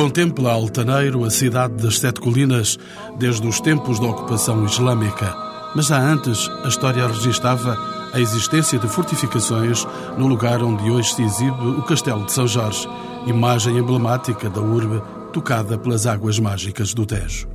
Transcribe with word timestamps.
Contempla 0.00 0.52
altaneiro 0.52 1.26
a 1.26 1.30
cidade 1.30 1.74
das 1.74 1.98
Sete 1.98 2.20
Colinas 2.20 2.78
desde 3.18 3.46
os 3.46 3.60
tempos 3.60 4.00
da 4.00 4.06
ocupação 4.06 4.64
islâmica. 4.64 5.36
Mas 5.76 5.88
já 5.88 5.98
antes, 5.98 6.48
a 6.64 6.68
história 6.68 7.06
registava 7.06 7.76
a 8.10 8.18
existência 8.18 8.78
de 8.78 8.88
fortificações 8.88 9.86
no 10.16 10.26
lugar 10.26 10.62
onde 10.62 10.90
hoje 10.90 11.12
se 11.14 11.22
exibe 11.22 11.66
o 11.66 11.82
Castelo 11.82 12.24
de 12.24 12.32
São 12.32 12.48
Jorge, 12.48 12.88
imagem 13.26 13.76
emblemática 13.76 14.48
da 14.48 14.62
urbe 14.62 15.02
tocada 15.34 15.76
pelas 15.76 16.06
águas 16.06 16.38
mágicas 16.38 16.94
do 16.94 17.04
Tejo. 17.04 17.46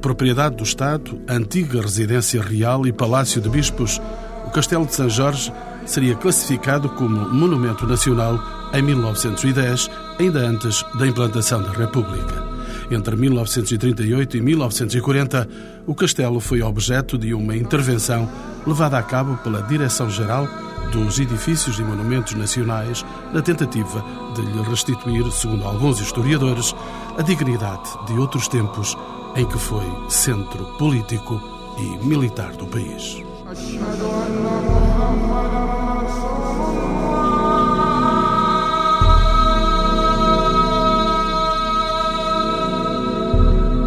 Propriedade 0.00 0.56
do 0.56 0.64
Estado, 0.64 1.22
antiga 1.28 1.82
residência 1.82 2.42
real 2.42 2.84
e 2.84 2.92
palácio 2.92 3.40
de 3.40 3.48
bispos, 3.48 4.02
o 4.44 4.50
Castelo 4.50 4.86
de 4.86 4.96
São 4.96 5.08
Jorge 5.08 5.52
seria 5.86 6.16
classificado 6.16 6.88
como 6.88 7.28
Monumento 7.28 7.86
Nacional 7.86 8.40
em 8.72 8.82
1910, 8.82 9.88
ainda 10.22 10.38
antes 10.38 10.84
da 10.94 11.06
implantação 11.06 11.60
da 11.62 11.72
República. 11.72 12.42
Entre 12.90 13.16
1938 13.16 14.36
e 14.36 14.40
1940, 14.40 15.48
o 15.86 15.94
castelo 15.94 16.38
foi 16.38 16.62
objeto 16.62 17.18
de 17.18 17.34
uma 17.34 17.56
intervenção 17.56 18.28
levada 18.66 18.98
a 18.98 19.02
cabo 19.02 19.36
pela 19.38 19.62
Direção-Geral 19.62 20.46
dos 20.92 21.18
Edifícios 21.18 21.78
e 21.78 21.82
Monumentos 21.82 22.34
Nacionais 22.34 23.04
na 23.32 23.42
tentativa 23.42 24.04
de 24.34 24.42
lhe 24.42 24.62
restituir, 24.62 25.28
segundo 25.32 25.64
alguns 25.64 26.00
historiadores, 26.00 26.74
a 27.18 27.22
dignidade 27.22 27.88
de 28.06 28.12
outros 28.12 28.46
tempos 28.46 28.96
em 29.34 29.46
que 29.46 29.58
foi 29.58 29.86
centro 30.08 30.64
político 30.78 31.40
e 31.78 32.06
militar 32.06 32.52
do 32.52 32.66
país. 32.66 33.22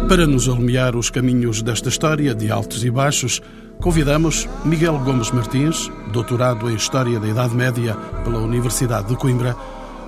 Para 0.08 0.24
nos 0.24 0.48
alumiar 0.48 0.94
os 0.94 1.10
caminhos 1.10 1.62
desta 1.62 1.88
história 1.88 2.32
de 2.32 2.48
altos 2.48 2.84
e 2.84 2.90
baixos, 2.90 3.42
convidamos 3.80 4.48
Miguel 4.64 5.00
Gomes 5.00 5.32
Martins, 5.32 5.90
doutorado 6.12 6.70
em 6.70 6.76
História 6.76 7.18
da 7.18 7.26
Idade 7.26 7.56
Média 7.56 7.96
pela 8.22 8.38
Universidade 8.38 9.08
de 9.08 9.16
Coimbra, 9.16 9.56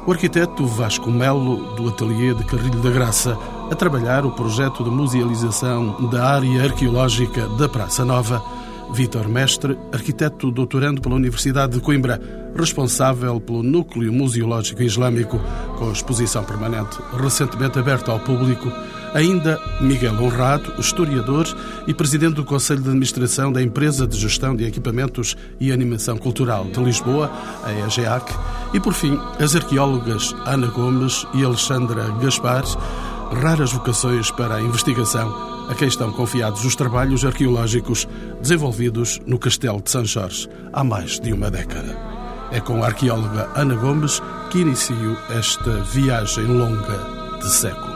o 0.07 0.13
arquiteto 0.13 0.65
Vasco 0.69 1.11
Melo, 1.11 1.75
do 1.75 1.89
Ateliê 1.89 2.33
de 2.33 2.45
Carrilho 2.45 2.81
da 2.81 2.91
Graça, 2.91 3.37
a 3.69 3.75
trabalhar 3.75 4.25
o 4.25 4.31
projeto 4.31 4.85
de 4.85 4.91
musealização 4.91 6.09
da 6.09 6.25
área 6.25 6.63
arqueológica 6.63 7.49
da 7.59 7.69
Praça 7.69 8.05
Nova, 8.05 8.41
Vítor 8.93 9.29
Mestre, 9.29 9.77
arquiteto 9.93 10.53
doutorando 10.53 11.03
pela 11.03 11.17
Universidade 11.17 11.73
de 11.75 11.81
Coimbra, 11.81 12.21
responsável 12.55 13.41
pelo 13.41 13.65
Núcleo 13.65 14.13
Museológico 14.13 14.81
Islâmico, 14.81 15.41
com 15.77 15.91
exposição 15.91 16.45
permanente 16.45 16.99
recentemente 17.21 17.81
aberta 17.81 18.13
ao 18.13 18.21
público, 18.21 18.73
Ainda 19.15 19.61
Miguel 19.81 20.15
Honrado, 20.21 20.75
historiador 20.79 21.47
e 21.87 21.95
presidente 21.95 22.35
do 22.35 22.45
Conselho 22.45 22.83
de 22.83 22.89
Administração 22.89 23.51
da 23.51 23.63
Empresa 23.63 24.07
de 24.07 24.19
Gestão 24.19 24.55
de 24.55 24.65
Equipamentos 24.65 25.37
e 25.59 25.73
Animação 25.73 26.19
Cultural 26.19 26.65
de 26.65 26.81
Lisboa, 26.81 27.31
a 27.65 27.73
EGEAC, 27.87 28.33
e 28.75 28.81
por 28.81 28.93
fim 28.93 29.19
as 29.39 29.55
arqueólogas 29.57 30.35
Ana 30.45 30.67
Gomes 30.69 31.27
e 31.35 31.45
Alexandra 31.45 32.11
Gaspar, 32.21 32.65
raras 33.33 33.73
vocações 33.73 34.31
para 34.31 34.57
a 34.57 34.63
investigação, 34.63 35.35
a 35.69 35.75
quem 35.75 35.89
estão 35.89 36.13
confiados 36.13 36.65
os 36.65 36.75
trabalhos 36.75 37.25
arqueológicos 37.25 38.07
desenvolvidos 38.41 39.21
no 39.27 39.39
Castelo 39.39 39.83
de 39.83 39.91
São 39.91 40.05
Jorge 40.05 40.49
há 40.73 40.83
mais 40.83 41.21
de 41.21 41.33
uma 41.33 41.51
década. 41.51 41.97
É 42.51 42.61
com 42.61 42.83
a 42.83 42.87
arqueóloga 42.87 43.51
Ana 43.55 43.75
Gomes 43.75 44.23
que 44.51 44.61
inicio 44.61 45.17
esta 45.29 45.71
viagem 45.83 46.47
longa 46.47 47.39
de 47.39 47.51
séculos. 47.51 47.88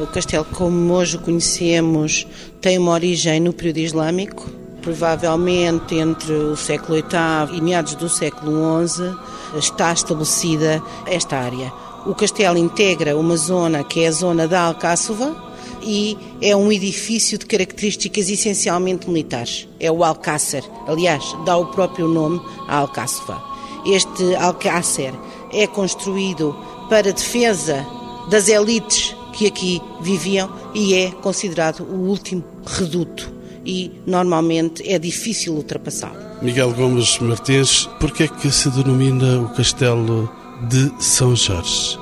O 0.00 0.06
castelo, 0.06 0.44
como 0.44 0.92
hoje 0.94 1.16
o 1.16 1.20
conhecemos, 1.20 2.24
tem 2.60 2.78
uma 2.78 2.92
origem 2.92 3.40
no 3.40 3.52
período 3.52 3.78
islâmico, 3.78 4.48
provavelmente 4.80 5.96
entre 5.96 6.32
o 6.32 6.56
século 6.56 6.94
VIII 6.94 7.58
e 7.58 7.60
meados 7.60 7.96
do 7.96 8.08
século 8.08 8.86
XI, 8.86 9.12
está 9.58 9.92
estabelecida 9.92 10.80
esta 11.04 11.36
área. 11.36 11.72
O 12.06 12.14
castelo 12.14 12.56
integra 12.56 13.16
uma 13.16 13.36
zona 13.36 13.82
que 13.82 14.04
é 14.04 14.06
a 14.06 14.12
zona 14.12 14.46
da 14.46 14.60
Alcáçova 14.60 15.34
e 15.82 16.16
é 16.40 16.54
um 16.54 16.70
edifício 16.70 17.36
de 17.36 17.46
características 17.46 18.30
essencialmente 18.30 19.08
militares. 19.08 19.66
É 19.80 19.90
o 19.90 20.04
Alcácer, 20.04 20.62
aliás, 20.86 21.24
dá 21.44 21.56
o 21.56 21.66
próprio 21.66 22.06
nome 22.06 22.40
à 22.68 22.76
Alcáçova. 22.76 23.42
Este 23.84 24.36
Alcácer 24.36 25.12
é 25.52 25.66
construído 25.66 26.56
para 26.88 27.12
defesa 27.12 27.84
das 28.30 28.48
elites 28.48 29.17
que 29.38 29.46
aqui 29.46 29.80
viviam 30.00 30.50
e 30.74 30.94
é 30.94 31.12
considerado 31.12 31.84
o 31.84 32.08
último 32.08 32.42
reduto 32.66 33.32
e 33.64 33.92
normalmente 34.04 34.82
é 34.90 34.98
difícil 34.98 35.54
ultrapassá-lo. 35.54 36.18
Miguel 36.42 36.72
Gomes 36.72 37.18
Martins, 37.20 37.88
por 38.00 38.10
que 38.10 38.24
é 38.24 38.28
que 38.28 38.50
se 38.50 38.68
denomina 38.70 39.40
o 39.42 39.48
Castelo 39.50 40.28
de 40.68 40.92
São 40.98 41.36
Jorge? 41.36 41.96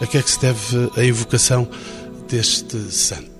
A 0.00 0.06
que 0.06 0.16
é 0.16 0.22
que 0.22 0.30
se 0.30 0.40
deve 0.40 0.90
a 0.96 1.04
evocação 1.04 1.68
deste 2.28 2.78
santo? 2.90 3.33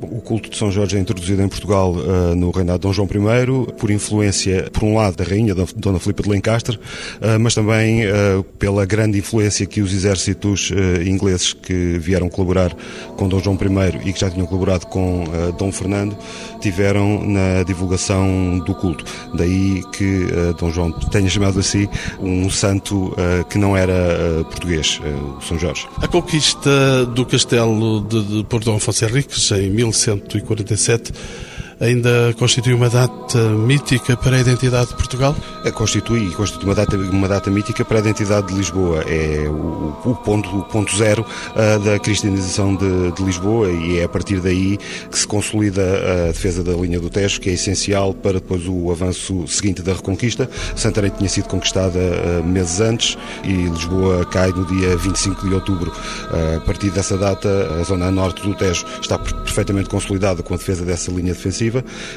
O 0.00 0.20
culto 0.20 0.50
de 0.50 0.56
São 0.56 0.70
Jorge 0.70 0.96
é 0.96 1.00
introduzido 1.00 1.42
em 1.42 1.48
Portugal 1.48 1.92
uh, 1.92 2.34
no 2.34 2.50
reinado 2.50 2.78
de 2.78 2.82
Dom 2.82 2.92
João 2.92 3.08
I, 3.08 3.72
por 3.72 3.90
influência, 3.90 4.68
por 4.72 4.84
um 4.84 4.94
lado, 4.94 5.16
da 5.16 5.24
rainha 5.24 5.54
Dona 5.54 5.98
Filipa 5.98 6.22
de 6.22 6.28
Lencastre, 6.28 6.76
uh, 6.76 7.40
mas 7.40 7.54
também 7.54 8.04
uh, 8.06 8.42
pela 8.58 8.84
grande 8.84 9.18
influência 9.18 9.64
que 9.64 9.80
os 9.80 9.92
exércitos 9.92 10.70
ingleses 11.06 11.52
que 11.52 11.98
vieram 11.98 12.28
colaborar 12.28 12.74
com 13.16 13.28
Dom 13.28 13.40
João 13.40 13.56
I 13.56 14.08
e 14.08 14.12
que 14.12 14.20
já 14.20 14.30
tinham 14.30 14.46
colaborado 14.46 14.86
com 14.86 15.24
Dom 15.58 15.72
Fernando, 15.72 16.16
tiveram 16.60 17.24
na 17.24 17.62
divulgação 17.62 18.58
do 18.60 18.74
culto. 18.74 19.04
Daí 19.34 19.82
que 19.92 20.26
Dom 20.58 20.70
João 20.70 20.92
tenha 20.92 21.28
chamado 21.28 21.60
a 21.60 21.62
si 21.62 21.88
um 22.20 22.50
santo 22.50 23.14
que 23.48 23.58
não 23.58 23.76
era 23.76 24.44
português, 24.44 25.00
o 25.38 25.40
São 25.40 25.58
Jorge. 25.58 25.86
A 25.98 26.08
conquista 26.08 27.06
do 27.06 27.24
castelo 27.24 28.00
de, 28.02 28.24
de 28.24 28.44
por 28.44 28.62
Dom 28.62 28.76
Afonso 28.76 29.04
Henriques 29.04 29.50
em 29.52 29.70
1147 29.92 31.12
ainda 31.80 32.34
constitui 32.38 32.72
uma 32.72 32.88
data 32.88 33.38
mítica 33.50 34.16
para 34.16 34.36
a 34.36 34.40
identidade 34.40 34.88
de 34.88 34.94
Portugal? 34.94 35.34
Constitui, 35.74 36.30
constitui 36.30 36.64
uma 36.64 36.74
data, 36.74 36.96
uma 36.96 37.28
data 37.28 37.50
mítica 37.50 37.84
para 37.84 37.98
a 37.98 38.00
identidade 38.00 38.48
de 38.48 38.54
Lisboa. 38.54 39.02
É 39.02 39.48
o, 39.48 39.94
o 40.04 40.14
ponto, 40.14 40.48
o 40.58 40.64
ponto 40.64 40.96
zero 40.96 41.22
uh, 41.22 41.78
da 41.80 41.98
cristianização 41.98 42.74
de, 42.74 43.12
de, 43.12 43.22
Lisboa 43.22 43.68
e 43.70 43.98
é 43.98 44.04
a 44.04 44.08
partir 44.08 44.40
daí 44.40 44.78
que 45.10 45.18
se 45.18 45.26
consolida 45.26 45.82
a 45.82 46.26
defesa 46.28 46.62
da 46.62 46.72
linha 46.72 47.00
do 47.00 47.10
Tejo, 47.10 47.40
que 47.40 47.50
é 47.50 47.52
essencial 47.52 48.14
para 48.14 48.34
depois 48.34 48.62
o 48.66 48.90
avanço 48.90 49.46
seguinte 49.48 49.82
da 49.82 49.92
Reconquista. 49.92 50.48
Santarém 50.76 51.10
tinha 51.10 51.28
sido 51.28 51.48
conquistada 51.48 51.98
uh, 51.98 52.44
meses 52.44 52.80
antes 52.80 53.18
e 53.44 53.52
Lisboa 53.52 54.24
cai 54.26 54.50
no 54.50 54.64
dia 54.64 54.96
25 54.96 55.48
de 55.48 55.54
outubro. 55.54 55.90
Uh, 55.90 56.56
a 56.58 56.60
partir 56.60 56.90
dessa 56.90 57.18
data, 57.18 57.48
a 57.80 57.82
zona 57.82 58.10
norte 58.10 58.42
do 58.42 58.54
Tejo 58.54 58.86
está 59.00 59.18
perfeitamente 59.18 59.88
consolidada 59.88 60.42
com 60.42 60.54
a 60.54 60.56
defesa 60.56 60.84
dessa 60.84 61.10
linha 61.10 61.34
defensiva 61.34 61.65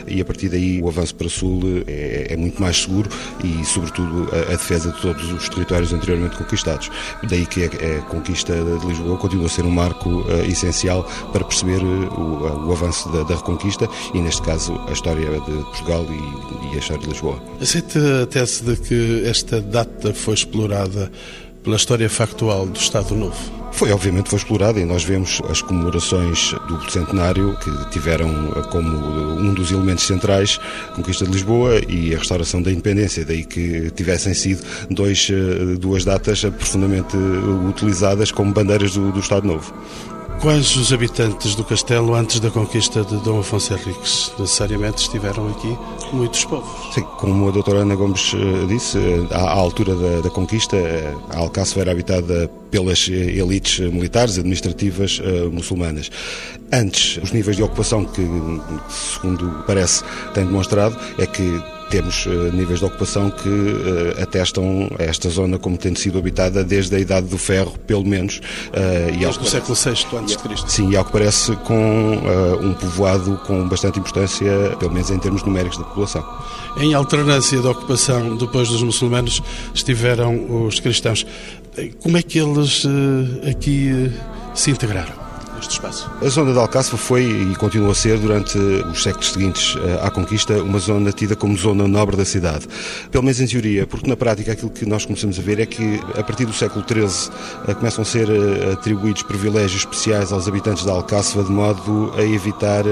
e 0.08 0.22
a 0.22 0.26
partir 0.26 0.50
daí 0.50 0.82
o 0.82 0.88
avanço 0.88 1.16
para 1.16 1.30
sul 1.30 1.62
é, 1.88 2.28
é 2.34 2.38
muito 2.38 2.62
mais 2.62 2.82
seguro 2.82 3.10
e, 3.44 3.64
sobretudo, 3.66 4.30
a, 4.32 4.54
a, 4.54 4.56
defesa 4.56 4.92
de 4.92 5.02
todos 5.02 5.32
os 5.32 5.50
territórios 5.50 5.94
anteriormente 5.94 6.38
conquistados. 6.38 6.90
Daí 7.24 7.46
que 7.46 7.64
a, 7.64 7.68
a 7.68 8.02
conquista 8.04 8.54
de 8.54 8.86
Lisboa 8.86 9.18
continua 9.18 9.46
a 9.46 9.50
ser 9.50 9.66
um 9.66 9.72
marco 9.72 10.10
uh, 10.10 10.46
essencial 10.48 11.04
para 11.32 11.44
perceber 11.44 11.82
uh, 11.82 12.20
o, 12.20 12.68
o, 12.68 12.72
avanço 12.72 13.10
da, 13.10 13.24
da, 13.24 13.36
Reconquista 13.36 13.88
e, 14.14 14.20
neste 14.20 14.42
caso, 14.42 14.74
a 14.88 14.92
história 14.92 15.26
de 15.26 15.40
Portugal 15.40 16.06
e, 16.10 16.74
e 16.74 16.76
a 16.76 16.80
história 16.80 17.04
de 17.04 17.10
Lisboa. 17.10 17.42
Aceita 17.62 18.24
a 18.24 18.28
tese 18.28 18.64
de 18.64 18.76
que 18.76 19.24
esta 19.26 19.62
data 19.62 20.14
foi 20.14 20.34
explorada 20.34 21.12
pela 21.64 21.76
história 21.76 22.10
factual 22.10 22.66
do 22.66 22.78
Estado 22.78 23.16
Novo? 23.16 23.60
Foi, 23.72 23.92
obviamente, 23.92 24.30
foi 24.30 24.38
explorada 24.38 24.80
e 24.80 24.86
nós 24.86 25.04
vemos 25.04 25.42
as 25.50 25.62
comemorações 25.62 26.54
do 26.68 26.92
centenário 26.92 27.56
que 27.60 27.90
tiveram 27.92 28.30
como 28.72 28.90
um 28.90 29.54
dos 29.54 29.72
elementos 29.72 30.06
centrais 30.06 30.60
a 30.90 30.94
conquista 30.94 31.26
de 31.26 31.32
Lisboa 31.32 31.80
e 31.88 32.14
a 32.14 32.18
restauração 32.18 32.62
da 32.62 32.72
independência, 32.72 33.24
daí 33.24 33.46
que 33.46 33.90
tivessem 33.92 34.34
sido 34.34 34.64
dois, 34.90 35.30
eh, 35.32 35.78
duas 35.78 36.04
datas 36.04 36.42
profundamente 36.42 37.16
utilizadas 37.70 38.32
como 38.32 38.52
bandeiras 38.52 38.94
do, 38.94 39.12
do 39.12 39.20
Estado 39.20 39.48
Novo. 39.48 39.74
Quais 40.42 40.74
os 40.78 40.94
habitantes 40.94 41.54
do 41.54 41.66
castelo 41.66 42.16
antes 42.16 42.40
da 42.40 42.50
conquista 42.50 43.04
de 43.04 43.18
Dom 43.18 43.40
Afonso 43.40 43.74
Henriques? 43.74 44.32
Necessariamente 44.40 45.02
estiveram 45.02 45.50
aqui 45.50 45.78
muitos 46.14 46.46
povos. 46.46 46.94
Sim, 46.94 47.02
como 47.18 47.50
a 47.50 47.52
doutora 47.52 47.80
Ana 47.80 47.94
Gomes 47.94 48.34
eh, 48.34 48.66
disse, 48.68 48.98
eh, 48.98 49.28
à, 49.32 49.52
altura 49.52 49.94
da, 49.96 50.22
da 50.22 50.30
conquista, 50.30 50.78
a 51.30 51.40
Alcácer 51.40 51.82
era 51.82 51.92
habitada 51.92 52.50
pelas 52.72 53.10
elites 53.10 53.80
militares 53.92 54.38
administrativas 54.38 55.20
uh, 55.20 55.52
muçulmanas. 55.52 56.10
Antes, 56.72 57.18
os 57.22 57.32
níveis 57.34 57.58
de 57.58 57.64
ocupação 57.64 58.06
que, 58.06 58.22
segundo 58.88 59.64
parece, 59.68 60.04
têm 60.34 60.46
demonstrado, 60.46 60.98
é 61.18 61.26
que 61.26 61.62
temos 61.90 62.26
níveis 62.54 62.80
de 62.80 62.86
ocupação 62.86 63.30
que 63.30 64.22
atestam 64.22 64.90
esta 64.98 65.30
zona 65.30 65.58
como 65.58 65.78
tendo 65.78 65.98
sido 66.00 66.20
habitada 66.20 66.64
desde 66.64 66.96
a 66.96 67.00
Idade 67.00 67.28
do 67.28 67.38
Ferro, 67.38 67.74
pelo 67.86 68.06
menos. 68.06 68.42
Desde 69.18 69.40
o 69.40 69.46
século 69.46 69.76
VI 69.76 69.92
a.C. 70.18 70.64
Sim, 70.68 70.92
e 70.92 70.98
ao 70.98 71.06
que 71.06 71.12
parece 71.12 71.56
com 71.58 72.18
um 72.62 72.74
povoado 72.74 73.40
com 73.46 73.68
bastante 73.68 74.00
importância, 74.00 74.52
pelo 74.80 74.92
menos 74.92 75.10
em 75.10 75.20
termos 75.20 75.44
numéricos 75.44 75.78
da 75.78 75.84
população. 75.84 76.26
Em 76.78 76.94
alternância 76.94 77.62
da 77.62 77.72
ocupação 77.72 78.38
depois 78.38 78.70
dos 78.70 78.84
muçulmanos 78.84 79.42
estiveram 79.74 80.66
os 80.66 80.80
cristãos. 80.80 81.26
Como 82.02 82.18
é 82.18 82.22
que 82.22 82.40
eles 82.40 82.86
aqui 83.50 84.12
se 84.54 84.72
integraram? 84.72 85.29
Neste 85.60 85.74
espaço? 85.74 86.10
A 86.22 86.30
zona 86.30 86.54
de 86.54 86.60
Alcácer 86.60 86.98
foi 86.98 87.24
e 87.24 87.56
continua 87.56 87.92
a 87.92 87.96
ser, 87.96 88.18
durante 88.18 88.58
os 88.58 89.04
séculos 89.04 89.32
seguintes 89.32 89.78
eh, 89.78 90.00
à 90.02 90.10
conquista, 90.10 90.62
uma 90.62 90.80
zona 90.80 91.12
tida 91.12 91.36
como 91.36 91.56
zona 91.58 91.88
nobre 91.88 92.16
da 92.18 92.26
cidade. 92.26 92.68
Pelo 93.12 93.24
menos 93.24 93.40
em 93.40 93.48
teoria, 93.48 93.86
porque 93.86 94.10
na 94.10 94.16
prática 94.16 94.52
aquilo 94.52 94.70
que 94.70 94.86
nós 94.86 95.06
começamos 95.06 95.38
a 95.38 95.42
ver 95.42 95.60
é 95.60 95.66
que 95.66 96.00
a 96.18 96.24
partir 96.24 96.46
do 96.46 96.54
século 96.54 96.84
XIII 96.88 97.32
eh, 97.68 97.74
começam 97.74 98.02
a 98.02 98.06
ser 98.06 98.30
eh, 98.30 98.74
atribuídos 98.74 99.24
privilégios 99.24 99.82
especiais 99.82 100.32
aos 100.32 100.48
habitantes 100.48 100.84
de 100.84 100.90
Alcácer 100.90 101.44
de 101.44 101.52
modo 101.52 102.14
a 102.18 102.24
evitar 102.24 102.84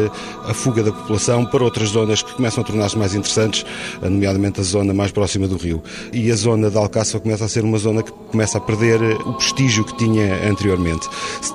a 0.45 0.53
fuga 0.53 0.83
da 0.83 0.91
população 0.91 1.45
para 1.45 1.63
outras 1.63 1.89
zonas 1.89 2.21
que 2.21 2.33
começam 2.33 2.63
a 2.63 2.67
tornar-se 2.67 2.97
mais 2.97 3.15
interessantes, 3.15 3.65
nomeadamente 4.01 4.59
a 4.59 4.63
zona 4.63 4.93
mais 4.93 5.11
próxima 5.11 5.47
do 5.47 5.57
rio. 5.57 5.81
E 6.11 6.31
a 6.31 6.35
zona 6.35 6.69
de 6.69 6.77
Alcácer 6.77 7.19
começa 7.19 7.45
a 7.45 7.47
ser 7.47 7.63
uma 7.63 7.77
zona 7.77 8.03
que 8.03 8.11
começa 8.11 8.57
a 8.57 8.61
perder 8.61 9.01
o 9.25 9.33
prestígio 9.33 9.83
que 9.83 9.97
tinha 9.97 10.49
anteriormente. 10.49 11.07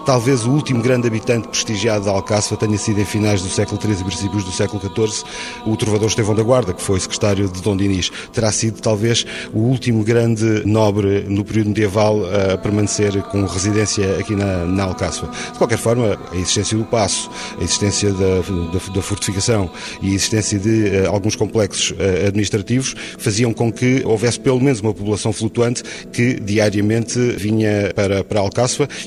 Talvez 0.05 0.44
o 0.44 0.50
último 0.50 0.82
grande 0.82 1.01
grande 1.02 1.08
habitante 1.08 1.49
prestigiado 1.49 2.04
de 2.04 2.10
Alcácer 2.10 2.56
tenha 2.56 2.78
sido 2.78 3.00
em 3.00 3.04
finais 3.04 3.43
do 3.43 3.49
século 3.49 3.81
XIII 3.81 4.00
e 4.00 4.04
princípios 4.04 4.44
do 4.44 4.52
século 4.52 4.81
XIV 4.81 5.25
o 5.66 5.76
trovador 5.76 6.08
Estevão 6.08 6.34
da 6.34 6.43
Guarda, 6.43 6.72
que 6.72 6.82
foi 6.82 7.00
secretário 7.00 7.49
de 7.49 7.60
Dom 7.60 7.76
Dinis. 7.76 8.10
Terá 8.32 8.52
sido 8.52 8.81
talvez 8.81 9.26
o 9.52 9.58
último 9.58 10.04
grande 10.04 10.62
nobre 10.64 11.25
no 11.28 11.44
período 11.44 11.69
medieval 11.69 12.20
a 12.25 12.56
permanecer 12.56 13.20
com 13.25 13.44
residência 13.46 14.19
aqui 14.19 14.37
na, 14.37 14.64
na. 14.64 14.93
De 14.93 15.58
qualquer 15.58 15.78
forma, 15.78 16.19
a 16.31 16.37
existência 16.37 16.76
do 16.76 16.84
passo, 16.84 17.31
a 17.58 17.64
existência 17.64 18.12
da, 18.12 18.40
da, 18.40 18.94
da 18.94 19.02
fortificação 19.02 19.70
e 20.02 20.12
a 20.12 20.14
existência 20.14 20.58
de 20.58 20.84
uh, 20.84 21.10
alguns 21.10 21.34
complexos 21.34 21.93
uh, 21.93 22.26
administrativos 22.28 22.94
faziam 23.19 23.52
com 23.54 23.72
que 23.72 24.02
houvesse 24.04 24.38
pelo 24.38 24.60
menos 24.60 24.81
uma 24.81 24.93
população 24.93 25.32
flutuante 25.32 25.82
que 26.12 26.38
diariamente 26.38 27.19
vinha 27.38 27.90
para, 27.94 28.22
para 28.22 28.43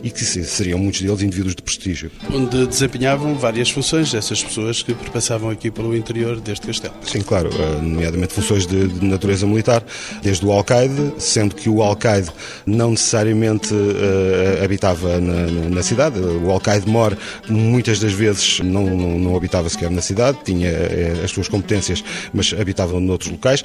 e 0.04 0.10
que 0.10 0.26
seriam 0.26 0.80
muitos 0.80 1.02
deles 1.02 1.22
indivíduos 1.22 1.56
de 1.56 1.62
prestígio 1.62 1.85
prestígio. 1.86 2.12
Onde 2.34 2.66
desempenhavam 2.66 3.36
várias 3.36 3.70
funções 3.70 4.14
essas 4.14 4.44
pessoas 4.44 4.82
que 4.82 4.94
perpassavam 4.94 5.50
aqui 5.50 5.70
pelo 5.70 5.96
interior 5.96 6.40
deste 6.40 6.66
castelo. 6.66 6.96
Sim, 7.04 7.22
claro, 7.22 7.50
eh, 7.54 7.82
nomeadamente 7.82 8.34
funções 8.34 8.66
de, 8.66 8.88
de 8.88 9.06
natureza 9.06 9.46
militar, 9.46 9.84
desde 10.22 10.46
o 10.46 10.52
alcaide, 10.52 11.14
sendo 11.20 11.54
que 11.54 11.70
o 11.70 11.84
alcaide 11.84 12.30
não 12.66 12.92
necessariamente 12.92 13.74
uh, 13.74 14.64
habitava 14.64 15.20
na, 15.20 15.48
na, 15.70 15.84
cidade. 15.84 16.20
O 16.20 16.50
alcaide 16.50 16.90
mor 16.90 17.16
muitas 17.48 18.00
das 18.00 18.14
vezes 18.14 18.60
não, 18.62 18.86
não, 18.86 19.20
não 19.20 19.36
habitava 19.36 19.70
sequer 19.70 19.92
na 19.92 20.02
cidade, 20.02 20.40
tinha 20.44 20.72
uh, 20.72 21.24
as 21.24 21.32
suas 21.32 21.48
competências, 21.48 22.04
mas 22.34 22.54
habitava 22.60 23.00
noutros 23.00 23.32
locais. 23.32 23.64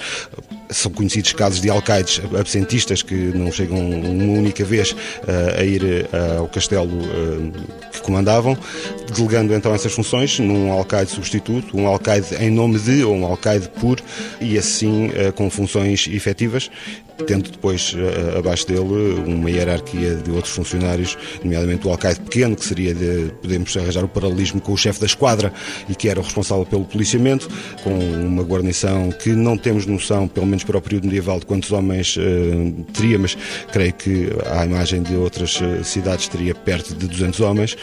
São 0.69 0.93
conhecidos 0.93 1.33
casos 1.33 1.61
de 1.61 1.71
alcaides 1.71 2.21
absentistas 2.39 3.03
que 3.03 3.15
não 3.15 3.51
chegam 3.51 3.79
uma 3.79 4.39
única 4.39 4.65
vez 4.65 4.93
uh, 4.93 4.97
a 5.59 5.65
ir 5.65 5.81
ao 6.39 6.49
castelo 6.49 6.91
que 7.91 8.10
comandavam, 8.11 8.59
delegando 9.15 9.55
então 9.55 9.73
essas 9.73 9.93
funções 9.93 10.41
num 10.41 10.73
alcaide 10.73 11.13
substituto, 11.13 11.77
um 11.77 11.87
alcaide 11.87 12.35
em 12.41 12.51
nome 12.51 12.79
de 12.79 13.05
ou 13.05 13.15
um 13.15 13.25
alcaide 13.25 13.69
por, 13.69 14.01
e 14.41 14.59
assim 14.59 15.11
eh, 15.15 15.31
com 15.31 15.49
funções 15.49 16.09
efetivas, 16.11 16.71
tendo 17.27 17.51
depois 17.51 17.95
eh, 17.97 18.39
abaixo 18.39 18.67
dele 18.67 18.81
uma 19.27 19.51
hierarquia 19.51 20.17
de 20.17 20.31
outros 20.31 20.55
funcionários, 20.55 21.17
nomeadamente 21.43 21.87
o 21.87 21.91
alcaide 21.91 22.21
pequeno, 22.21 22.57
que 22.57 22.65
seria 22.65 22.95
de, 22.95 23.33
podemos 23.41 23.77
arranjar 23.77 24.05
o 24.05 24.09
paralelismo 24.09 24.61
com 24.61 24.73
o 24.73 24.77
chefe 24.77 25.01
da 25.01 25.07
esquadra 25.07 25.53
e 25.89 25.95
que 25.95 26.09
era 26.09 26.19
o 26.19 26.23
responsável 26.23 26.67
pelo 26.67 26.85
policiamento, 26.85 27.49
com 27.85 27.97
uma 27.97 28.43
guarnição 28.43 29.11
que 29.13 29.31
não 29.31 29.57
temos 29.57 29.87
noção, 29.87 30.27
pelo 30.27 30.47
menos 30.47 30.65
para 30.65 30.79
o 30.79 30.83
período 30.83 31.05
medieval, 31.05 31.39
de 31.39 31.47
quantos 31.47 31.71
homens 31.73 32.17
uh, 32.17 32.85
teria, 32.93 33.19
mas 33.19 33.37
creio 33.73 33.93
que 33.93 34.29
à 34.51 34.65
imagem 34.65 35.03
de 35.03 35.15
outras 35.15 35.61
cidades 35.85 36.29
teria 36.29 36.55
perto 36.55 36.95
de 36.95 37.07
200 37.07 37.41
homens 37.41 37.77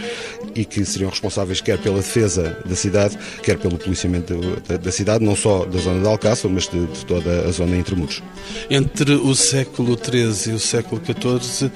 e 0.55 0.65
que 0.65 0.85
seriam 0.85 1.09
responsáveis 1.09 1.61
quer 1.61 1.77
pela 1.77 1.97
defesa 1.97 2.57
da 2.65 2.75
cidade, 2.75 3.17
quer 3.43 3.57
pelo 3.57 3.77
policiamento 3.77 4.33
da, 4.67 4.77
da 4.77 4.91
cidade, 4.91 5.23
não 5.23 5.35
só 5.35 5.65
da 5.65 5.79
zona 5.79 6.01
de 6.01 6.07
Alcácer, 6.07 6.49
mas 6.49 6.67
de, 6.67 6.85
de 6.85 7.05
toda 7.05 7.47
a 7.47 7.51
zona 7.51 7.77
intramuros. 7.77 8.21
Entre 8.69 9.13
o 9.13 9.35
século 9.35 9.97
XIII 9.97 10.53
e 10.53 10.55
o 10.55 10.59
século 10.59 11.01
XIV 11.03 11.71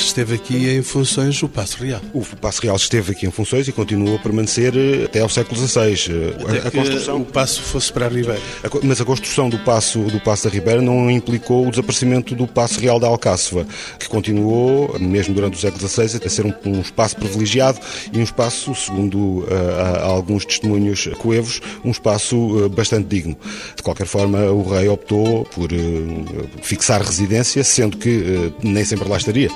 esteve 0.00 0.34
aqui 0.34 0.68
em 0.68 0.82
funções 0.82 1.42
o 1.42 1.48
Passo 1.48 1.82
Real. 1.82 2.00
O 2.12 2.24
Passo 2.36 2.62
Real 2.62 2.76
esteve 2.76 3.12
aqui 3.12 3.26
em 3.26 3.30
funções 3.30 3.68
e 3.68 3.72
continuou 3.72 4.16
a 4.16 4.18
permanecer 4.18 4.72
eh, 4.76 5.04
até 5.04 5.20
ao 5.20 5.28
século 5.28 5.60
XVI. 5.60 5.94
Eh, 6.10 6.58
até 6.58 6.68
a, 6.68 6.70
construção, 6.70 7.20
o 7.20 7.24
Passo 7.24 7.62
fosse 7.62 7.92
para 7.92 8.06
a 8.06 8.08
Ribeira. 8.08 8.40
mas 8.82 9.00
a 9.00 9.04
construção 9.04 9.48
do 9.48 9.58
Passo, 9.58 10.00
do 10.00 10.20
Passo 10.20 10.44
da 10.44 10.50
Ribeira 10.50 10.80
não 10.80 11.10
implicou 11.10 11.66
o 11.66 11.70
desaparecimento 11.70 12.34
do 12.34 12.46
Passo 12.46 12.80
Real 12.80 12.98
da 13.00 13.06
Alcáceva, 13.06 13.66
que 13.98 14.08
continuou, 14.08 14.98
mesmo 14.98 15.34
durante 15.34 15.56
o 15.56 15.60
século 15.60 15.88
XVI, 15.88 16.20
a 16.24 16.28
ser 16.28 16.46
um, 16.46 16.54
um 16.66 16.80
espaço 16.80 17.16
privilegiado 17.16 17.78
e 18.12 18.18
um 18.18 18.22
espaço, 18.22 18.74
segundo 18.74 19.18
uh, 19.18 19.46
alguns 20.02 20.44
testemunhos 20.44 21.08
coevos, 21.18 21.60
um 21.84 21.90
espaço 21.90 22.36
uh, 22.36 22.68
bastante 22.68 23.06
digno. 23.08 23.36
De 23.76 23.82
qualquer 23.82 24.06
forma, 24.06 24.38
o 24.50 24.62
rei 24.62 24.88
optou 24.88 25.44
por 25.46 25.72
uh, 25.72 26.48
fixar 26.62 27.02
residência, 27.02 27.62
sendo 27.64 27.96
que 27.96 28.52
nem 28.62 28.84
sempre 28.84 29.08
lá 29.08 29.16
estaria, 29.16 29.50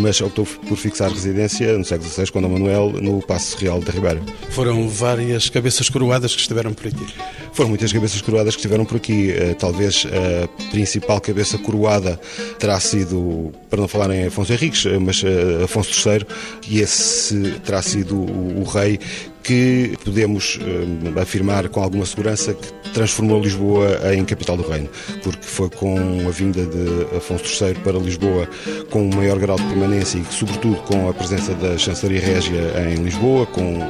mas 0.00 0.20
optou 0.20 0.46
por 0.46 0.76
fixar 0.76 1.10
residência 1.10 1.76
no 1.76 1.84
século 1.84 2.10
XVI, 2.10 2.30
com 2.30 2.40
Dom 2.40 2.48
Manuel, 2.48 2.92
no 3.00 3.20
Passo 3.22 3.56
Real 3.58 3.80
da 3.80 3.92
Ribeira. 3.92 4.20
Foram 4.50 4.88
várias 4.88 5.48
cabeças 5.48 5.88
coroadas 5.88 6.34
que 6.34 6.40
estiveram 6.40 6.72
por 6.72 6.86
aqui? 6.86 7.06
Foram 7.52 7.68
muitas 7.70 7.92
cabeças 7.92 8.20
coroadas 8.20 8.54
que 8.54 8.60
estiveram 8.60 8.84
por 8.84 8.96
aqui. 8.96 9.32
Talvez 9.58 10.06
a 10.06 10.70
principal 10.70 11.20
cabeça 11.20 11.58
coroada 11.58 12.20
terá 12.58 12.78
sido, 12.80 13.52
para 13.70 13.80
não 13.80 13.88
falar 13.88 14.10
em 14.14 14.26
Afonso 14.26 14.52
Henriques, 14.52 14.84
mas 15.00 15.22
Afonso 15.62 16.08
III, 16.08 16.26
e 16.68 16.80
esse 16.80 17.54
terá 17.64 17.82
sido 17.82 18.16
o, 18.16 18.62
o 18.62 18.64
rei 18.64 18.98
que 19.44 19.94
podemos 20.02 20.56
uh, 20.56 21.20
afirmar 21.20 21.68
com 21.68 21.82
alguma 21.82 22.06
segurança 22.06 22.54
que 22.54 22.90
transformou 22.94 23.40
Lisboa 23.40 24.00
em 24.14 24.24
capital 24.24 24.56
do 24.56 24.66
reino, 24.66 24.88
porque 25.22 25.44
foi 25.44 25.68
com 25.68 26.26
a 26.26 26.30
vinda 26.30 26.64
de 26.64 27.16
Afonso 27.16 27.44
III 27.62 27.74
para 27.74 27.98
Lisboa 27.98 28.48
com 28.90 29.02
um 29.02 29.14
maior 29.14 29.38
grau 29.38 29.56
de 29.56 29.64
permanência 29.64 30.18
e, 30.18 30.24
sobretudo, 30.32 30.76
com 30.82 31.08
a 31.08 31.12
presença 31.12 31.54
da 31.54 31.76
Chancelaria 31.76 32.20
Régia 32.20 32.72
em 32.88 33.02
Lisboa, 33.02 33.44
com 33.46 33.80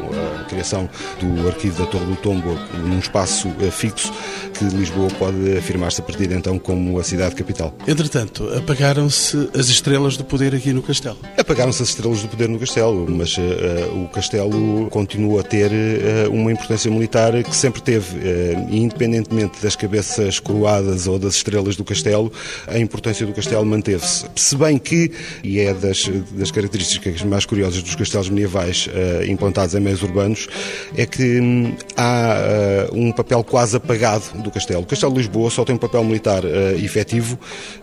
a 0.40 0.44
criação 0.44 0.90
do 1.20 1.46
Arquivo 1.46 1.84
da 1.84 1.88
Torre 1.88 2.06
do 2.06 2.16
Tombo 2.16 2.58
num 2.82 2.99
espaço 2.99 3.49
uh, 3.49 3.70
fixo, 3.70 4.12
que 4.58 4.64
Lisboa 4.64 5.08
pode 5.18 5.56
afirmar-se 5.56 6.00
a 6.00 6.04
partir 6.04 6.26
de 6.26 6.34
então 6.34 6.58
como 6.58 6.99
a 6.99 7.04
cidade 7.04 7.37
capital. 7.37 7.73
Entretanto, 7.87 8.49
apagaram-se 8.56 9.50
as 9.56 9.68
estrelas 9.68 10.16
do 10.16 10.25
poder 10.25 10.52
aqui 10.54 10.73
no 10.73 10.82
castelo? 10.82 11.18
Apagaram-se 11.38 11.82
as 11.82 11.90
estrelas 11.90 12.23
do 12.23 12.28
poder 12.28 12.49
no 12.49 12.58
castelo, 12.58 13.06
mas 13.08 13.37
uh, 13.37 14.04
o 14.04 14.08
castelo 14.08 14.88
continua 14.90 15.44
ter 15.45 15.71
uh, 15.71 16.31
uma 16.33 16.51
importância 16.51 16.91
militar 16.91 17.33
que 17.43 17.55
sempre 17.55 17.81
teve, 17.83 18.17
uh, 18.17 18.67
independentemente 18.71 19.63
das 19.63 19.77
cabeças 19.77 20.41
coroadas 20.41 21.07
ou 21.07 21.19
das 21.19 21.35
estrelas 21.37 21.77
do 21.77 21.85
castelo, 21.85 22.33
a 22.67 22.79
importância 22.79 23.27
do 23.27 23.33
castelo 23.33 23.65
manteve-se. 23.65 24.25
Se 24.35 24.57
bem 24.57 24.79
que, 24.79 25.13
e 25.43 25.61
é 25.61 25.73
das, 25.73 26.09
das 26.33 26.51
características 26.51 27.23
mais 27.23 27.47
curiosas 27.47 27.83
dos 27.83 27.95
castelos 27.95 28.29
medievais 28.29 28.89
uh, 28.89 29.25
implantados 29.31 29.75
em 29.75 29.81
meios 29.81 30.03
urbanos, 30.03 30.49
é 30.97 31.07
que 31.07 31.41
um, 31.41 31.75
há 31.97 32.89
um 32.93 33.13
papel 33.13 33.45
quase 33.45 33.77
apagado 33.77 34.25
do 34.43 34.51
castelo. 34.51 34.83
O 34.83 34.87
castelo 34.87 35.13
de 35.13 35.19
Lisboa 35.19 35.51
só 35.51 35.65
tem 35.65 35.75
um 35.75 35.79
papel 35.79 36.05
militar 36.05 36.43
efetivo 36.83 37.39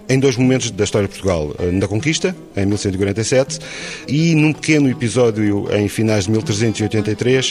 em 0.09 0.19
dois 0.19 0.35
momentos 0.35 0.71
da 0.71 0.83
história 0.83 1.07
de 1.07 1.13
Portugal. 1.13 1.55
Na 1.71 1.87
conquista, 1.87 2.35
em 2.55 2.65
1147, 2.65 3.59
e 4.07 4.35
num 4.35 4.53
pequeno 4.53 4.89
episódio 4.89 5.67
em 5.73 5.87
finais 5.87 6.25
de 6.25 6.31
1383, 6.31 7.50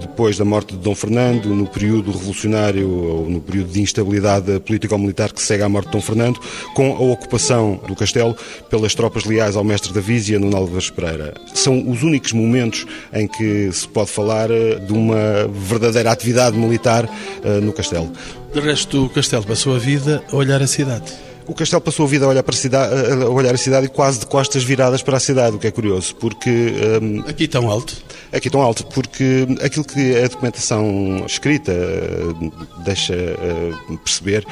depois 0.00 0.38
da 0.38 0.44
morte 0.44 0.74
de 0.74 0.78
Dom 0.78 0.94
Fernando, 0.94 1.54
no 1.54 1.66
período 1.66 2.10
revolucionário 2.10 2.88
ou 2.88 3.28
no 3.28 3.40
período 3.40 3.70
de 3.70 3.80
instabilidade 3.80 4.60
político-militar 4.60 5.32
que 5.32 5.42
segue 5.42 5.62
à 5.62 5.68
morte 5.68 5.86
de 5.86 5.92
Dom 5.92 6.00
Fernando, 6.00 6.40
com 6.74 6.92
a 6.92 7.00
ocupação 7.00 7.80
do 7.86 7.94
castelo 7.94 8.36
pelas 8.68 8.94
tropas 8.94 9.24
leais 9.24 9.56
ao 9.56 9.64
mestre 9.64 9.92
da 9.92 10.00
Vísia, 10.00 10.38
no 10.38 10.54
Álvares 10.56 10.90
Pereira. 10.90 11.34
São 11.54 11.88
os 11.88 12.02
únicos 12.02 12.32
momentos 12.32 12.86
em 13.12 13.26
que 13.26 13.70
se 13.72 13.88
pode 13.88 14.10
falar 14.10 14.50
eh, 14.50 14.76
de 14.76 14.92
uma 14.92 15.48
verdadeira 15.48 16.10
atividade 16.10 16.56
militar 16.56 17.04
uh, 17.04 17.60
no 17.60 17.72
castelo. 17.72 18.10
De 18.52 18.60
resto, 18.60 19.04
o 19.04 19.08
castelo 19.08 19.44
passou 19.44 19.74
a 19.74 19.78
vida 19.78 20.22
a 20.32 20.36
olhar 20.36 20.62
a 20.62 20.66
cidade. 20.66 21.12
O 21.48 21.54
castelo 21.54 21.80
passou 21.80 22.06
a 22.06 22.08
vida 22.08 22.24
a 22.24 22.28
olhar, 22.28 22.42
para 22.42 22.54
a, 22.54 22.58
cidade, 22.58 22.92
a 23.22 23.28
olhar 23.28 23.54
a 23.54 23.58
cidade 23.58 23.86
e 23.86 23.88
quase 23.88 24.18
de 24.18 24.26
costas 24.26 24.64
viradas 24.64 25.00
para 25.00 25.16
a 25.16 25.20
cidade, 25.20 25.54
o 25.54 25.58
que 25.58 25.68
é 25.68 25.70
curioso, 25.70 26.14
porque... 26.16 26.74
Um, 27.00 27.20
aqui 27.20 27.46
tão 27.46 27.70
alto? 27.70 27.96
Aqui 28.32 28.50
tão 28.50 28.60
alto, 28.60 28.84
porque 28.86 29.46
aquilo 29.62 29.84
que 29.84 30.16
a 30.16 30.26
documentação 30.26 31.24
escrita 31.24 31.72
uh, 31.72 32.82
deixa 32.84 33.14
uh, 33.14 33.98
perceber 33.98 34.44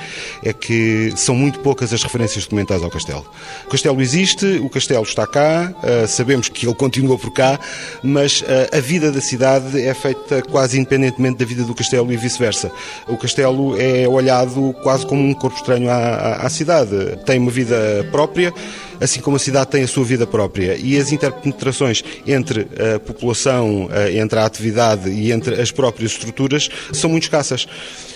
é 0.44 0.52
que 0.52 1.12
são 1.16 1.34
muito 1.34 1.58
poucas 1.58 1.92
as 1.92 2.02
referências 2.02 2.44
documentais 2.44 2.82
ao 2.82 2.90
castelo. 2.90 3.26
O 3.66 3.70
castelo 3.70 4.00
existe, 4.00 4.46
o 4.62 4.70
castelo 4.70 5.02
está 5.02 5.26
cá, 5.26 5.74
uh, 5.82 6.06
sabemos 6.06 6.48
que 6.48 6.64
ele 6.64 6.74
continua 6.76 7.18
por 7.18 7.32
cá, 7.32 7.58
mas 8.02 8.44
a 8.72 8.80
vida 8.80 9.10
da 9.10 9.20
cidade 9.20 9.80
é 9.80 9.92
feita 9.94 10.42
quase 10.42 10.78
independentemente 10.78 11.38
da 11.38 11.44
vida 11.44 11.64
do 11.64 11.74
castelo 11.74 12.12
e 12.12 12.16
vice-versa. 12.16 12.70
O 13.08 13.16
castelo 13.16 13.80
é 13.80 14.06
olhado 14.06 14.74
quase 14.82 15.04
como 15.06 15.22
um 15.22 15.34
corpo 15.34 15.56
estranho 15.56 15.90
à, 15.90 15.94
à, 15.94 16.46
à 16.46 16.50
cidade 16.50 16.83
cidade 16.84 17.16
tem 17.24 17.38
uma 17.38 17.50
vida 17.50 18.06
própria, 18.10 18.52
assim 19.00 19.20
como 19.20 19.36
a 19.36 19.38
cidade 19.38 19.70
tem 19.70 19.82
a 19.82 19.88
sua 19.88 20.04
vida 20.04 20.26
própria. 20.26 20.76
E 20.76 20.96
as 20.98 21.12
interpenetrações 21.12 22.02
entre 22.26 22.66
a 22.94 22.98
população, 22.98 23.88
eh, 23.92 24.18
entre 24.18 24.38
a 24.38 24.44
atividade 24.44 25.10
e 25.10 25.32
entre 25.32 25.60
as 25.60 25.70
próprias 25.70 26.12
estruturas 26.12 26.68
são 26.92 27.10
muito 27.10 27.24
escassas. 27.24 27.66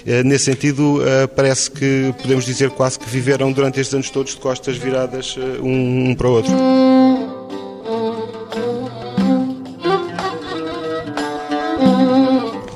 Eh, 0.06 0.22
nesse 0.22 0.44
sentido, 0.44 1.02
eh, 1.04 1.26
parece 1.26 1.70
que 1.70 2.14
podemos 2.20 2.44
dizer 2.44 2.70
quase 2.70 2.98
que 2.98 3.08
viveram 3.08 3.52
durante 3.52 3.80
estes 3.80 3.94
anos 3.94 4.10
todos 4.10 4.34
de 4.34 4.40
costas 4.40 4.76
viradas 4.76 5.37
um 5.62 6.14
para 6.14 6.28
o 6.28 6.32
outro. 6.32 6.52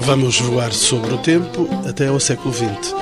Vamos 0.00 0.40
voar 0.40 0.72
sobre 0.72 1.14
o 1.14 1.18
tempo 1.18 1.68
até 1.87 2.08
ao 2.08 2.20
século 2.20 2.52
XX 2.52 2.92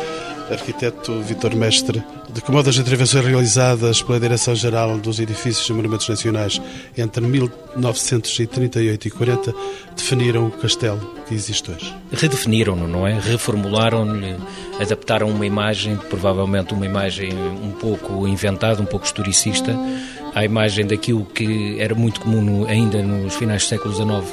arquiteto 0.53 1.21
Vitor 1.23 1.55
Mestre, 1.55 2.03
de 2.33 2.41
que 2.41 2.51
modo 2.51 2.71
as 2.71 2.77
intervenções 2.77 3.25
realizadas 3.25 4.03
pela 4.03 4.21
Direção-Geral 4.21 4.99
dos 4.99 5.19
Edifícios 5.19 5.69
e 5.69 5.73
Monumentos 5.73 6.09
Nacionais 6.09 6.61
entre 6.97 7.25
1938 7.25 9.09
e 9.09 9.11
40 9.11 9.55
definiram 9.97 10.47
o 10.47 10.51
castelo 10.51 11.15
que 11.27 11.35
existe 11.35 11.71
hoje? 11.71 11.95
Redefiniram-no, 12.13 12.87
não 12.87 13.07
é? 13.07 13.19
Reformularam-lhe, 13.19 14.37
adaptaram 14.81 15.29
uma 15.29 15.45
imagem, 15.45 15.97
provavelmente 15.97 16.73
uma 16.73 16.87
imagem 16.87 17.33
um 17.35 17.73
pouco 17.73 18.27
inventada, 18.29 18.81
um 18.81 18.87
pouco 18.87 19.07
historicista, 19.07 19.77
à 20.35 20.45
imagem 20.45 20.87
daquilo 20.87 21.25
que 21.25 21.81
era 21.81 21.95
muito 21.95 22.21
comum 22.21 22.65
ainda 22.67 23.03
nos 23.03 23.35
finais 23.35 23.65
do 23.65 23.69
século 23.69 23.95
XIX 23.95 24.25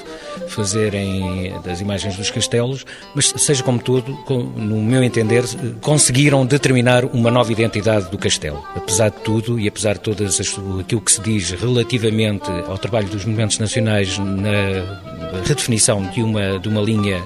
fazerem 0.48 1.54
das 1.64 1.82
imagens 1.82 2.16
dos 2.16 2.30
castelos, 2.30 2.86
mas 3.14 3.34
seja 3.38 3.64
como 3.64 3.80
tudo, 3.80 4.18
no 4.56 4.82
meu 4.82 5.04
entender, 5.04 5.44
conseguiram 5.82 6.46
determinar 6.46 7.06
uma 7.06 7.32
nova 7.32 7.52
identidade 7.52 7.87
do 8.10 8.18
castelo. 8.18 8.64
Apesar 8.76 9.10
de 9.10 9.18
tudo 9.22 9.60
e 9.60 9.68
apesar 9.68 9.94
de 9.94 10.02
todas 10.02 10.40
as, 10.40 10.60
aquilo 10.80 11.02
que 11.02 11.12
se 11.12 11.22
diz 11.22 11.52
relativamente 11.52 12.50
ao 12.68 12.78
trabalho 12.78 13.08
dos 13.08 13.26
monumentos 13.26 13.58
nacionais 13.60 14.18
na 14.18 15.42
redefinição 15.48 16.04
de 16.12 16.22
uma, 16.22 16.60
de 16.60 16.68
uma 16.68 16.82
linha 16.82 17.24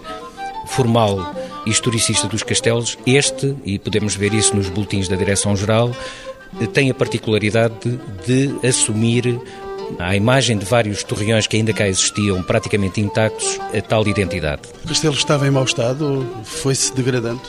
formal 0.67 1.35
historicista 1.65 2.27
dos 2.27 2.43
castelos, 2.43 2.97
este, 3.05 3.55
e 3.65 3.77
podemos 3.77 4.15
ver 4.15 4.33
isso 4.33 4.55
nos 4.55 4.69
boletins 4.69 5.07
da 5.07 5.15
Direção-Geral, 5.15 5.91
tem 6.73 6.89
a 6.89 6.93
particularidade 6.93 7.75
de, 8.25 8.47
de 8.47 8.67
assumir 8.67 9.39
à 9.99 10.15
imagem 10.15 10.57
de 10.57 10.65
vários 10.65 11.03
torreões 11.03 11.47
que 11.47 11.57
ainda 11.57 11.73
cá 11.73 11.87
existiam, 11.87 12.41
praticamente 12.43 13.01
intactos, 13.01 13.59
a 13.77 13.81
tal 13.81 14.07
identidade. 14.07 14.61
O 14.83 14.87
castelo 14.87 15.13
estava 15.13 15.47
em 15.47 15.51
mau 15.51 15.63
estado 15.63 16.25
foi-se 16.43 16.93
degradando? 16.93 17.41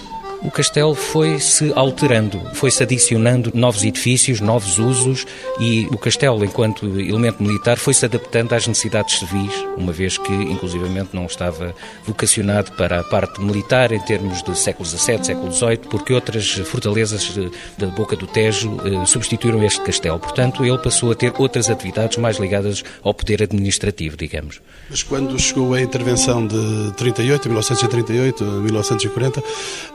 O 0.45 0.51
castelo 0.51 0.95
foi-se 0.95 1.73
alterando, 1.75 2.41
foi-se 2.55 2.83
adicionando 2.83 3.53
novos 3.55 3.85
edifícios, 3.85 4.41
novos 4.41 4.79
usos 4.79 5.25
e 5.61 5.87
o 5.87 5.99
castelo, 5.99 6.45
enquanto 6.45 6.87
elemento 6.99 7.43
militar, 7.43 7.79
foi-se 7.79 8.05
adaptando 8.05 8.53
às 8.53 8.67
necessidades 8.67 9.21
civis, 9.21 9.53
uma 9.77 9.93
vez 9.93 10.19
que, 10.19 10.33
inclusivamente, 10.33 11.11
não 11.13 11.27
estava 11.27 11.75
vocacionado 12.05 12.73
para 12.73 13.01
a 13.01 13.05
parte 13.05 13.41
militar 13.41 13.93
em 13.93 14.01
termos 14.01 14.43
de 14.43 14.59
século 14.59 14.85
XVII, 14.85 15.25
século 15.25 15.53
XVIII, 15.53 15.79
porque 15.89 16.13
outras 16.13 16.51
fortalezas 16.67 17.35
da 17.79 17.87
boca 17.87 18.17
do 18.17 18.27
Tejo 18.27 18.79
eh, 18.85 19.07
substituíram 19.07 19.63
este 19.63 19.81
castelo. 19.83 20.19
Portanto, 20.19 20.65
ele 20.65 20.79
passou 20.79 21.13
a 21.13 21.15
ter 21.15 21.33
outras 21.39 21.71
atividades 21.71 22.19
mais 22.19 22.39
ligadas 22.39 22.83
ao 23.03 23.15
poder 23.15 23.43
administrativo, 23.43 24.17
digamos. 24.17 24.61
Mas 24.91 25.03
quando 25.03 25.39
chegou 25.39 25.75
a 25.75 25.81
intervenção 25.81 26.47
de 26.47 26.93
38, 26.97 27.49
1938, 27.49 28.45
1940, 28.45 29.43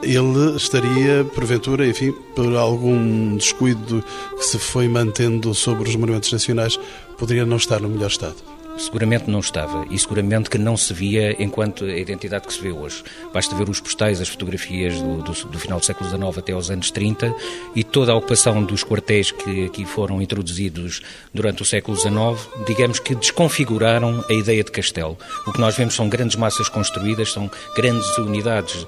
ele 0.02 0.37
estaria, 0.56 1.24
porventura, 1.34 1.86
enfim, 1.86 2.12
por 2.34 2.54
algum 2.56 3.36
descuido 3.36 4.02
que 4.36 4.44
se 4.44 4.58
foi 4.58 4.88
mantendo 4.88 5.54
sobre 5.54 5.88
os 5.88 5.96
monumentos 5.96 6.32
nacionais, 6.32 6.78
poderia 7.16 7.46
não 7.46 7.56
estar 7.56 7.80
no 7.80 7.88
melhor 7.88 8.08
estado. 8.08 8.57
Seguramente 8.78 9.28
não 9.28 9.40
estava 9.40 9.84
e 9.90 9.98
seguramente 9.98 10.48
que 10.48 10.56
não 10.56 10.76
se 10.76 10.94
via 10.94 11.34
enquanto 11.42 11.84
a 11.84 11.96
identidade 11.96 12.46
que 12.46 12.52
se 12.52 12.60
vê 12.60 12.70
hoje. 12.70 13.02
Basta 13.34 13.54
ver 13.56 13.68
os 13.68 13.80
postais, 13.80 14.20
as 14.20 14.28
fotografias 14.28 15.02
do, 15.02 15.22
do, 15.22 15.32
do, 15.32 15.58
final 15.58 15.80
do 15.80 15.84
século 15.84 16.08
XIX 16.08 16.38
até 16.38 16.52
aos 16.52 16.70
anos 16.70 16.90
30 16.90 17.34
e 17.74 17.82
toda 17.82 18.12
a 18.12 18.14
ocupação 18.14 18.62
dos 18.62 18.84
quartéis 18.84 19.32
que 19.32 19.66
aqui 19.66 19.84
foram 19.84 20.22
introduzidos 20.22 21.02
durante 21.34 21.60
o 21.62 21.64
século 21.64 21.96
XIX, 21.96 22.48
digamos 22.66 23.00
que 23.00 23.14
desconfiguraram 23.16 24.24
a 24.30 24.32
ideia 24.32 24.62
de 24.62 24.70
castelo. 24.70 25.18
O 25.46 25.52
que 25.52 25.60
nós 25.60 25.76
vemos 25.76 25.94
são 25.94 26.08
grandes 26.08 26.36
massas 26.36 26.68
construídas, 26.68 27.32
são 27.32 27.50
grandes 27.74 28.16
unidades 28.18 28.86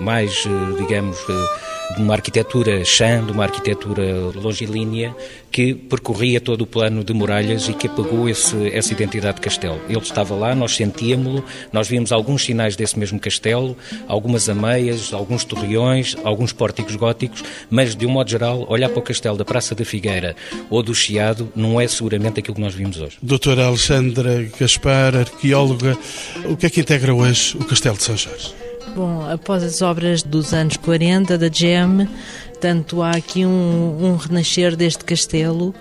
mais, 0.00 0.44
eh, 0.46 0.82
digamos, 0.82 1.16
eh, 1.28 1.94
de 1.94 2.02
uma 2.02 2.14
arquitetura 2.14 2.84
chã, 2.84 3.24
de 3.24 3.32
uma 3.32 3.44
arquitetura 3.44 4.02
longilínea, 4.34 5.14
que 5.50 5.74
percorria 5.74 6.40
todo 6.40 6.62
o 6.62 6.66
plano 6.66 7.02
de 7.02 7.12
muralhas 7.12 7.68
e 7.68 7.72
que 7.72 7.86
apagou 7.86 8.28
esse, 8.28 8.68
essa 8.68 8.92
identidade 8.92 9.36
de 9.36 9.40
castelo. 9.40 9.80
Ele 9.88 9.98
estava 9.98 10.34
lá, 10.34 10.54
nós 10.54 10.76
sentíamos-lo, 10.76 11.44
nós 11.72 11.88
vimos 11.88 12.12
alguns 12.12 12.44
sinais 12.44 12.76
desse 12.76 12.98
mesmo 12.98 13.18
castelo, 13.18 13.76
algumas 14.06 14.48
ameias, 14.48 15.12
alguns 15.12 15.44
torreões, 15.44 16.16
alguns 16.24 16.52
pórticos 16.52 16.96
góticos, 16.96 17.42
mas 17.70 17.96
de 17.96 18.06
um 18.06 18.10
modo 18.10 18.30
geral, 18.30 18.66
olhar 18.68 18.88
para 18.88 18.98
o 18.98 19.02
castelo 19.02 19.36
da 19.36 19.44
Praça 19.44 19.74
da 19.74 19.84
Figueira 19.84 20.36
ou 20.70 20.82
do 20.82 20.94
Chiado 20.94 21.50
não 21.56 21.80
é 21.80 21.88
seguramente 21.88 22.40
aquilo 22.40 22.54
que 22.54 22.60
nós 22.60 22.74
vimos 22.74 23.00
hoje. 23.00 23.18
Doutora 23.22 23.66
Alexandra 23.66 24.48
Gaspar, 24.58 25.16
arqueóloga, 25.16 25.96
o 26.44 26.56
que 26.56 26.66
é 26.66 26.70
que 26.70 26.80
integra 26.80 27.14
hoje 27.14 27.56
o 27.56 27.64
Castelo 27.64 27.96
de 27.96 28.02
São 28.02 28.16
Jorge? 28.16 28.54
Bom, 28.94 29.24
após 29.30 29.62
as 29.62 29.82
obras 29.82 30.22
dos 30.22 30.52
anos 30.52 30.76
40 30.76 31.38
da 31.38 31.48
GEM, 31.48 32.08
tanto 32.60 33.02
há 33.02 33.12
aqui 33.12 33.44
um, 33.44 34.04
um 34.04 34.16
renascer 34.16 34.76
deste 34.76 35.04
castelo 35.04 35.74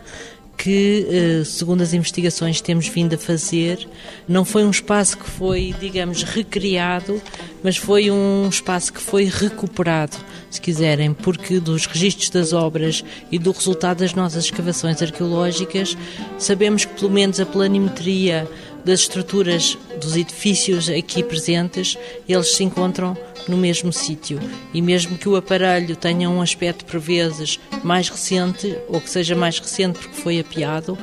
que, 0.58 1.08
eh, 1.10 1.44
segundo 1.46 1.82
as 1.82 1.94
investigações 1.94 2.58
que 2.58 2.64
temos 2.64 2.88
vindo 2.88 3.14
a 3.14 3.18
fazer, 3.18 3.88
não 4.28 4.44
foi 4.44 4.66
um 4.66 4.72
espaço 4.72 5.18
que 5.18 5.30
foi, 5.30 5.74
digamos, 5.80 6.24
recriado, 6.24 7.22
mas 7.64 7.78
foi 7.78 8.10
um 8.10 8.50
espaço 8.50 8.92
que 8.92 9.00
foi 9.00 9.26
recuperado, 9.26 10.18
se 10.50 10.60
quiserem, 10.60 11.14
porque 11.14 11.60
dos 11.60 11.86
registros 11.86 12.32
das 12.32 12.54
obras 12.54 13.04
e 13.32 13.38
do 13.38 13.52
resultado 13.52 14.00
das 14.00 14.16
nossas 14.16 14.46
escavações 14.46 15.02
arqueológicas, 15.02 15.96
sabemos 16.40 16.86
que 16.86 17.00
pelo 17.00 17.12
menos 17.12 17.40
a 17.40 17.46
planimetria 17.46 18.50
das 18.88 19.02
estruturas 19.02 19.78
dos 20.00 20.16
edifícios 20.16 20.90
aqui 20.90 21.22
presentes, 21.22 21.98
eles 22.28 22.56
se 22.56 22.64
encontram 22.64 23.18
no 23.46 23.58
mesmo 23.58 23.92
sítio. 23.92 24.40
E 24.74 24.82
mesmo 24.82 25.18
que 25.18 25.28
o 25.28 25.36
aparelho 25.36 25.94
tenha 25.96 26.30
um 26.30 26.42
aspecto, 26.42 26.86
por 26.86 27.00
vezes, 27.00 27.60
mais 27.84 28.08
recente, 28.08 28.78
ou 28.88 29.02
que 29.02 29.10
seja 29.10 29.36
mais 29.36 29.60
recente 29.60 30.00
porque 30.00 30.16
foi 30.16 30.40
apiado, 30.40 30.98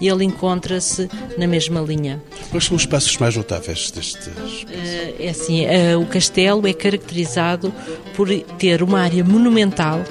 ele 0.00 0.22
encontra-se 0.24 1.08
na 1.38 1.46
mesma 1.46 1.80
linha. 1.80 2.22
Quais 2.50 2.64
são 2.64 2.76
os 2.76 2.84
passos 2.84 3.16
mais 3.16 3.34
notáveis 3.34 3.90
destes? 3.90 4.28
Eh, 4.70 5.14
é 5.20 5.28
assim, 5.30 5.64
eh, 5.64 5.96
o 5.96 6.04
castelo 6.04 6.66
é 6.66 6.74
caracterizado 6.74 7.72
por 8.14 8.28
ter 8.58 8.82
uma 8.82 9.00
área 9.00 9.24
monumental 9.24 10.04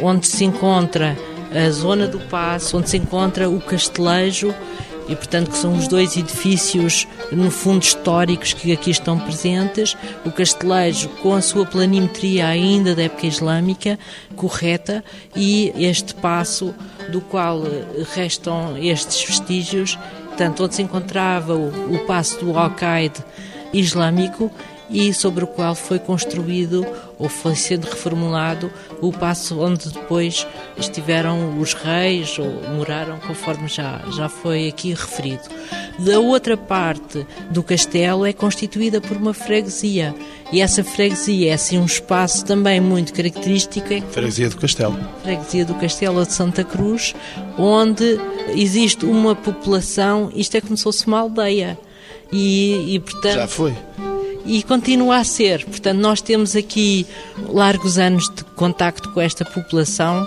onde 0.00 0.28
se 0.28 0.44
encontra 0.44 1.16
a 1.52 1.70
zona 1.70 2.06
do 2.06 2.20
passo, 2.20 2.78
onde 2.78 2.90
se 2.90 2.96
encontra 2.96 3.48
o 3.48 3.60
castelejo 3.60 4.54
e, 5.08 5.16
portanto, 5.16 5.50
que 5.50 5.56
são 5.56 5.76
os 5.76 5.88
dois 5.88 6.16
edifícios, 6.16 7.08
no 7.32 7.50
fundo, 7.50 7.82
históricos 7.82 8.52
que 8.52 8.72
aqui 8.72 8.90
estão 8.90 9.18
presentes. 9.18 9.96
O 10.24 10.30
Castelejo, 10.30 11.08
com 11.22 11.34
a 11.34 11.40
sua 11.40 11.64
planimetria 11.64 12.46
ainda 12.46 12.94
da 12.94 13.04
época 13.04 13.26
islâmica, 13.26 13.98
correta, 14.36 15.02
e 15.34 15.72
este 15.76 16.14
passo 16.14 16.74
do 17.10 17.20
qual 17.20 17.62
restam 18.14 18.76
estes 18.76 19.24
vestígios, 19.24 19.98
tanto 20.36 20.64
onde 20.64 20.74
se 20.74 20.82
encontrava 20.82 21.54
o, 21.54 21.94
o 21.94 21.98
passo 22.06 22.44
do 22.44 22.56
Al-Qaeda 22.56 23.24
islâmico 23.72 24.50
e 24.90 25.12
sobre 25.12 25.44
o 25.44 25.46
qual 25.46 25.74
foi 25.74 25.98
construído 25.98 26.86
ou 27.18 27.28
foi 27.28 27.54
sendo 27.54 27.84
reformulado 27.84 28.70
o 29.00 29.12
passo 29.12 29.60
onde 29.60 29.90
depois 29.90 30.46
estiveram 30.76 31.58
os 31.60 31.74
reis 31.74 32.38
ou 32.38 32.46
moraram, 32.74 33.18
conforme 33.18 33.68
já, 33.68 34.00
já 34.12 34.28
foi 34.28 34.68
aqui 34.68 34.90
referido. 34.90 35.42
Da 35.98 36.20
outra 36.20 36.56
parte 36.56 37.26
do 37.50 37.62
castelo 37.62 38.24
é 38.24 38.32
constituída 38.32 39.00
por 39.00 39.16
uma 39.16 39.34
freguesia 39.34 40.14
e 40.52 40.60
essa 40.60 40.82
freguesia 40.82 41.50
é 41.50 41.54
assim 41.54 41.78
um 41.78 41.84
espaço 41.84 42.44
também 42.44 42.80
muito 42.80 43.12
característico. 43.12 43.92
É 43.92 44.00
freguesia 44.00 44.48
do 44.48 44.56
Castelo. 44.56 44.98
Freguesia 45.22 45.64
do 45.64 45.74
Castelo 45.74 46.24
de 46.24 46.32
Santa 46.32 46.64
Cruz, 46.64 47.14
onde 47.58 48.18
existe 48.54 49.04
uma 49.04 49.34
população, 49.34 50.30
isto 50.34 50.56
é 50.56 50.60
como 50.60 50.76
se 50.76 50.84
fosse 50.84 51.06
uma 51.06 51.18
aldeia. 51.20 51.78
E, 52.32 52.94
e 52.94 53.00
portanto, 53.00 53.34
Já 53.34 53.48
foi 53.48 53.74
e 54.48 54.62
continua 54.62 55.18
a 55.18 55.24
ser. 55.24 55.64
Portanto, 55.66 55.98
nós 55.98 56.22
temos 56.22 56.56
aqui 56.56 57.06
largos 57.48 57.98
anos 57.98 58.28
de 58.34 58.42
contacto 58.56 59.12
com 59.12 59.20
esta 59.20 59.44
população 59.44 60.26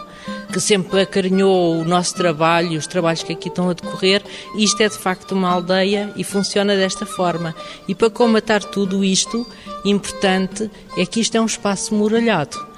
que 0.53 0.59
sempre 0.59 1.01
acarinhou 1.01 1.79
o 1.79 1.83
nosso 1.83 2.13
trabalho, 2.13 2.77
os 2.77 2.85
trabalhos 2.85 3.23
que 3.23 3.33
aqui 3.33 3.47
estão 3.47 3.69
a 3.69 3.73
decorrer. 3.73 4.21
Isto 4.55 4.83
é 4.83 4.89
de 4.89 4.97
facto 4.97 5.31
uma 5.31 5.49
aldeia 5.49 6.13
e 6.15 6.23
funciona 6.23 6.75
desta 6.75 7.05
forma. 7.05 7.55
E 7.87 7.95
para 7.95 8.09
comatar 8.11 8.63
tudo 8.63 9.03
isto, 9.03 9.47
importante 9.83 10.69
é 10.95 11.05
que 11.05 11.19
isto 11.19 11.35
é 11.35 11.41
um 11.41 11.45
espaço 11.45 11.95
muralhado 11.95 12.71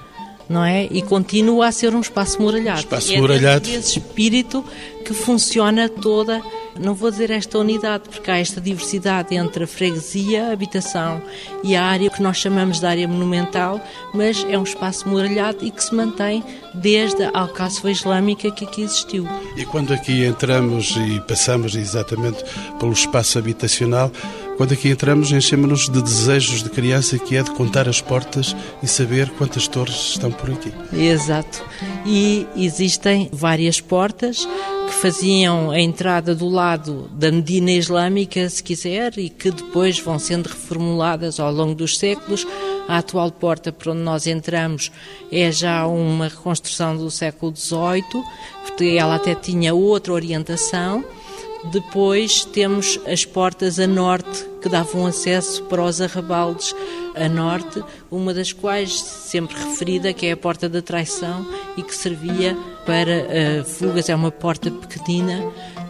não 0.49 0.63
é? 0.63 0.87
E 0.91 1.01
continua 1.01 1.67
a 1.67 1.71
ser 1.71 1.95
um 1.95 2.01
espaço 2.01 2.41
muralhado. 2.41 2.81
Espaço 2.81 3.17
muralhado. 3.17 3.67
E 3.67 3.75
é 3.75 3.79
esse 3.79 3.97
espírito 3.97 4.63
que 5.05 5.13
funciona 5.13 5.89
toda 5.89 6.43
não 6.79 6.93
vou 6.93 7.11
dizer 7.11 7.31
esta 7.31 7.57
unidade, 7.59 8.09
porque 8.09 8.29
há 8.29 8.37
esta 8.37 8.59
diversidade 8.59 9.35
entre 9.35 9.63
a 9.63 9.67
freguesia, 9.67 10.47
a 10.47 10.53
habitação 10.53 11.21
e 11.63 11.75
a 11.75 11.83
área 11.83 12.09
que 12.09 12.21
nós 12.21 12.37
chamamos 12.37 12.79
de 12.79 12.85
área 12.85 13.07
monumental, 13.07 13.81
mas 14.13 14.45
é 14.49 14.57
um 14.57 14.63
espaço 14.63 15.07
muralhado 15.07 15.65
e 15.65 15.71
que 15.71 15.83
se 15.83 15.93
mantém 15.93 16.43
desde 16.73 17.23
a 17.23 17.31
alcáçova 17.33 17.91
islâmica 17.91 18.49
que 18.51 18.65
aqui 18.65 18.81
existiu. 18.81 19.27
E 19.55 19.65
quando 19.65 19.93
aqui 19.93 20.25
entramos 20.25 20.95
e 20.97 21.19
passamos 21.21 21.75
exatamente 21.75 22.43
pelo 22.79 22.93
espaço 22.93 23.37
habitacional, 23.37 24.11
quando 24.57 24.73
aqui 24.73 24.89
entramos, 24.89 25.31
enchemos-nos 25.31 25.89
de 25.89 26.01
desejos 26.01 26.61
de 26.61 26.69
criança 26.69 27.17
que 27.17 27.35
é 27.35 27.41
de 27.41 27.51
contar 27.51 27.89
as 27.89 27.99
portas 28.01 28.55
e 28.83 28.87
saber 28.87 29.29
quantas 29.31 29.67
torres 29.67 30.11
estão 30.11 30.31
por 30.31 30.51
aqui. 30.51 30.71
Exato. 30.93 31.63
E 32.05 32.45
existem 32.55 33.29
várias 33.33 33.81
portas 33.81 34.47
que 34.93 35.01
faziam 35.01 35.71
a 35.71 35.79
entrada 35.79 36.35
do 36.35 36.47
lado 36.47 37.09
da 37.13 37.31
Medina 37.31 37.71
Islâmica, 37.71 38.47
se 38.49 38.63
quiser, 38.63 39.17
e 39.17 39.29
que 39.29 39.49
depois 39.49 39.99
vão 39.99 40.19
sendo 40.19 40.47
reformuladas 40.47 41.39
ao 41.39 41.51
longo 41.51 41.73
dos 41.73 41.97
séculos. 41.97 42.45
A 42.87 42.99
atual 42.99 43.31
porta 43.31 43.71
por 43.71 43.89
onde 43.89 44.01
nós 44.01 44.27
entramos 44.27 44.91
é 45.31 45.51
já 45.51 45.85
uma 45.87 46.27
reconstrução 46.27 46.95
do 46.95 47.09
século 47.09 47.53
XVIII, 47.55 48.23
porque 48.63 48.95
ela 48.97 49.15
até 49.15 49.33
tinha 49.33 49.73
outra 49.73 50.13
orientação. 50.13 51.03
Depois 51.71 52.45
temos 52.45 52.99
as 53.07 53.25
portas 53.25 53.79
a 53.79 53.87
norte 53.87 54.45
que 54.61 54.69
davam 54.69 55.05
acesso 55.05 55.63
para 55.63 55.83
os 55.83 56.01
arrabaldes 56.01 56.75
a 57.15 57.27
norte, 57.27 57.83
uma 58.11 58.33
das 58.33 58.51
quais 58.51 59.01
sempre 59.01 59.55
referida 59.55 60.13
que 60.13 60.25
é 60.25 60.33
a 60.33 60.37
porta 60.37 60.67
da 60.67 60.81
traição 60.81 61.45
e 61.77 61.83
que 61.83 61.95
servia 61.95 62.57
para 62.85 63.61
uh, 63.61 63.65
fugas, 63.65 64.09
é 64.09 64.15
uma 64.15 64.31
porta 64.31 64.69
pequenina 64.69 65.43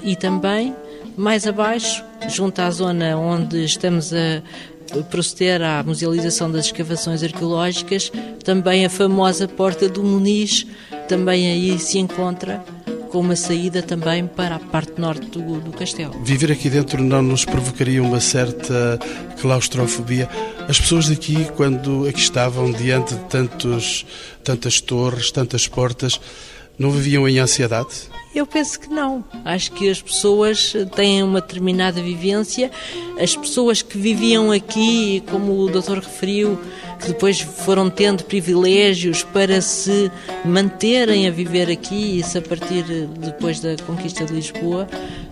e 0.03 0.15
também 0.15 0.75
mais 1.15 1.45
abaixo, 1.47 2.03
junto 2.29 2.59
à 2.59 2.69
zona 2.71 3.17
onde 3.17 3.63
estamos 3.63 4.11
a 4.13 4.41
proceder 5.09 5.61
à 5.61 5.83
musealização 5.83 6.51
das 6.51 6.65
escavações 6.65 7.23
arqueológicas, 7.23 8.11
também 8.43 8.85
a 8.85 8.89
famosa 8.89 9.47
porta 9.47 9.87
do 9.87 10.03
Muniz, 10.03 10.67
também 11.07 11.51
aí 11.51 11.79
se 11.79 11.99
encontra 11.99 12.63
com 13.09 13.19
uma 13.19 13.35
saída 13.35 13.83
também 13.83 14.25
para 14.25 14.55
a 14.55 14.59
parte 14.59 14.99
norte 14.99 15.27
do, 15.27 15.59
do 15.59 15.71
castelo. 15.71 16.19
Viver 16.23 16.51
aqui 16.51 16.67
dentro 16.67 17.03
não 17.03 17.21
nos 17.21 17.45
provocaria 17.45 18.01
uma 18.01 18.19
certa 18.19 18.97
claustrofobia? 19.39 20.27
As 20.67 20.79
pessoas 20.79 21.09
daqui, 21.09 21.47
quando 21.55 22.07
aqui 22.07 22.19
estavam 22.19 22.71
diante 22.71 23.13
de 23.13 23.23
tantos, 23.25 24.03
tantas 24.43 24.81
torres, 24.81 25.29
tantas 25.29 25.67
portas, 25.67 26.19
não 26.77 26.91
viviam 26.91 27.27
em 27.27 27.39
ansiedade? 27.39 28.13
Eu 28.33 28.47
penso 28.47 28.79
que 28.79 28.89
não. 28.89 29.23
Acho 29.45 29.71
que 29.73 29.87
as 29.87 30.01
pessoas 30.01 30.73
têm 30.95 31.21
uma 31.21 31.39
determinada 31.39 32.01
vivência. 32.01 32.71
As 33.21 33.35
pessoas 33.35 33.83
que 33.83 33.95
viviam 33.95 34.51
aqui, 34.51 35.23
como 35.29 35.59
o 35.59 35.69
doutor 35.69 35.99
referiu, 35.99 36.59
que 36.99 37.09
depois 37.09 37.39
foram 37.41 37.91
tendo 37.91 38.23
privilégios 38.23 39.21
para 39.21 39.61
se 39.61 40.11
manterem 40.43 41.27
a 41.27 41.31
viver 41.31 41.69
aqui, 41.69 42.19
isso 42.19 42.37
a 42.39 42.41
partir 42.41 42.83
depois 43.19 43.59
da 43.59 43.75
conquista 43.85 44.25
de 44.25 44.33
Lisboa, 44.33 44.87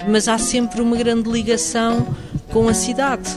mas 0.08 0.28
há 0.28 0.38
sempre 0.38 0.80
uma 0.80 0.96
grande 0.96 1.28
ligação 1.30 2.16
com 2.50 2.68
a 2.68 2.74
cidade. 2.74 3.30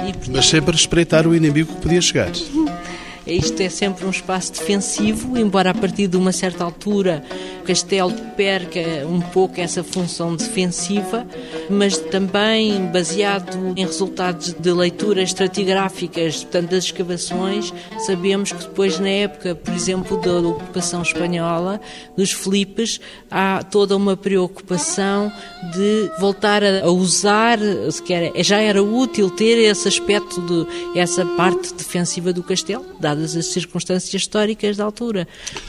E, 0.00 0.12
portanto, 0.12 0.30
mas 0.34 0.46
sempre 0.46 0.70
a 0.70 0.72
respeitar 0.74 1.26
o 1.26 1.34
inimigo 1.34 1.72
que 1.74 1.80
podia 1.80 2.02
chegar. 2.02 2.30
Isto 3.26 3.60
é 3.60 3.68
sempre 3.68 4.06
um 4.06 4.10
espaço 4.10 4.52
defensivo, 4.52 5.36
embora 5.36 5.70
a 5.70 5.74
partir 5.74 6.06
de 6.06 6.16
uma 6.16 6.30
certa 6.30 6.62
altura 6.62 7.24
o 7.60 7.66
castelo 7.66 8.12
perca 8.36 8.80
um 9.08 9.20
pouco 9.20 9.60
essa 9.60 9.82
função 9.82 10.36
defensiva, 10.36 11.26
mas 11.68 11.98
também 11.98 12.86
baseado 12.86 13.74
em 13.76 13.84
resultados 13.84 14.52
de 14.52 14.72
leituras 14.72 15.30
estratigráficas, 15.30 16.44
portanto 16.44 16.70
das 16.70 16.84
escavações, 16.84 17.74
sabemos 17.98 18.52
que 18.52 18.58
depois 18.58 19.00
na 19.00 19.08
época, 19.08 19.56
por 19.56 19.74
exemplo, 19.74 20.16
da 20.20 20.38
ocupação 20.48 21.02
espanhola, 21.02 21.80
dos 22.16 22.30
Filipes, 22.30 23.00
há 23.28 23.64
toda 23.64 23.96
uma 23.96 24.16
preocupação 24.16 25.32
de 25.74 26.08
voltar 26.20 26.62
a 26.62 26.88
usar, 26.88 27.58
sequer 27.90 28.32
já 28.44 28.60
era 28.60 28.80
útil 28.80 29.28
ter 29.28 29.58
esse 29.58 29.88
aspecto 29.88 30.40
de 30.42 31.00
essa 31.00 31.26
parte 31.26 31.74
defensiva 31.74 32.32
do 32.32 32.44
castelo, 32.44 32.84
dadas 33.16 33.36
as 33.36 33.46
circunstâncias 33.46 34.12
históricas 34.12 34.76
da 34.76 34.84
altura. 34.84 35.26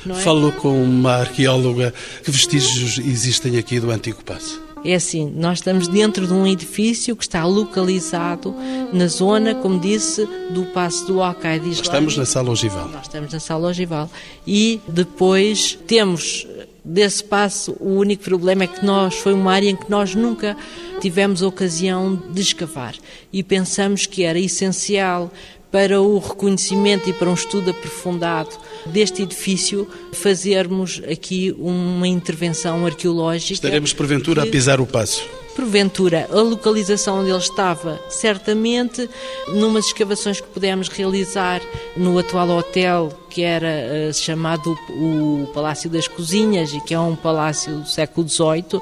É? 0.07 0.13
Falou 0.15 0.51
com 0.51 0.83
uma 0.83 1.15
arqueóloga 1.15 1.93
que 2.23 2.29
vestígios 2.29 2.99
existem 2.99 3.57
aqui 3.57 3.79
do 3.79 3.89
antigo 3.89 4.23
passo. 4.23 4.61
É 4.85 4.93
assim, 4.93 5.33
nós 5.35 5.57
estamos 5.57 5.87
dentro 5.87 6.27
de 6.27 6.33
um 6.33 6.45
edifício 6.45 7.15
que 7.15 7.23
está 7.23 7.43
localizado 7.43 8.55
na 8.93 9.07
zona, 9.07 9.55
como 9.55 9.79
disse, 9.79 10.25
do 10.51 10.65
Passo 10.67 11.07
do 11.07 11.15
Nós 11.15 11.79
estamos 11.81 12.15
na 12.15 12.25
Sala 12.25 12.51
Ogival. 12.51 12.87
Nós 12.89 13.01
estamos 13.01 13.33
na 13.33 13.39
Sala 13.39 13.69
Ogival. 13.69 14.09
E 14.45 14.79
depois 14.87 15.77
temos 15.87 16.47
desse 16.85 17.21
passo, 17.21 17.75
o 17.81 17.95
único 17.95 18.23
problema 18.23 18.63
é 18.63 18.67
que 18.67 18.85
nós, 18.85 19.15
foi 19.15 19.33
uma 19.33 19.51
área 19.51 19.69
em 19.69 19.75
que 19.75 19.89
nós 19.91 20.15
nunca 20.15 20.55
tivemos 21.01 21.41
ocasião 21.41 22.15
de 22.31 22.41
escavar. 22.41 22.95
E 23.33 23.43
pensamos 23.43 24.05
que 24.05 24.23
era 24.23 24.39
essencial 24.39 25.31
para 25.71 26.01
o 26.01 26.17
reconhecimento 26.19 27.09
e 27.09 27.13
para 27.13 27.29
um 27.29 27.33
estudo 27.33 27.71
aprofundado 27.71 28.49
deste 28.85 29.21
edifício, 29.23 29.87
fazermos 30.13 31.01
aqui 31.09 31.55
uma 31.59 32.07
intervenção 32.07 32.85
arqueológica. 32.85 33.53
Estaremos, 33.53 33.93
porventura, 33.93 34.43
que... 34.43 34.47
a 34.47 34.51
pisar 34.51 34.79
o 34.79 34.85
passo 34.85 35.23
porventura 35.57 36.29
a 36.31 36.35
localização 36.35 37.21
onde 37.21 37.31
ele 37.31 37.39
estava, 37.39 37.99
certamente, 38.09 39.09
numas 39.47 39.87
escavações 39.87 40.39
que 40.39 40.47
pudemos 40.49 40.87
realizar 40.87 41.59
no 41.95 42.19
atual 42.19 42.47
hotel, 42.51 43.11
que 43.27 43.41
era 43.41 43.67
uh, 43.67 44.13
chamado 44.13 44.77
o 44.91 45.49
Palácio 45.55 45.89
das 45.89 46.07
Cozinhas 46.07 46.71
e 46.73 46.81
que 46.81 46.93
é 46.93 46.99
um 46.99 47.15
palácio 47.15 47.79
do 47.79 47.87
século 47.87 48.29
XVIII, 48.29 48.79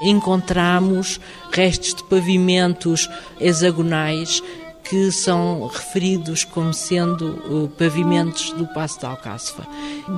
encontramos 0.00 1.18
restos 1.50 1.92
de 1.92 2.04
pavimentos 2.04 3.08
hexagonais 3.40 4.40
que 4.84 5.10
são 5.10 5.66
referidos 5.66 6.44
como 6.44 6.72
sendo 6.74 7.30
uh, 7.46 7.68
pavimentos 7.78 8.50
do 8.52 8.66
Passo 8.66 8.98
de 8.98 9.06
Alcáçova. 9.06 9.66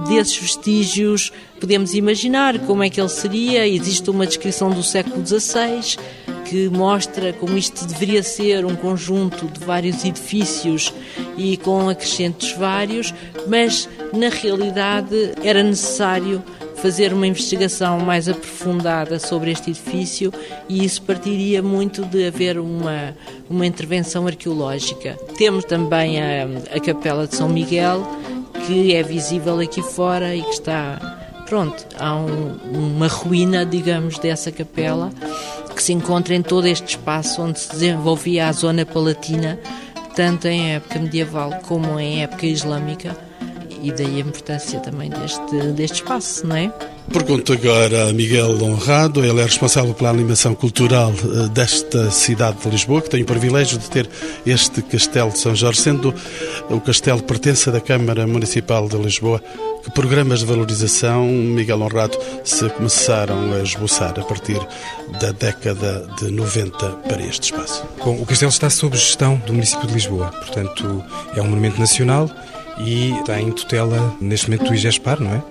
Desses 0.09 0.37
vestígios, 0.37 1.33
podemos 1.61 1.95
imaginar 1.95 2.59
como 2.61 2.83
é 2.83 2.91
que 2.91 3.01
ele 3.01 3.09
seria. 3.09 3.67
Existe 3.67 4.09
uma 4.11 4.27
descrição 4.27 4.71
do 4.71 4.83
século 4.83 5.25
XVI 5.27 5.97
que 6.45 6.69
mostra 6.69 7.33
como 7.33 7.57
isto 7.57 7.87
deveria 7.87 8.23
ser 8.23 8.65
um 8.65 8.77
conjunto 8.77 9.47
de 9.47 9.65
vários 9.65 10.05
edifícios 10.05 10.93
e 11.37 11.57
com 11.57 11.89
acrescentos 11.89 12.53
vários, 12.53 13.13
mas 13.49 13.89
na 14.13 14.29
realidade 14.29 15.33
era 15.43 15.63
necessário 15.63 16.43
fazer 16.85 17.15
uma 17.15 17.27
investigação 17.27 17.99
mais 18.01 18.29
aprofundada 18.29 19.19
sobre 19.19 19.51
este 19.51 19.71
edifício 19.71 20.31
e 20.69 20.85
isso 20.85 21.01
partiria 21.01 21.63
muito 21.63 22.05
de 22.05 22.27
haver 22.27 22.59
uma, 22.59 23.17
uma 23.49 23.65
intervenção 23.65 24.27
arqueológica. 24.27 25.17
Temos 25.39 25.65
também 25.65 26.21
a, 26.21 26.45
a 26.77 26.81
Capela 26.81 27.27
de 27.27 27.37
São 27.37 27.49
Miguel, 27.49 28.07
que 28.67 28.95
é 28.95 29.03
visível 29.03 29.61
aqui 29.61 29.81
fora 29.81 30.37
e 30.37 30.43
que 30.43 30.51
está. 30.51 30.99
Pronto, 31.49 31.87
há 31.99 32.15
um, 32.17 32.57
uma 32.73 33.07
ruína, 33.07 33.65
digamos, 33.65 34.19
dessa 34.19 34.53
capela 34.53 35.11
que 35.75 35.83
se 35.83 35.93
encontra 35.93 36.35
em 36.35 36.43
todo 36.43 36.67
este 36.67 36.97
espaço 36.97 37.43
onde 37.43 37.59
se 37.59 37.71
desenvolvia 37.71 38.49
a 38.49 38.53
zona 38.53 38.87
palatina 38.87 39.59
tanto 40.15 40.47
em 40.47 40.75
época 40.75 40.99
medieval 40.99 41.61
como 41.67 41.99
em 41.99 42.23
época 42.23 42.47
islâmica, 42.47 43.17
e 43.85 43.93
daí 43.93 44.17
a 44.17 44.21
importância 44.21 44.81
também 44.81 45.11
deste, 45.11 45.73
deste 45.73 45.97
espaço, 45.97 46.47
não 46.47 46.57
é? 46.57 46.73
Pergunto 47.13 47.53
agora 47.53 48.09
a 48.09 48.13
Miguel 48.15 48.63
Honrado, 48.63 49.23
ele 49.23 49.41
é 49.41 49.45
responsável 49.45 49.93
pela 49.93 50.09
animação 50.09 50.55
cultural 50.55 51.13
eh, 51.13 51.49
desta 51.49 52.11
cidade 52.11 52.59
de 52.63 52.71
Lisboa, 52.71 53.03
que 53.03 53.11
tem 53.11 53.23
o 53.23 53.27
privilégio 53.27 53.79
de 53.79 53.91
ter 53.91 54.09
este 54.47 54.81
Castelo 54.81 55.31
de 55.31 55.39
São 55.39 55.55
Jorge, 55.55 55.83
sendo 55.83 56.15
o 56.71 56.81
castelo 56.81 57.23
pertence 57.23 57.71
da 57.71 57.81
Câmara 57.81 58.27
Municipal 58.27 58.89
de 58.89 58.97
Lisboa. 58.97 59.43
Que 59.85 59.91
programas 59.91 60.39
de 60.39 60.47
valorização, 60.47 61.27
Miguel 61.27 61.83
Honrado, 61.83 62.17
se 62.43 62.71
começaram 62.71 63.53
a 63.53 63.61
esboçar 63.61 64.19
a 64.19 64.25
partir 64.25 64.59
da 65.21 65.31
década 65.33 66.09
de 66.19 66.31
90 66.31 66.89
para 67.07 67.23
este 67.23 67.53
espaço? 67.53 67.85
Bom, 68.03 68.15
o 68.19 68.25
castelo 68.25 68.49
está 68.49 68.71
sob 68.71 68.97
gestão 68.97 69.37
do 69.47 69.53
município 69.53 69.87
de 69.87 69.93
Lisboa, 69.93 70.29
portanto 70.29 71.05
é 71.37 71.43
um 71.43 71.49
monumento 71.49 71.79
nacional 71.79 72.31
e 72.79 73.11
está 73.19 73.41
em 73.41 73.53
tutela 73.53 74.15
neste 74.21 74.51
momento 74.51 74.69
do 74.69 74.75
IGESPAR, 74.75 75.21
não 75.21 75.35
é? 75.35 75.43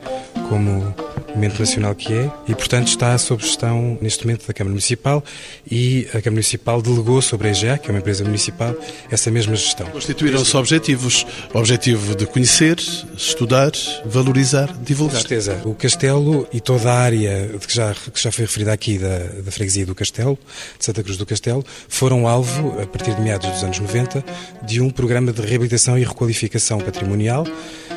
Como 0.53 0.93
momento 1.33 1.59
nacional 1.59 1.95
que 1.95 2.13
é, 2.13 2.31
e 2.47 2.53
portanto 2.53 2.87
está 2.87 3.17
sob 3.17 3.41
gestão 3.41 3.97
neste 3.99 4.23
momento 4.23 4.45
da 4.45 4.53
Câmara 4.53 4.69
Municipal 4.69 5.23
e 5.69 6.05
a 6.09 6.21
Câmara 6.21 6.33
Municipal 6.33 6.79
delegou 6.79 7.23
sobre 7.23 7.47
a 7.47 7.51
EGEA, 7.51 7.79
que 7.79 7.87
é 7.87 7.89
uma 7.89 7.97
empresa 7.97 8.23
municipal, 8.23 8.75
essa 9.09 9.31
mesma 9.31 9.55
gestão. 9.55 9.87
Constituíram-se 9.87 10.55
objetivos, 10.55 11.25
o 11.51 11.57
objetivo 11.57 12.15
de 12.15 12.27
conhecer, 12.27 12.77
estudar, 13.17 13.71
valorizar, 14.05 14.71
divulgar. 14.83 15.15
Com 15.15 15.27
certeza. 15.27 15.59
O 15.65 15.73
Castelo 15.73 16.47
e 16.53 16.61
toda 16.61 16.91
a 16.91 16.99
área 16.99 17.49
que 17.59 17.73
já, 17.73 17.95
que 17.95 18.21
já 18.21 18.31
foi 18.31 18.45
referida 18.45 18.71
aqui 18.71 18.99
da, 18.99 19.17
da 19.43 19.51
freguesia 19.51 19.87
do 19.87 19.95
Castelo, 19.95 20.37
de 20.77 20.85
Santa 20.85 21.01
Cruz 21.01 21.17
do 21.17 21.25
Castelo, 21.25 21.65
foram 21.89 22.27
alvo, 22.27 22.79
a 22.79 22.85
partir 22.85 23.15
de 23.15 23.21
meados 23.21 23.49
dos 23.49 23.63
anos 23.63 23.79
90, 23.79 24.23
de 24.61 24.79
um 24.79 24.91
programa 24.91 25.33
de 25.33 25.41
reabilitação 25.41 25.97
e 25.97 26.03
requalificação 26.03 26.77
patrimonial 26.77 27.43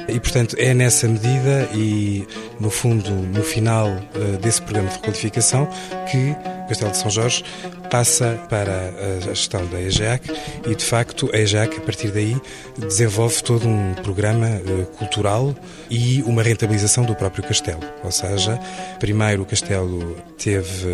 e, 0.08 0.20
portanto, 0.20 0.56
é 0.58 0.72
nessa 0.72 1.08
medida 1.08 1.68
e, 1.74 2.26
no 2.60 2.70
fundo, 2.70 3.10
no 3.10 3.42
final 3.42 3.88
uh, 3.88 4.38
desse 4.38 4.62
programa 4.62 4.88
de 4.88 4.96
requalificação 4.96 5.68
que 6.10 6.34
o 6.64 6.68
Castelo 6.68 6.90
de 6.90 6.96
São 6.96 7.10
Jorge 7.10 7.44
passa 7.90 8.38
para 8.48 8.72
a 8.72 9.20
gestão 9.20 9.64
da 9.66 9.80
EJAC 9.80 10.30
e, 10.66 10.74
de 10.74 10.84
facto, 10.84 11.30
a 11.32 11.38
EJAC, 11.38 11.78
a 11.78 11.80
partir 11.80 12.10
daí, 12.10 12.36
desenvolve 12.78 13.42
todo 13.42 13.68
um 13.68 13.94
programa 13.94 14.46
uh, 14.46 14.86
cultural 14.96 15.54
e 15.90 16.22
uma 16.22 16.42
rentabilização 16.42 17.04
do 17.04 17.14
próprio 17.14 17.44
castelo. 17.44 17.80
Ou 18.02 18.10
seja, 18.10 18.58
primeiro 18.98 19.42
o 19.42 19.46
castelo 19.46 20.16
teve. 20.38 20.86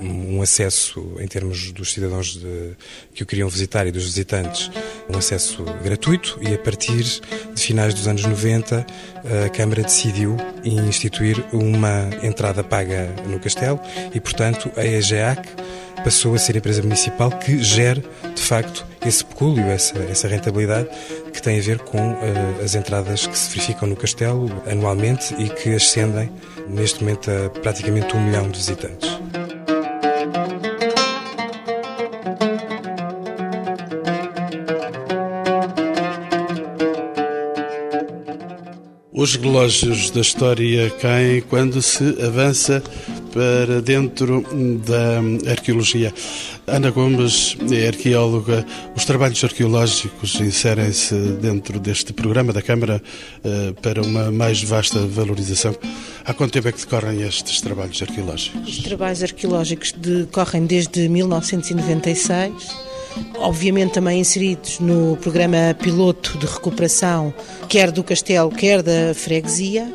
Um 0.00 0.42
acesso, 0.42 1.16
em 1.20 1.28
termos 1.28 1.70
dos 1.70 1.92
cidadãos 1.92 2.36
de, 2.36 2.72
que 3.14 3.22
o 3.22 3.26
queriam 3.26 3.48
visitar 3.48 3.86
e 3.86 3.92
dos 3.92 4.04
visitantes, 4.04 4.70
um 5.08 5.16
acesso 5.16 5.64
gratuito 5.82 6.38
e 6.40 6.54
a 6.54 6.58
partir 6.58 7.02
de 7.04 7.62
finais 7.62 7.94
dos 7.94 8.08
anos 8.08 8.24
90 8.24 8.86
a 9.46 9.48
Câmara 9.50 9.82
decidiu 9.82 10.36
instituir 10.64 11.44
uma 11.52 12.10
entrada 12.22 12.64
paga 12.64 13.14
no 13.26 13.38
castelo 13.38 13.78
e, 14.12 14.20
portanto, 14.20 14.70
a 14.76 14.84
EGEAC 14.84 15.48
passou 16.02 16.34
a 16.34 16.38
ser 16.38 16.56
a 16.56 16.58
empresa 16.58 16.82
municipal 16.82 17.30
que 17.30 17.62
gera, 17.62 18.02
de 18.34 18.42
facto, 18.42 18.84
esse 19.06 19.24
pecúlio, 19.24 19.64
essa, 19.64 19.98
essa 19.98 20.26
rentabilidade 20.26 20.88
que 21.32 21.40
tem 21.40 21.58
a 21.58 21.62
ver 21.62 21.78
com 21.78 22.12
uh, 22.12 22.64
as 22.64 22.74
entradas 22.74 23.26
que 23.26 23.36
se 23.36 23.50
verificam 23.50 23.88
no 23.88 23.96
castelo 23.96 24.50
anualmente 24.66 25.34
e 25.38 25.48
que 25.48 25.74
ascendem, 25.74 26.30
neste 26.68 27.02
momento, 27.02 27.30
a 27.30 27.50
praticamente 27.50 28.16
um 28.16 28.24
milhão 28.24 28.50
de 28.50 28.58
visitantes. 28.58 29.08
Os 39.22 39.36
relógios 39.36 40.10
da 40.10 40.20
história 40.20 40.90
caem 41.00 41.42
quando 41.42 41.80
se 41.80 42.02
avança 42.20 42.82
para 43.32 43.80
dentro 43.80 44.44
da 44.84 45.48
arqueologia. 45.48 46.12
Ana 46.66 46.90
Gomes 46.90 47.56
é 47.70 47.86
arqueóloga. 47.86 48.66
Os 48.96 49.04
trabalhos 49.04 49.44
arqueológicos 49.44 50.40
inserem-se 50.40 51.14
dentro 51.40 51.78
deste 51.78 52.12
programa 52.12 52.52
da 52.52 52.60
Câmara 52.60 53.00
eh, 53.44 53.72
para 53.80 54.02
uma 54.02 54.32
mais 54.32 54.60
vasta 54.60 54.98
valorização. 55.06 55.72
Há 56.24 56.34
quanto 56.34 56.54
tempo 56.54 56.66
é 56.66 56.72
que 56.72 56.80
decorrem 56.80 57.22
estes 57.22 57.60
trabalhos 57.60 58.02
arqueológicos? 58.02 58.76
Os 58.76 58.82
trabalhos 58.82 59.22
arqueológicos 59.22 59.92
decorrem 59.92 60.66
desde 60.66 61.08
1996 61.08 62.91
obviamente 63.36 63.92
também 63.92 64.20
inseridos 64.20 64.78
no 64.78 65.16
programa 65.16 65.76
piloto 65.80 66.38
de 66.38 66.46
recuperação, 66.46 67.32
quer 67.68 67.90
do 67.90 68.02
castelo, 68.02 68.50
quer 68.50 68.82
da 68.82 69.14
freguesia, 69.14 69.92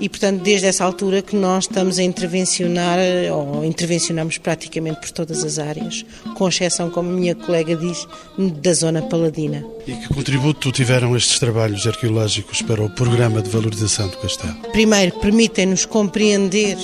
e 0.00 0.08
portanto 0.08 0.42
desde 0.42 0.66
essa 0.66 0.84
altura 0.84 1.22
que 1.22 1.36
nós 1.36 1.64
estamos 1.64 1.98
a 1.98 2.02
intervencionar, 2.02 2.98
ou 3.32 3.64
intervencionamos 3.64 4.38
praticamente 4.38 5.00
por 5.00 5.10
todas 5.10 5.44
as 5.44 5.58
áreas, 5.58 6.04
com 6.34 6.48
exceção, 6.48 6.90
como 6.90 7.10
a 7.10 7.12
minha 7.12 7.34
colega 7.34 7.76
diz, 7.76 8.06
da 8.38 8.72
zona 8.72 9.02
paladina. 9.02 9.64
E 9.86 9.92
que 9.92 10.08
contributo 10.08 10.72
tiveram 10.72 11.16
estes 11.16 11.38
trabalhos 11.38 11.86
arqueológicos 11.86 12.62
para 12.62 12.82
o 12.82 12.90
programa 12.90 13.40
de 13.42 13.50
valorização 13.50 14.08
do 14.08 14.16
castelo? 14.18 14.56
Primeiro, 14.72 15.12
permitem-nos 15.20 15.84
compreender 15.84 16.76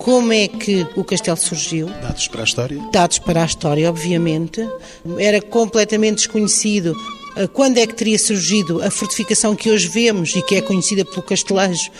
como 0.00 0.32
é 0.32 0.48
que 0.48 0.86
o 0.96 1.04
castelo 1.04 1.36
surgiu. 1.36 1.86
Dados 1.86 2.26
para 2.26 2.40
a 2.40 2.44
história? 2.44 2.82
Dados 2.90 3.18
para 3.18 3.42
a 3.42 3.46
história, 3.46 3.90
obviamente. 3.90 4.66
Era 5.18 5.42
completamente 5.42 6.16
desconhecido 6.16 6.96
quando 7.52 7.78
é 7.78 7.86
que 7.86 7.94
teria 7.94 8.18
surgido 8.18 8.82
a 8.82 8.90
fortificação 8.90 9.54
que 9.54 9.70
hoje 9.70 9.88
vemos 9.88 10.34
e 10.34 10.42
que 10.42 10.56
é 10.56 10.60
conhecida 10.60 11.04
pelo 11.04 11.22
Castelejo, 11.22 11.90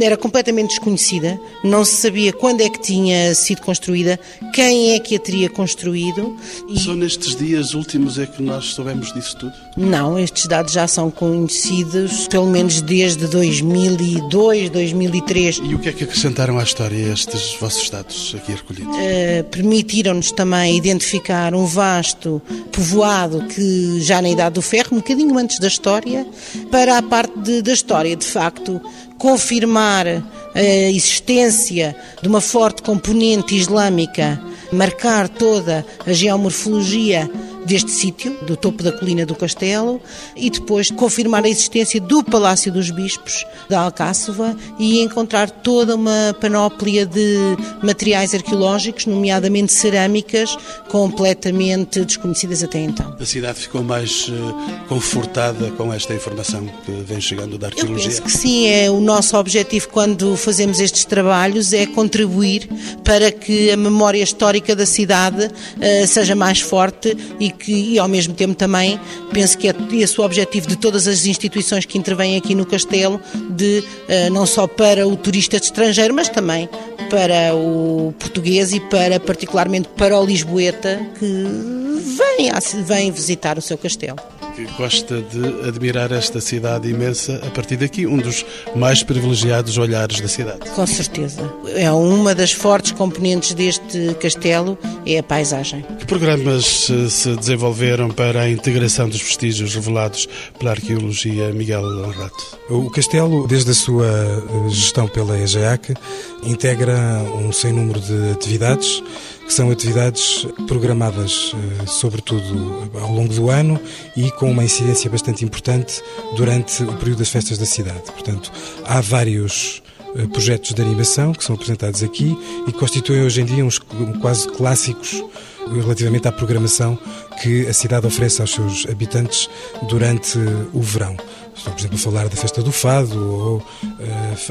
era 0.00 0.16
completamente 0.16 0.70
desconhecida, 0.70 1.40
não 1.62 1.84
se 1.84 1.96
sabia 1.96 2.32
quando 2.32 2.60
é 2.60 2.68
que 2.68 2.80
tinha 2.80 3.34
sido 3.34 3.62
construída, 3.62 4.18
quem 4.54 4.92
é 4.94 4.98
que 4.98 5.16
a 5.16 5.18
teria 5.18 5.48
construído. 5.48 6.36
E... 6.68 6.78
Só 6.78 6.94
nestes 6.94 7.36
dias 7.36 7.74
últimos 7.74 8.18
é 8.18 8.26
que 8.26 8.42
nós 8.42 8.66
soubemos 8.66 9.12
disso 9.12 9.36
tudo? 9.36 9.52
Não, 9.76 10.18
estes 10.18 10.46
dados 10.46 10.72
já 10.72 10.86
são 10.88 11.10
conhecidos 11.10 12.26
pelo 12.28 12.46
menos 12.46 12.80
desde 12.80 13.26
2002, 13.26 14.70
2003. 14.70 15.60
E 15.62 15.74
o 15.74 15.78
que 15.78 15.88
é 15.88 15.92
que 15.92 16.04
acrescentaram 16.04 16.58
à 16.58 16.62
história 16.62 17.12
estes 17.12 17.56
vossos 17.60 17.88
dados 17.90 18.34
aqui 18.36 18.52
recolhidos? 18.52 18.94
Uh, 18.94 19.44
Permitiram-nos 19.50 20.32
também 20.32 20.76
identificar 20.76 21.54
um 21.54 21.66
vasto 21.66 22.40
povoado 22.72 23.44
que 23.46 24.00
já 24.00 24.20
na 24.22 24.30
Idade 24.30 24.54
do 24.54 24.62
Ferro 24.62 24.77
ferro, 24.78 24.96
um 24.96 24.96
bocadinho 24.98 25.36
antes 25.38 25.58
da 25.58 25.66
história, 25.66 26.26
para 26.70 26.98
a 26.98 27.02
parte 27.02 27.36
de, 27.38 27.62
da 27.62 27.72
história, 27.72 28.14
de 28.14 28.24
facto, 28.24 28.80
confirmar 29.18 30.06
a 30.54 30.62
existência 30.90 31.96
de 32.22 32.28
uma 32.28 32.40
forte 32.40 32.82
componente 32.82 33.56
islâmica, 33.56 34.40
marcar 34.72 35.28
toda 35.28 35.84
a 36.06 36.12
geomorfologia 36.12 37.28
deste 37.68 37.90
sítio, 37.90 38.34
do 38.46 38.56
topo 38.56 38.82
da 38.82 38.90
colina 38.90 39.26
do 39.26 39.34
castelo, 39.34 40.00
e 40.34 40.48
depois 40.48 40.90
confirmar 40.90 41.44
a 41.44 41.48
existência 41.48 42.00
do 42.00 42.24
Palácio 42.24 42.72
dos 42.72 42.90
Bispos 42.90 43.44
da 43.68 43.80
Alcáçova 43.80 44.56
e 44.78 45.00
encontrar 45.00 45.50
toda 45.50 45.94
uma 45.94 46.34
panóplia 46.40 47.04
de 47.04 47.36
materiais 47.82 48.34
arqueológicos, 48.34 49.04
nomeadamente 49.04 49.72
cerâmicas, 49.72 50.56
completamente 50.88 52.04
desconhecidas 52.04 52.62
até 52.62 52.80
então. 52.80 53.14
A 53.20 53.24
cidade 53.26 53.58
ficou 53.58 53.82
mais 53.82 54.28
uh, 54.28 54.86
confortada 54.88 55.70
com 55.72 55.92
esta 55.92 56.14
informação 56.14 56.66
que 56.86 56.92
vem 56.92 57.20
chegando 57.20 57.58
da 57.58 57.66
arqueologia? 57.66 58.06
Eu 58.06 58.08
penso 58.08 58.22
que 58.22 58.30
sim, 58.30 58.66
é 58.66 58.90
o 58.90 59.00
nosso 59.00 59.36
objetivo 59.36 59.88
quando 59.90 60.34
fazemos 60.36 60.80
estes 60.80 61.04
trabalhos 61.04 61.74
é 61.74 61.84
contribuir 61.84 62.66
para 63.04 63.30
que 63.30 63.70
a 63.70 63.76
memória 63.76 64.22
histórica 64.22 64.74
da 64.74 64.86
cidade 64.86 65.44
uh, 65.46 66.06
seja 66.06 66.34
mais 66.34 66.60
forte 66.60 67.14
e 67.38 67.57
que, 67.58 67.72
e 67.72 67.98
ao 67.98 68.08
mesmo 68.08 68.34
tempo 68.34 68.54
também, 68.54 68.98
penso 69.32 69.58
que 69.58 69.68
é 69.68 69.74
esse 69.92 70.20
o 70.20 70.24
objetivo 70.24 70.66
de 70.68 70.76
todas 70.76 71.06
as 71.06 71.26
instituições 71.26 71.84
que 71.84 71.98
intervêm 71.98 72.36
aqui 72.36 72.54
no 72.54 72.64
Castelo, 72.64 73.20
de 73.50 73.84
eh, 74.08 74.30
não 74.30 74.46
só 74.46 74.66
para 74.66 75.06
o 75.06 75.16
turista 75.16 75.56
estrangeiro, 75.56 76.14
mas 76.14 76.28
também 76.28 76.68
para 77.10 77.54
o 77.54 78.14
português 78.18 78.72
e 78.72 78.80
para, 78.80 79.18
particularmente, 79.18 79.88
para 79.96 80.18
o 80.18 80.24
lisboeta 80.24 81.00
que 81.18 81.26
vem, 81.26 82.84
vem 82.84 83.10
visitar 83.10 83.58
o 83.58 83.62
seu 83.62 83.76
castelo 83.76 84.37
que 84.58 84.66
gosta 84.76 85.22
de 85.22 85.68
admirar 85.68 86.10
esta 86.10 86.40
cidade 86.40 86.88
imensa 86.88 87.40
a 87.46 87.50
partir 87.50 87.76
daqui, 87.76 88.06
um 88.06 88.16
dos 88.16 88.44
mais 88.74 89.04
privilegiados 89.04 89.78
olhares 89.78 90.20
da 90.20 90.26
cidade. 90.26 90.68
Com 90.74 90.86
certeza. 90.86 91.48
É 91.76 91.90
uma 91.92 92.34
das 92.34 92.50
fortes 92.50 92.90
componentes 92.90 93.54
deste 93.54 94.14
castelo, 94.20 94.76
é 95.06 95.18
a 95.18 95.22
paisagem. 95.22 95.84
Que 96.00 96.06
programas 96.06 96.90
eh, 96.90 97.08
se 97.08 97.36
desenvolveram 97.36 98.10
para 98.10 98.42
a 98.42 98.50
integração 98.50 99.08
dos 99.08 99.22
vestígios 99.22 99.74
revelados 99.74 100.28
pela 100.58 100.72
arqueologia 100.72 101.52
Miguel 101.52 101.84
Honrato? 101.84 102.58
O 102.68 102.90
castelo, 102.90 103.46
desde 103.46 103.70
a 103.70 103.74
sua 103.74 104.06
eh, 104.06 104.70
gestão 104.70 105.06
pela 105.06 105.38
EGEAC, 105.38 105.94
integra 106.42 106.98
um 107.40 107.52
sem 107.52 107.72
número 107.72 108.00
de 108.00 108.32
atividades 108.32 109.02
que 109.48 109.54
são 109.54 109.70
atividades 109.70 110.46
programadas, 110.66 111.54
eh, 111.54 111.86
sobretudo 111.86 112.90
ao 113.00 113.10
longo 113.10 113.32
do 113.32 113.48
ano 113.48 113.80
e 114.14 114.30
com 114.32 114.50
uma 114.50 114.62
incidência 114.62 115.10
bastante 115.10 115.42
importante 115.42 116.02
durante 116.36 116.82
o 116.82 116.92
período 116.98 117.20
das 117.20 117.30
festas 117.30 117.56
da 117.56 117.64
cidade. 117.64 118.02
Portanto, 118.12 118.52
há 118.84 119.00
vários 119.00 119.82
eh, 120.14 120.26
projetos 120.26 120.74
de 120.74 120.82
animação 120.82 121.32
que 121.32 121.42
são 121.42 121.54
apresentados 121.54 122.02
aqui 122.02 122.36
e 122.66 122.72
que 122.72 122.78
constituem 122.78 123.22
hoje 123.22 123.40
em 123.40 123.46
dia 123.46 123.64
uns 123.64 123.78
quase 124.20 124.46
clássicos 124.48 125.24
relativamente 125.66 126.28
à 126.28 126.32
programação 126.32 126.98
que 127.40 127.66
a 127.66 127.72
cidade 127.72 128.06
oferece 128.06 128.42
aos 128.42 128.52
seus 128.52 128.86
habitantes 128.86 129.48
durante 129.88 130.38
o 130.74 130.80
verão. 130.82 131.16
Estou, 131.58 131.72
por 131.72 131.80
exemplo, 131.80 131.96
a 131.96 131.98
falar 131.98 132.28
da 132.28 132.36
Festa 132.36 132.62
do 132.62 132.70
Fado 132.70 133.18
ou 133.18 133.56
uh, 133.56 133.62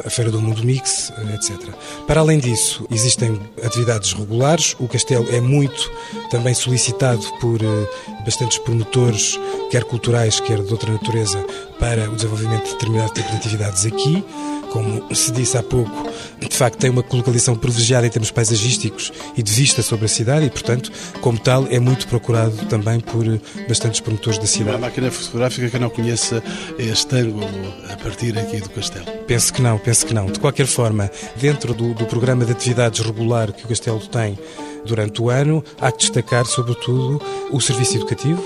a 0.05 0.09
Feira 0.09 0.29
do 0.29 0.41
Mundo 0.41 0.61
Mix, 0.63 1.09
uh, 1.09 1.35
etc. 1.35 1.73
Para 2.05 2.19
além 2.19 2.37
disso, 2.37 2.85
existem 2.91 3.39
atividades 3.63 4.11
regulares. 4.11 4.75
O 4.77 4.89
castelo 4.89 5.25
é 5.33 5.39
muito 5.39 5.89
também 6.29 6.53
solicitado 6.53 7.25
por 7.39 7.61
uh, 7.61 7.87
bastantes 8.25 8.57
promotores, 8.57 9.39
quer 9.71 9.85
culturais, 9.85 10.41
quer 10.41 10.61
de 10.61 10.71
outra 10.71 10.91
natureza, 10.91 11.43
para 11.79 12.09
o 12.09 12.15
desenvolvimento 12.15 12.65
de 12.65 12.71
determinado 12.73 13.13
tipo 13.13 13.29
de 13.29 13.37
atividades 13.37 13.85
aqui 13.85 14.23
como 14.71 15.15
se 15.15 15.31
disse 15.31 15.57
há 15.57 15.63
pouco, 15.63 16.11
de 16.39 16.55
facto 16.55 16.77
tem 16.77 16.89
uma 16.89 17.03
localização 17.11 17.55
privilegiada 17.55 18.05
em 18.05 18.09
termos 18.09 18.31
paisagísticos 18.31 19.11
e 19.35 19.43
de 19.43 19.51
vista 19.51 19.81
sobre 19.81 20.05
a 20.05 20.07
cidade 20.07 20.45
e, 20.45 20.49
portanto, 20.49 20.91
como 21.21 21.39
tal, 21.39 21.67
é 21.69 21.79
muito 21.79 22.07
procurado 22.07 22.55
também 22.65 22.99
por 22.99 23.25
bastantes 23.67 23.99
promotores 23.99 24.37
da 24.37 24.45
cidade. 24.45 24.71
Uma 24.71 24.87
máquina 24.87 25.11
fotográfica 25.11 25.69
que 25.69 25.79
não 25.79 25.89
conheça 25.89 26.43
este 26.77 26.96
ângulo 27.11 27.47
a 27.89 27.95
partir 27.97 28.37
aqui 28.37 28.59
do 28.59 28.69
castelo? 28.69 29.05
Penso 29.27 29.53
que 29.53 29.61
não, 29.61 29.77
penso 29.77 30.05
que 30.05 30.13
não. 30.13 30.25
De 30.27 30.39
qualquer 30.39 30.65
forma, 30.65 31.11
dentro 31.35 31.73
do, 31.73 31.93
do 31.93 32.05
programa 32.05 32.45
de 32.45 32.51
atividades 32.51 32.99
regular 33.01 33.51
que 33.51 33.65
o 33.65 33.67
castelo 33.67 33.99
tem 33.99 34.37
durante 34.85 35.21
o 35.21 35.29
ano, 35.29 35.63
há 35.79 35.91
que 35.91 35.99
destacar, 35.99 36.45
sobretudo, 36.45 37.21
o 37.51 37.59
serviço 37.59 37.97
educativo, 37.97 38.41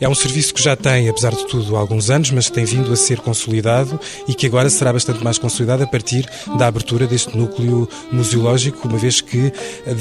é 0.00 0.08
um 0.08 0.14
serviço 0.14 0.54
que 0.54 0.62
já 0.62 0.74
tem, 0.74 1.08
apesar 1.08 1.34
de 1.34 1.46
tudo, 1.46 1.76
alguns 1.76 2.10
anos, 2.10 2.30
mas 2.30 2.50
tem 2.50 2.64
vindo 2.64 2.92
a 2.92 2.96
ser 2.96 3.20
consolidado 3.20 3.98
e 4.26 4.34
que 4.34 4.46
agora 4.46 4.70
será 4.70 4.92
bastante 4.92 5.22
mais 5.22 5.38
consolidado 5.38 5.82
a 5.82 5.86
partir 5.86 6.28
da 6.58 6.66
abertura 6.66 7.06
deste 7.06 7.36
núcleo 7.36 7.88
museológico, 8.10 8.88
uma 8.88 8.98
vez 8.98 9.20
que, 9.20 9.52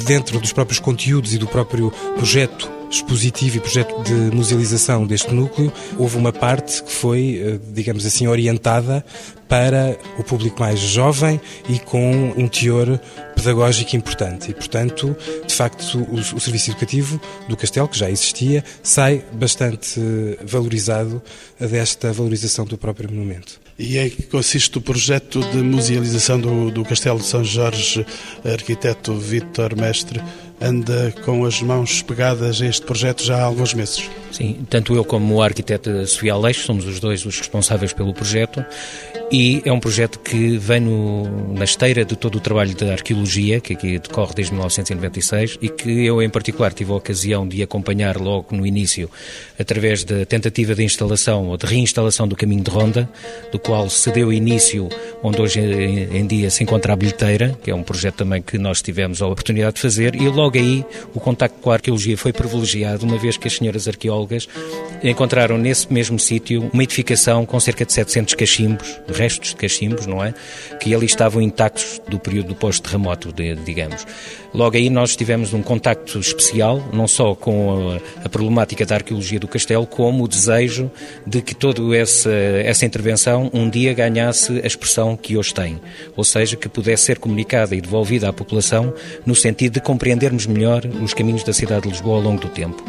dentro 0.05 0.39
dos 0.39 0.53
próprios 0.53 0.79
conteúdos 0.79 1.33
e 1.33 1.37
do 1.37 1.47
próprio 1.47 1.91
projeto 2.15 2.82
expositivo 2.95 3.57
e 3.57 3.59
projeto 3.59 4.03
de 4.03 4.13
musealização 4.35 5.05
deste 5.05 5.33
núcleo, 5.33 5.71
houve 5.97 6.17
uma 6.17 6.31
parte 6.31 6.83
que 6.83 6.91
foi, 6.91 7.41
eh, 7.43 7.59
digamos 7.73 8.05
assim, 8.05 8.27
orientada 8.27 9.03
para 9.47 9.97
o 10.17 10.23
público 10.23 10.59
mais 10.59 10.79
jovem 10.79 11.39
e 11.69 11.77
com 11.79 12.33
um 12.35 12.47
teor 12.47 12.99
pedagógico 13.35 13.95
importante. 13.95 14.51
E, 14.51 14.53
portanto, 14.53 15.15
de 15.45 15.53
facto, 15.53 15.99
o, 15.99 16.15
o 16.15 16.39
serviço 16.39 16.71
educativo 16.71 17.21
do 17.47 17.55
Castelo, 17.55 17.87
que 17.87 17.97
já 17.97 18.09
existia, 18.09 18.63
sai 18.81 19.23
bastante 19.33 19.99
valorizado 20.43 21.21
desta 21.59 22.11
valorização 22.11 22.65
do 22.65 22.77
próprio 22.77 23.11
monumento. 23.11 23.61
E 23.77 23.97
em 23.97 24.09
que 24.09 24.23
consiste 24.23 24.77
o 24.77 24.81
projeto 24.81 25.41
de 25.51 25.57
musealização 25.57 26.39
do, 26.39 26.69
do 26.69 26.83
Castelo 26.83 27.19
de 27.19 27.25
São 27.25 27.43
Jorge, 27.43 28.05
arquiteto 28.45 29.15
Vítor 29.15 29.75
Mestre? 29.75 30.21
Anda 30.63 31.13
com 31.25 31.43
as 31.45 31.61
mãos 31.61 32.01
pegadas 32.01 32.61
a 32.61 32.65
este 32.65 32.85
projeto 32.85 33.23
já 33.23 33.37
há 33.37 33.43
alguns 33.43 33.73
meses. 33.73 34.09
Sim, 34.31 34.65
tanto 34.69 34.95
eu 34.95 35.03
como 35.03 35.41
a 35.41 35.45
arquiteta 35.45 36.05
Sofia 36.07 36.33
Aleixo 36.33 36.65
somos 36.65 36.87
os 36.87 36.99
dois 36.99 37.25
os 37.25 37.37
responsáveis 37.37 37.91
pelo 37.93 38.13
projeto 38.13 38.65
e 39.31 39.61
é 39.65 39.71
um 39.71 39.79
projeto 39.79 40.19
que 40.19 40.57
vem 40.57 40.79
no, 40.79 41.53
na 41.53 41.63
esteira 41.63 42.05
de 42.05 42.15
todo 42.15 42.35
o 42.35 42.39
trabalho 42.39 42.75
da 42.75 42.91
arqueologia, 42.91 43.59
que 43.59 43.73
aqui 43.73 43.97
decorre 43.97 44.33
desde 44.35 44.53
1996 44.53 45.57
e 45.59 45.69
que 45.69 46.05
eu, 46.05 46.21
em 46.21 46.29
particular, 46.29 46.71
tive 46.71 46.91
a 46.91 46.95
ocasião 46.95 47.47
de 47.47 47.63
acompanhar 47.63 48.17
logo 48.17 48.55
no 48.55 48.65
início, 48.65 49.09
através 49.59 50.03
da 50.03 50.23
tentativa 50.25 50.75
de 50.75 50.83
instalação 50.83 51.47
ou 51.47 51.57
de 51.57 51.65
reinstalação 51.65 52.27
do 52.27 52.35
caminho 52.35 52.63
de 52.63 52.69
ronda, 52.69 53.09
do 53.51 53.57
qual 53.57 53.89
se 53.89 54.11
deu 54.11 54.31
início, 54.31 54.87
onde 55.23 55.41
hoje 55.41 55.59
em 55.59 56.27
dia 56.27 56.51
se 56.51 56.61
encontra 56.61 56.93
a 56.93 56.95
bilheteira, 56.95 57.57
que 57.63 57.71
é 57.71 57.75
um 57.75 57.81
projeto 57.81 58.17
também 58.17 58.41
que 58.41 58.59
nós 58.59 58.83
tivemos 58.83 59.19
a 59.19 59.25
oportunidade 59.25 59.75
de 59.75 59.81
fazer, 59.81 60.13
e 60.13 60.27
logo 60.29 60.52
aí 60.59 60.85
o 61.13 61.19
contacto 61.19 61.59
com 61.59 61.71
a 61.71 61.73
arqueologia 61.73 62.17
foi 62.17 62.33
privilegiado, 62.33 63.05
uma 63.05 63.17
vez 63.17 63.37
que 63.37 63.47
as 63.47 63.55
senhoras 63.55 63.87
arqueólogas 63.87 64.47
encontraram 65.03 65.57
nesse 65.57 65.91
mesmo 65.91 66.19
sítio 66.19 66.69
uma 66.73 66.83
edificação 66.83 67.45
com 67.45 67.59
cerca 67.59 67.85
de 67.85 67.93
700 67.93 68.33
cachimbos, 68.33 68.99
restos 69.07 69.49
de 69.49 69.55
cachimbos, 69.55 70.05
não 70.05 70.23
é? 70.23 70.33
Que 70.79 70.93
ali 70.93 71.05
estavam 71.05 71.41
intactos 71.41 72.01
do 72.07 72.19
período 72.19 72.49
do 72.49 72.55
pós-terremoto, 72.55 73.33
digamos. 73.65 74.05
Logo 74.53 74.77
aí 74.77 74.87
nós 74.89 75.15
tivemos 75.15 75.51
um 75.51 75.63
contacto 75.63 76.19
especial, 76.19 76.81
não 76.93 77.07
só 77.07 77.33
com 77.33 77.97
a, 78.23 78.29
problemática 78.29 78.85
da 78.85 78.95
arqueologia 78.95 79.39
do 79.39 79.47
castelo, 79.47 79.87
como 79.87 80.23
o 80.23 80.27
desejo 80.27 80.91
de 81.25 81.41
que 81.41 81.55
toda 81.55 81.95
essa, 81.97 82.29
essa 82.29 82.85
intervenção 82.85 83.49
um 83.51 83.67
dia 83.67 83.93
ganhasse 83.93 84.61
a 84.63 84.67
expressão 84.67 85.17
que 85.17 85.35
hoje 85.35 85.53
tem, 85.53 85.81
ou 86.15 86.23
seja, 86.23 86.55
que 86.55 86.69
pudesse 86.69 87.05
ser 87.05 87.17
comunicada 87.17 87.75
e 87.75 87.81
devolvida 87.81 88.29
à 88.29 88.33
população 88.33 88.93
no 89.25 89.33
sentido 89.33 89.73
de 89.73 89.81
compreendermos 89.81 90.45
melhor 90.45 90.85
os 91.01 91.13
caminhos 91.13 91.43
da 91.43 91.51
cidade 91.51 91.83
de 91.83 91.89
Lisboa 91.89 92.17
ao 92.17 92.21
longo 92.21 92.41
do 92.41 92.49
tempo. 92.49 92.83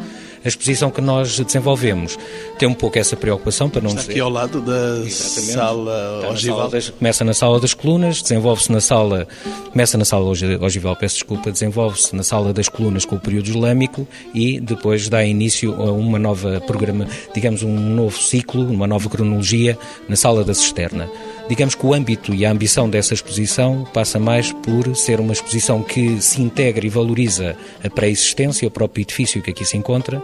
A 0.44 0.48
exposição 0.48 0.90
que 0.90 1.00
nós 1.00 1.38
desenvolvemos 1.40 2.18
tem 2.59 2.68
um 2.68 2.74
pouco 2.74 2.98
essa 2.98 3.16
preocupação 3.16 3.70
para 3.70 3.80
não 3.80 3.88
Está 3.88 4.02
dizer... 4.02 4.12
aqui 4.12 4.20
ao 4.20 4.28
lado 4.28 4.61
da 4.61 4.98
Exatamente. 5.07 5.52
sala 5.52 6.28
ogival. 6.30 6.70
Começa 6.98 7.24
na 7.24 7.33
sala 7.35 7.61
das 7.61 7.72
colunas, 7.72 8.20
desenvolve-se 8.20 8.70
na 8.70 8.80
sala... 8.80 9.26
Começa 9.72 9.96
na 9.96 10.04
sala 10.04 10.24
ogival, 10.26 10.94
peço 10.96 11.14
desculpa, 11.14 11.50
desenvolve-se 11.50 12.14
na 12.14 12.22
sala 12.22 12.52
das 12.52 12.68
colunas 12.68 13.04
com 13.04 13.16
o 13.16 13.20
período 13.20 13.48
islâmico 13.48 14.07
e 14.35 14.61
depois 14.61 15.09
dá 15.09 15.24
início 15.24 15.72
a 15.74 15.90
uma 15.90 16.18
nova 16.18 16.61
programa, 16.61 17.09
digamos 17.35 17.62
um 17.62 17.74
novo 17.74 18.18
ciclo, 18.18 18.70
uma 18.70 18.87
nova 18.87 19.09
cronologia 19.09 19.78
na 20.09 20.16
sala 20.16 20.44
da 20.44 20.52
cisterna. 20.52 21.09
Digamos 21.46 21.74
que 21.74 21.85
o 21.85 21.92
âmbito 21.92 22.35
e 22.35 22.46
a 22.46 22.50
ambição 22.50 22.88
dessa 22.88 23.12
exposição 23.12 23.87
passa 23.92 24.18
mais 24.18 24.50
por 24.50 24.96
ser 24.96 25.20
uma 25.20 25.33
exposição 25.33 25.83
que 25.83 26.20
se 26.22 26.40
integra 26.40 26.87
e 26.87 26.88
valoriza 26.88 27.54
a 27.83 27.90
pré-existência, 27.90 28.66
o 28.66 28.70
próprio 28.70 29.02
edifício 29.02 29.42
que 29.42 29.50
aqui 29.50 29.64
se 29.64 29.76
encontra, 29.76 30.22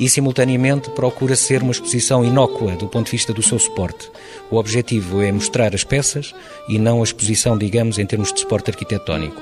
e 0.00 0.08
simultaneamente 0.08 0.90
procura 0.90 1.36
ser 1.36 1.62
uma 1.62 1.70
exposição 1.70 2.24
inócua 2.24 2.72
do 2.72 2.88
ponto 2.88 3.06
de 3.06 3.12
vista 3.12 3.32
do 3.32 3.44
seu 3.44 3.60
suporte. 3.60 4.10
O 4.50 4.56
objetivo 4.56 5.22
é 5.22 5.30
mostrar 5.30 5.72
as 5.72 5.84
peças 5.84 6.34
e 6.68 6.80
não 6.80 7.00
a 7.00 7.04
exposição, 7.04 7.56
digamos, 7.56 7.98
em 7.98 8.04
termos 8.04 8.32
de 8.32 8.40
suporte 8.40 8.70
arquitetónico. 8.70 9.40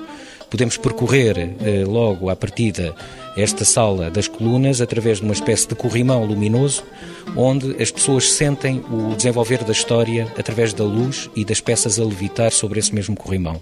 Podemos 0.54 0.76
percorrer 0.76 1.36
eh, 1.36 1.82
logo 1.84 2.30
à 2.30 2.36
partida 2.36 2.94
esta 3.36 3.64
sala 3.64 4.08
das 4.08 4.28
colunas 4.28 4.80
através 4.80 5.18
de 5.18 5.24
uma 5.24 5.32
espécie 5.32 5.66
de 5.66 5.74
corrimão 5.74 6.24
luminoso, 6.24 6.84
onde 7.34 7.74
as 7.82 7.90
pessoas 7.90 8.30
sentem 8.30 8.80
o 8.88 9.16
desenvolver 9.16 9.64
da 9.64 9.72
história 9.72 10.32
através 10.38 10.72
da 10.72 10.84
luz 10.84 11.28
e 11.34 11.44
das 11.44 11.60
peças 11.60 11.98
a 11.98 12.04
levitar 12.04 12.52
sobre 12.52 12.78
esse 12.78 12.94
mesmo 12.94 13.16
corrimão. 13.16 13.60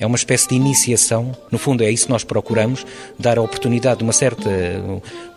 É 0.00 0.04
uma 0.04 0.16
espécie 0.16 0.48
de 0.48 0.56
iniciação, 0.56 1.30
no 1.48 1.58
fundo 1.58 1.84
é 1.84 1.90
isso 1.92 2.06
que 2.06 2.12
nós 2.12 2.24
procuramos, 2.24 2.84
dar 3.16 3.38
a 3.38 3.42
oportunidade 3.42 3.98
de 3.98 4.02
uma 4.02 4.12
certa, 4.12 4.50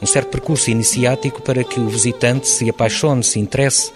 um 0.02 0.08
certo 0.08 0.30
percurso 0.30 0.72
iniciático 0.72 1.40
para 1.40 1.64
que 1.64 1.80
o 1.80 1.88
visitante 1.88 2.48
se 2.48 2.68
apaixone, 2.68 3.24
se 3.24 3.40
interesse 3.40 3.92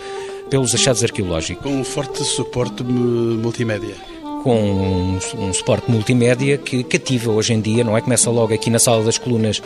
pelos 0.48 0.76
achados 0.76 1.04
arqueológicos. 1.04 1.64
Com 1.64 1.80
um 1.80 1.84
forte 1.84 2.24
suporte 2.24 2.84
multimédia 2.84 3.96
com 4.44 4.56
um, 4.56 5.20
um 5.38 5.54
suporte 5.54 5.90
multimédia 5.90 6.58
que 6.58 6.84
cativa 6.84 7.32
hoje 7.32 7.54
em 7.54 7.62
dia, 7.62 7.84
não 7.84 7.98
é? 7.98 8.02
Começa 8.02 8.30
logo 8.30 8.54
aqui 8.54 8.70
na 8.70 8.80
sala 8.80 9.04
das 9.04 9.18
colunas 9.18 9.62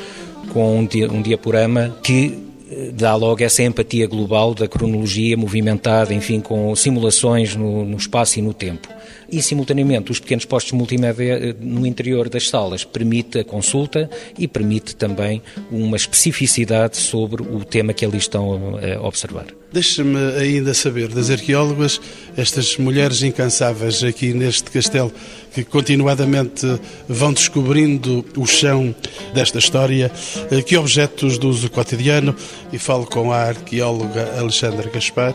com 0.52 0.80
um, 0.80 0.86
dia, 0.86 1.12
um 1.12 1.22
diaporama 1.22 1.96
que 2.04 2.38
eh, 2.72 2.92
dá 2.94 3.16
logo 3.16 3.44
essa 3.44 3.64
empatia 3.64 4.08
global 4.08 4.54
da 4.54 4.68
cronologia 4.68 5.38
movimentada, 5.38 6.14
enfim, 6.14 6.40
com 6.40 6.76
simulações 6.76 7.56
no, 7.56 7.86
no 7.86 7.98
espaço 7.98 8.40
e 8.40 8.42
no 8.42 8.54
tempo 8.54 8.88
e, 9.30 9.42
simultaneamente, 9.42 10.12
os 10.12 10.20
pequenos 10.20 10.46
postos 10.46 10.74
multimédia 10.74 11.34
eh, 11.34 11.56
no 11.60 11.86
interior 11.86 12.30
das 12.30 12.50
salas 12.50 12.84
permite 12.84 13.40
a 13.40 13.44
consulta 13.44 14.10
e 14.38 14.48
permite 14.48 14.96
também 14.96 15.42
uma 15.72 15.98
especificidade 15.98 16.98
sobre 16.98 17.42
o 17.42 17.64
tema 17.64 17.94
que 17.94 18.06
ali 18.06 18.18
estão 18.18 18.78
a 18.78 19.06
observar. 19.06 19.46
Deixa-me 19.74 20.20
ainda 20.40 20.72
saber 20.72 21.08
das 21.08 21.32
arqueólogas, 21.32 22.00
estas 22.38 22.78
mulheres 22.78 23.24
incansáveis 23.24 24.04
aqui 24.04 24.32
neste 24.32 24.70
castelo, 24.70 25.12
que 25.52 25.64
continuadamente 25.64 26.80
vão 27.10 27.34
descobrindo 27.34 28.24
o 28.38 28.46
chão 28.46 28.94
desta 29.34 29.58
história, 29.58 30.12
eh, 30.52 30.62
que 30.62 30.78
objetos 30.78 31.40
do 31.40 31.50
uso 31.50 31.72
cotidiano, 31.72 32.36
e 32.72 32.78
falo 32.78 33.08
com 33.08 33.32
a 33.32 33.38
arqueóloga 33.38 34.38
Alexandra 34.38 34.88
Gaspar, 34.92 35.34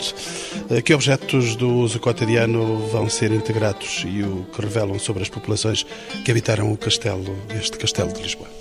eh, 0.70 0.82
que 0.82 0.94
objetos 0.94 1.56
do 1.56 1.74
uso 1.74 1.98
cotidiano 1.98 2.88
vão 2.92 3.08
ser 3.08 3.32
integrados 3.32 3.57
e 4.04 4.22
o 4.22 4.44
que 4.52 4.62
revelam 4.62 4.98
sobre 4.98 5.22
as 5.22 5.28
populações 5.28 5.84
que 6.24 6.30
habitaram 6.30 6.72
o 6.72 6.76
castelo, 6.76 7.36
este 7.50 7.76
castelo 7.78 8.12
de 8.12 8.22
Lisboa. 8.22 8.57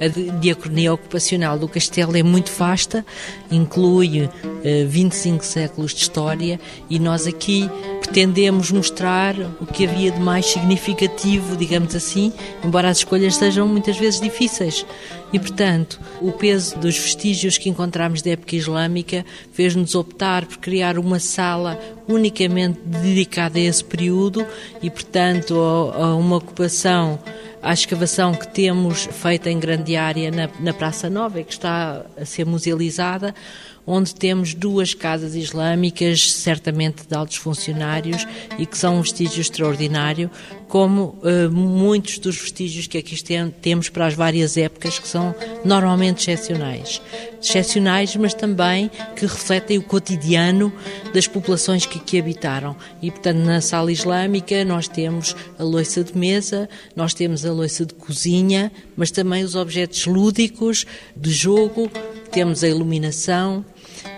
A 0.00 0.06
diacronia 0.38 0.92
ocupacional 0.92 1.58
do 1.58 1.68
castelo 1.68 2.16
é 2.16 2.22
muito 2.22 2.52
vasta, 2.52 3.04
inclui 3.50 4.28
25 4.88 5.42
eh, 5.42 5.46
séculos 5.46 5.92
de 5.92 6.02
história 6.02 6.60
e 6.88 6.98
nós 6.98 7.26
aqui 7.26 7.68
pretendemos 8.00 8.70
mostrar 8.70 9.34
o 9.60 9.66
que 9.66 9.86
havia 9.86 10.10
de 10.10 10.20
mais 10.20 10.46
significativo, 10.46 11.56
digamos 11.56 11.94
assim, 11.94 12.32
embora 12.64 12.88
as 12.88 12.98
escolhas 12.98 13.36
sejam 13.36 13.66
muitas 13.68 13.96
vezes 13.98 14.20
difíceis. 14.20 14.86
E, 15.32 15.38
portanto, 15.38 16.00
o 16.22 16.32
peso 16.32 16.78
dos 16.78 16.96
vestígios 16.96 17.58
que 17.58 17.68
encontramos 17.68 18.22
da 18.22 18.30
época 18.30 18.56
islâmica 18.56 19.26
fez-nos 19.52 19.94
optar 19.94 20.46
por 20.46 20.56
criar 20.56 20.98
uma 20.98 21.18
sala 21.18 21.78
unicamente 22.08 22.80
dedicada 22.82 23.58
a 23.58 23.62
esse 23.62 23.84
período 23.84 24.46
e, 24.82 24.88
portanto, 24.88 25.54
a, 25.94 26.14
uma 26.14 26.36
ocupação 26.36 27.18
à 27.62 27.72
escavação 27.72 28.34
que 28.34 28.48
temos 28.48 29.04
feita 29.06 29.50
em 29.50 29.58
grande 29.58 29.96
área 29.96 30.30
na, 30.30 30.48
na 30.60 30.72
Praça 30.72 31.10
Nova, 31.10 31.42
que 31.42 31.52
está 31.52 32.04
a 32.20 32.24
ser 32.24 32.44
musealizada, 32.44 33.34
onde 33.90 34.14
temos 34.14 34.52
duas 34.52 34.92
casas 34.92 35.34
islâmicas, 35.34 36.30
certamente 36.30 37.06
de 37.08 37.16
altos 37.16 37.36
funcionários, 37.36 38.26
e 38.58 38.66
que 38.66 38.76
são 38.76 38.98
um 38.98 39.00
vestígio 39.00 39.40
extraordinário, 39.40 40.30
como 40.68 41.18
uh, 41.22 41.50
muitos 41.50 42.18
dos 42.18 42.36
vestígios 42.36 42.86
que 42.86 42.98
aqui 42.98 43.16
temos 43.62 43.88
para 43.88 44.06
as 44.06 44.12
várias 44.12 44.58
épocas, 44.58 44.98
que 44.98 45.08
são 45.08 45.34
normalmente 45.64 46.18
excepcionais. 46.18 47.00
Excepcionais, 47.42 48.14
mas 48.14 48.34
também 48.34 48.90
que 49.16 49.24
refletem 49.24 49.78
o 49.78 49.82
cotidiano 49.82 50.70
das 51.14 51.26
populações 51.26 51.86
que 51.86 51.98
aqui 51.98 52.18
habitaram. 52.18 52.76
E, 53.00 53.10
portanto, 53.10 53.38
na 53.38 53.62
sala 53.62 53.90
islâmica 53.90 54.66
nós 54.66 54.86
temos 54.86 55.34
a 55.58 55.62
loiça 55.62 56.04
de 56.04 56.14
mesa, 56.14 56.68
nós 56.94 57.14
temos 57.14 57.46
a 57.46 57.52
loiça 57.52 57.86
de 57.86 57.94
cozinha, 57.94 58.70
mas 58.94 59.10
também 59.10 59.42
os 59.44 59.54
objetos 59.54 60.04
lúdicos 60.04 60.84
de 61.16 61.30
jogo, 61.30 61.90
temos 62.30 62.62
a 62.62 62.68
iluminação, 62.68 63.64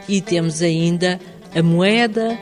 e 0.09 0.21
temos 0.21 0.62
ainda 0.62 1.21
a 1.55 1.62
moeda 1.62 2.38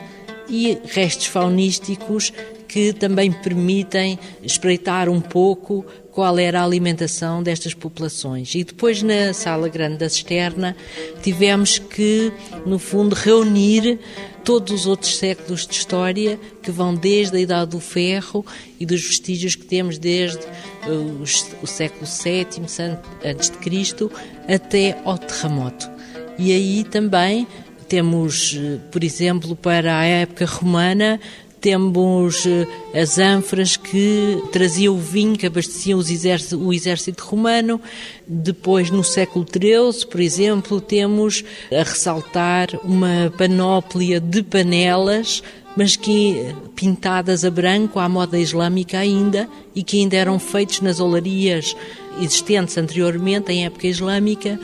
e 0.49 0.77
restos 0.85 1.27
faunísticos 1.27 2.33
que 2.67 2.93
também 2.93 3.31
permitem 3.31 4.19
espreitar 4.43 5.09
um 5.09 5.19
pouco 5.19 5.83
qual 6.11 6.37
era 6.37 6.61
a 6.61 6.63
alimentação 6.63 7.41
destas 7.41 7.73
populações. 7.73 8.53
E 8.53 8.63
depois, 8.63 9.01
na 9.01 9.33
sala 9.33 9.67
grande 9.67 9.97
da 9.97 10.09
cisterna, 10.09 10.75
tivemos 11.23 11.79
que, 11.79 12.31
no 12.65 12.77
fundo, 12.77 13.15
reunir 13.15 13.99
todos 14.43 14.71
os 14.71 14.85
outros 14.85 15.17
séculos 15.17 15.65
de 15.65 15.73
história 15.73 16.39
que 16.61 16.71
vão 16.71 16.93
desde 16.93 17.37
a 17.37 17.39
Idade 17.39 17.71
do 17.71 17.79
Ferro 17.79 18.45
e 18.79 18.85
dos 18.85 19.01
vestígios 19.01 19.55
que 19.55 19.65
temos 19.65 19.97
desde 19.97 20.39
uh, 20.87 21.23
o 21.61 21.67
século 21.67 22.05
VII 22.05 22.97
antes 23.23 23.49
de 23.49 23.57
Cristo 23.57 24.11
até 24.47 24.99
ao 25.05 25.17
terremoto. 25.17 25.98
E 26.39 26.53
aí 26.53 26.85
também 26.85 27.45
temos, 27.89 28.57
eh, 28.57 28.77
por 28.89 29.03
exemplo, 29.03 29.57
para 29.57 29.97
a 29.99 30.05
época 30.05 30.45
romana, 30.45 31.19
temos 31.59 32.45
eh, 32.45 32.65
as 32.97 33.19
ânforas 33.19 33.75
que 33.75 34.41
traziam 34.49 34.95
o 34.95 34.97
vinho 34.97 35.35
que 35.35 35.45
abasteciam 35.45 35.99
exército, 35.99 36.57
o 36.57 36.73
exército 36.73 37.25
romano. 37.25 37.81
Depois, 38.25 38.89
no 38.89 39.03
século 39.03 39.45
XIII, 39.45 40.05
por 40.05 40.21
exemplo, 40.21 40.79
temos 40.79 41.43
a 41.69 41.83
ressaltar 41.83 42.69
uma 42.85 43.33
panóplia 43.37 44.21
de 44.21 44.41
panelas, 44.41 45.43
mas 45.75 45.97
que 45.97 46.55
pintadas 46.73 47.43
a 47.43 47.51
branco, 47.51 47.99
à 47.99 48.07
moda 48.07 48.39
islâmica 48.39 48.97
ainda, 48.97 49.49
e 49.75 49.83
que 49.83 49.99
ainda 49.99 50.15
eram 50.15 50.39
feitos 50.39 50.79
nas 50.79 51.01
olarias 51.01 51.75
existentes 52.21 52.77
anteriormente, 52.77 53.51
em 53.51 53.65
época 53.65 53.87
islâmica, 53.87 54.59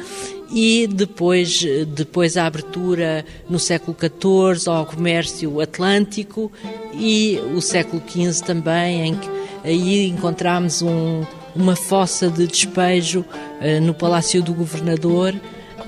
e 0.56 0.88
depois, 0.88 1.66
depois 1.90 2.38
a 2.38 2.46
abertura 2.46 3.26
no 3.50 3.60
século 3.60 3.96
XIV 4.00 4.70
ao 4.70 4.86
comércio 4.86 5.60
atlântico 5.60 6.50
e 6.94 7.38
o 7.54 7.62
século 7.62 8.02
XV 8.08 8.42
também, 8.46 9.08
em 9.10 9.16
que 9.16 9.30
aí 9.66 10.08
encontramos 10.08 10.82
um, 10.82 11.26
uma 11.54 11.76
fossa 11.76 12.30
de 12.30 12.48
despejo 12.48 13.20
uh, 13.20 13.82
no 13.82 13.94
Palácio 13.94 14.42
do 14.42 14.54
Governador, 14.54 15.36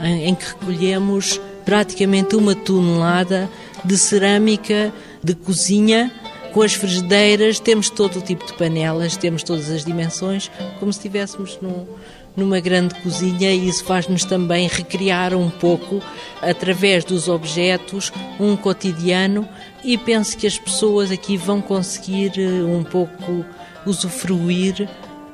em, 0.01 0.25
em 0.27 0.35
que 0.35 0.45
recolhemos 0.45 1.39
praticamente 1.63 2.35
uma 2.35 2.53
tonelada 2.53 3.49
de 3.85 3.97
cerâmica 3.97 4.93
de 5.23 5.33
cozinha 5.33 6.11
com 6.53 6.61
as 6.61 6.73
frigideiras, 6.73 7.59
temos 7.59 7.89
todo 7.89 8.17
o 8.17 8.21
tipo 8.21 8.45
de 8.45 8.53
panelas, 8.53 9.15
temos 9.15 9.43
todas 9.43 9.69
as 9.69 9.85
dimensões, 9.85 10.49
como 10.79 10.91
se 10.91 10.99
estivéssemos 10.99 11.57
num, 11.61 11.85
numa 12.37 12.59
grande 12.59 12.93
cozinha 13.01 13.51
e 13.51 13.67
isso 13.67 13.83
faz-nos 13.83 14.23
também 14.23 14.67
recriar 14.67 15.33
um 15.33 15.49
pouco, 15.49 15.99
através 16.39 17.03
dos 17.03 17.27
objetos, 17.27 18.13
um 18.39 18.55
cotidiano 18.55 19.49
e 19.83 19.97
penso 19.97 20.37
que 20.37 20.45
as 20.45 20.57
pessoas 20.57 21.11
aqui 21.11 21.35
vão 21.35 21.59
conseguir 21.59 22.33
eh, 22.37 22.63
um 22.63 22.83
pouco 22.83 23.43
usufruir 23.87 24.87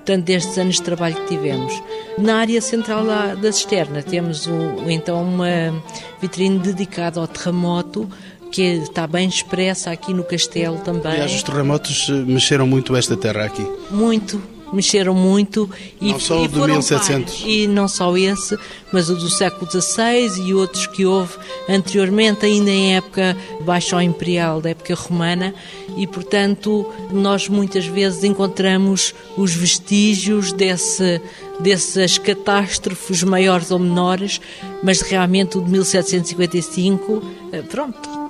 tanto 0.06 0.26
destes 0.26 0.58
anos 0.58 0.76
de 0.76 0.82
trabalho 0.82 1.16
que 1.16 1.28
tivemos. 1.28 1.74
Na 2.18 2.38
área 2.38 2.62
central 2.62 3.06
da, 3.06 3.36
da 3.36 3.52
cisterna 3.52 4.02
temos 4.02 4.48
o, 4.48 4.90
então 4.90 5.22
uma 5.22 5.84
vitrine 6.22 6.60
dedicada 6.60 7.20
ao 7.20 7.28
terremoto, 7.28 8.10
que 8.52 8.62
está 8.62 9.08
bem 9.08 9.28
expressa 9.28 9.92
aqui 9.92 10.14
no 10.14 10.24
castelo 10.24 10.78
também. 10.78 11.12
Aliás, 11.12 11.34
os 11.34 11.44
terremotos 11.44 12.08
eh, 12.10 12.14
mexeram 12.14 12.68
muito 12.68 12.96
esta 12.96 13.18
terra 13.18 13.46
aqui. 13.46 13.66
Muito, 13.90 14.42
mexeram 14.74 15.14
muito 15.14 15.70
e, 16.02 16.12
não 16.12 16.20
só 16.20 16.42
e 16.42 16.46
o 16.46 16.48
de 16.48 16.60
1700 16.60 17.44
e 17.46 17.68
não 17.68 17.88
só 17.88 18.18
esse 18.18 18.58
mas 18.92 19.10
o 19.10 19.16
do 19.16 19.30
século 19.30 19.70
XVI 19.70 20.42
e 20.46 20.54
outros 20.54 20.88
que 20.88 21.06
houve 21.06 21.36
anteriormente 21.70 22.46
ainda 22.46 22.70
em 22.70 22.96
época 22.96 23.36
baixo 23.62 24.00
imperial 24.00 24.62
da 24.62 24.70
época 24.70 24.94
romana. 24.94 25.54
E 25.98 26.08
portanto 26.08 26.92
nós 27.12 27.48
muitas 27.48 27.86
vezes 27.86 28.24
encontramos 28.24 29.14
os 29.38 29.54
vestígios 29.54 30.52
desse 30.52 31.22
dessas 31.60 32.18
catástrofes 32.18 33.24
maiores 33.24 33.70
ou 33.70 33.78
menores 33.78 34.42
mas 34.82 35.02
realmente 35.02 35.58
o 35.58 35.62
de 35.62 35.70
1755 35.70 37.24
eh, 37.52 37.62
pronto 37.62 38.23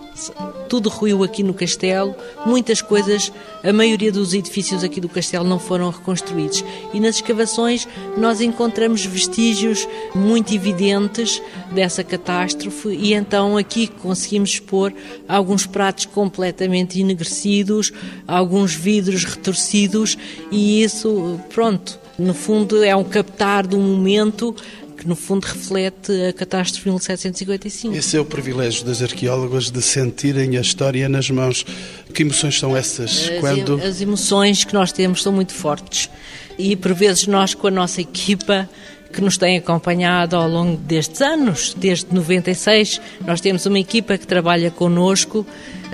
tudo 0.70 0.90
ruiu 0.90 1.24
aqui 1.24 1.44
no 1.44 1.54
castelo, 1.54 2.16
muitas 2.46 2.82
coisas, 2.82 3.32
a 3.64 3.72
maioria 3.72 4.12
dos 4.12 4.34
edifícios 4.34 4.84
aqui 4.84 5.00
do 5.00 5.10
castelo 5.10 5.48
não 5.48 5.60
foram 5.60 5.90
reconstruídos. 5.90 6.64
E 6.94 7.00
nas 7.00 7.16
escavações 7.16 7.88
nós 8.18 8.42
encontramos 8.42 9.06
vestígios 9.06 9.88
muito 10.16 10.54
evidentes 10.54 11.42
dessa 11.72 12.04
catástrofe. 12.04 12.90
E 12.90 13.14
então 13.14 13.58
aqui 13.58 13.88
conseguimos 13.88 14.52
expor 14.52 14.94
alguns 15.28 15.66
pratos 15.66 16.06
completamente 16.06 17.00
enegrecidos, 17.00 17.92
alguns 18.28 18.74
vidros 18.74 19.24
retorcidos. 19.24 20.18
E 20.52 20.84
isso, 20.84 21.40
pronto, 21.54 22.00
no 22.18 22.34
fundo 22.34 22.84
é 22.84 22.96
um 22.96 23.04
captar 23.04 23.66
um 23.74 23.80
momento 23.80 24.56
que 25.04 25.10
no 25.10 25.18
fundo 25.18 25.44
reflete 25.44 26.12
a 26.30 26.32
catástrofe 26.32 26.86
de 26.86 26.90
1755. 26.92 27.94
Esse 27.94 28.16
é 28.16 28.20
o 28.22 28.26
privilégio 28.26 28.86
das 28.86 29.02
arqueólogas 29.02 29.70
de 29.70 29.82
sentirem 29.82 30.58
a 30.58 30.62
história 30.62 31.10
nas 31.10 31.30
mãos. 31.30 31.66
Que 32.14 32.24
emoções 32.24 32.58
são 32.58 32.76
essas? 32.76 33.30
As, 33.30 33.40
quando... 33.42 33.82
as 33.82 34.00
emoções 34.00 34.64
que 34.64 34.74
nós 34.74 34.94
temos 34.94 35.22
são 35.22 35.34
muito 35.34 35.54
fortes 35.54 36.10
e 36.58 36.76
por 36.76 36.94
vezes 36.94 37.28
nós 37.28 37.54
com 37.54 37.68
a 37.68 37.72
nossa 37.72 38.00
equipa 38.00 38.70
que 39.14 39.22
nos 39.22 39.38
tem 39.38 39.58
acompanhado 39.58 40.36
ao 40.36 40.50
longo 40.50 40.76
destes 40.76 41.22
anos, 41.22 41.74
desde 41.78 42.14
96. 42.14 43.00
Nós 43.26 43.40
temos 43.40 43.66
uma 43.66 43.80
equipa 43.80 44.18
que 44.18 44.26
trabalha 44.26 44.72
connosco. 44.72 45.46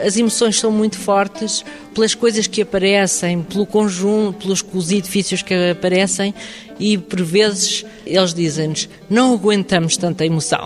As 0.03 0.15
emoções 0.15 0.57
são 0.57 0.71
muito 0.71 0.97
fortes 0.97 1.63
pelas 1.93 2.15
coisas 2.15 2.47
que 2.47 2.61
aparecem, 2.61 3.43
pelo 3.43 3.65
conjunto, 3.65 4.47
pelos 4.47 4.91
edifícios 4.91 5.41
que 5.41 5.53
aparecem 5.71 6.33
e 6.79 6.97
por 6.97 7.21
vezes 7.21 7.85
eles 8.05 8.33
dizem-nos 8.33 8.87
não 9.09 9.33
aguentamos 9.33 9.97
tanta 9.97 10.25
emoção. 10.25 10.63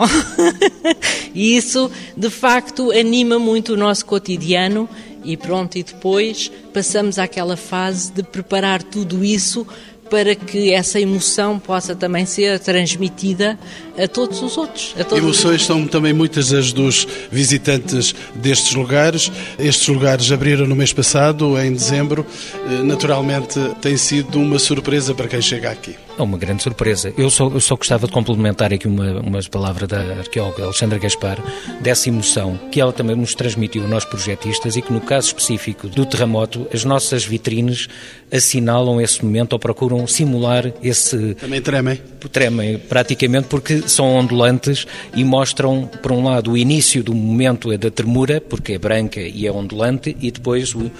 e 1.33 1.57
isso, 1.57 1.89
de 2.15 2.29
facto, 2.29 2.91
anima 2.91 3.39
muito 3.39 3.73
o 3.73 3.77
nosso 3.77 4.05
cotidiano 4.05 4.87
e 5.23 5.37
pronto, 5.37 5.77
e 5.77 5.83
depois 5.83 6.51
passamos 6.73 7.17
àquela 7.17 7.55
fase 7.55 8.11
de 8.11 8.23
preparar 8.23 8.83
tudo 8.83 9.23
isso 9.23 9.65
para 10.13 10.35
que 10.35 10.71
essa 10.71 10.99
emoção 10.99 11.57
possa 11.57 11.95
também 11.95 12.23
ser 12.23 12.59
transmitida 12.59 13.57
a 13.97 14.07
todos 14.07 14.41
os 14.41 14.57
outros. 14.57 14.93
Todos 14.93 15.17
Emoções 15.17 15.61
os... 15.61 15.67
são 15.67 15.87
também 15.87 16.13
muitas 16.13 16.51
as 16.51 16.73
dos 16.73 17.07
visitantes 17.31 18.13
destes 18.35 18.73
lugares. 18.73 19.31
Estes 19.59 19.87
lugares 19.87 20.31
abriram 20.31 20.65
no 20.65 20.75
mês 20.75 20.93
passado, 20.93 21.57
em 21.59 21.71
dezembro. 21.71 22.25
Eh, 22.69 22.83
naturalmente, 22.83 23.59
tem 23.81 23.97
sido 23.97 24.39
uma 24.39 24.59
surpresa 24.59 25.13
para 25.13 25.27
quem 25.27 25.41
chega 25.41 25.69
aqui. 25.69 25.95
É 26.17 26.21
uma 26.21 26.37
grande 26.37 26.61
surpresa. 26.61 27.11
Eu 27.17 27.29
só, 27.29 27.47
eu 27.47 27.59
só 27.59 27.75
gostava 27.75 28.05
de 28.05 28.13
complementar 28.13 28.71
aqui 28.71 28.87
uma, 28.87 29.19
umas 29.19 29.47
palavras 29.47 29.89
da 29.89 29.99
arqueóloga 29.99 30.63
Alexandra 30.63 30.99
Gaspar, 30.99 31.39
dessa 31.81 32.07
emoção 32.07 32.59
que 32.71 32.79
ela 32.79 32.93
também 32.93 33.15
nos 33.15 33.33
transmitiu, 33.33 33.87
nós 33.87 34.05
projetistas, 34.05 34.75
e 34.75 34.81
que 34.81 34.93
no 34.93 35.01
caso 35.01 35.27
específico 35.27 35.87
do 35.87 36.05
terremoto, 36.05 36.67
as 36.71 36.83
nossas 36.83 37.25
vitrines 37.25 37.87
assinalam 38.31 39.01
esse 39.01 39.23
momento 39.23 39.53
ou 39.53 39.59
procuram 39.59 40.05
simular 40.05 40.71
esse. 40.83 41.35
Também 41.35 41.61
tremem? 41.61 41.99
Tremem, 42.31 42.77
praticamente, 42.77 43.47
porque 43.47 43.82
são 43.85 44.15
ondulantes 44.15 44.85
e 45.15 45.23
mostram, 45.23 45.89
por 46.01 46.11
um 46.11 46.23
lado, 46.23 46.51
o 46.51 46.57
início 46.57 47.03
do 47.03 47.13
momento 47.13 47.75
da 47.77 47.91
tremura, 47.91 48.41
porque 48.41 48.73
é 48.73 48.77
branca 48.77 49.19
e 49.19 49.45
é 49.45 49.51
ondulante, 49.51 50.15
e 50.19 50.31
depois 50.31 50.73
o, 50.73 50.91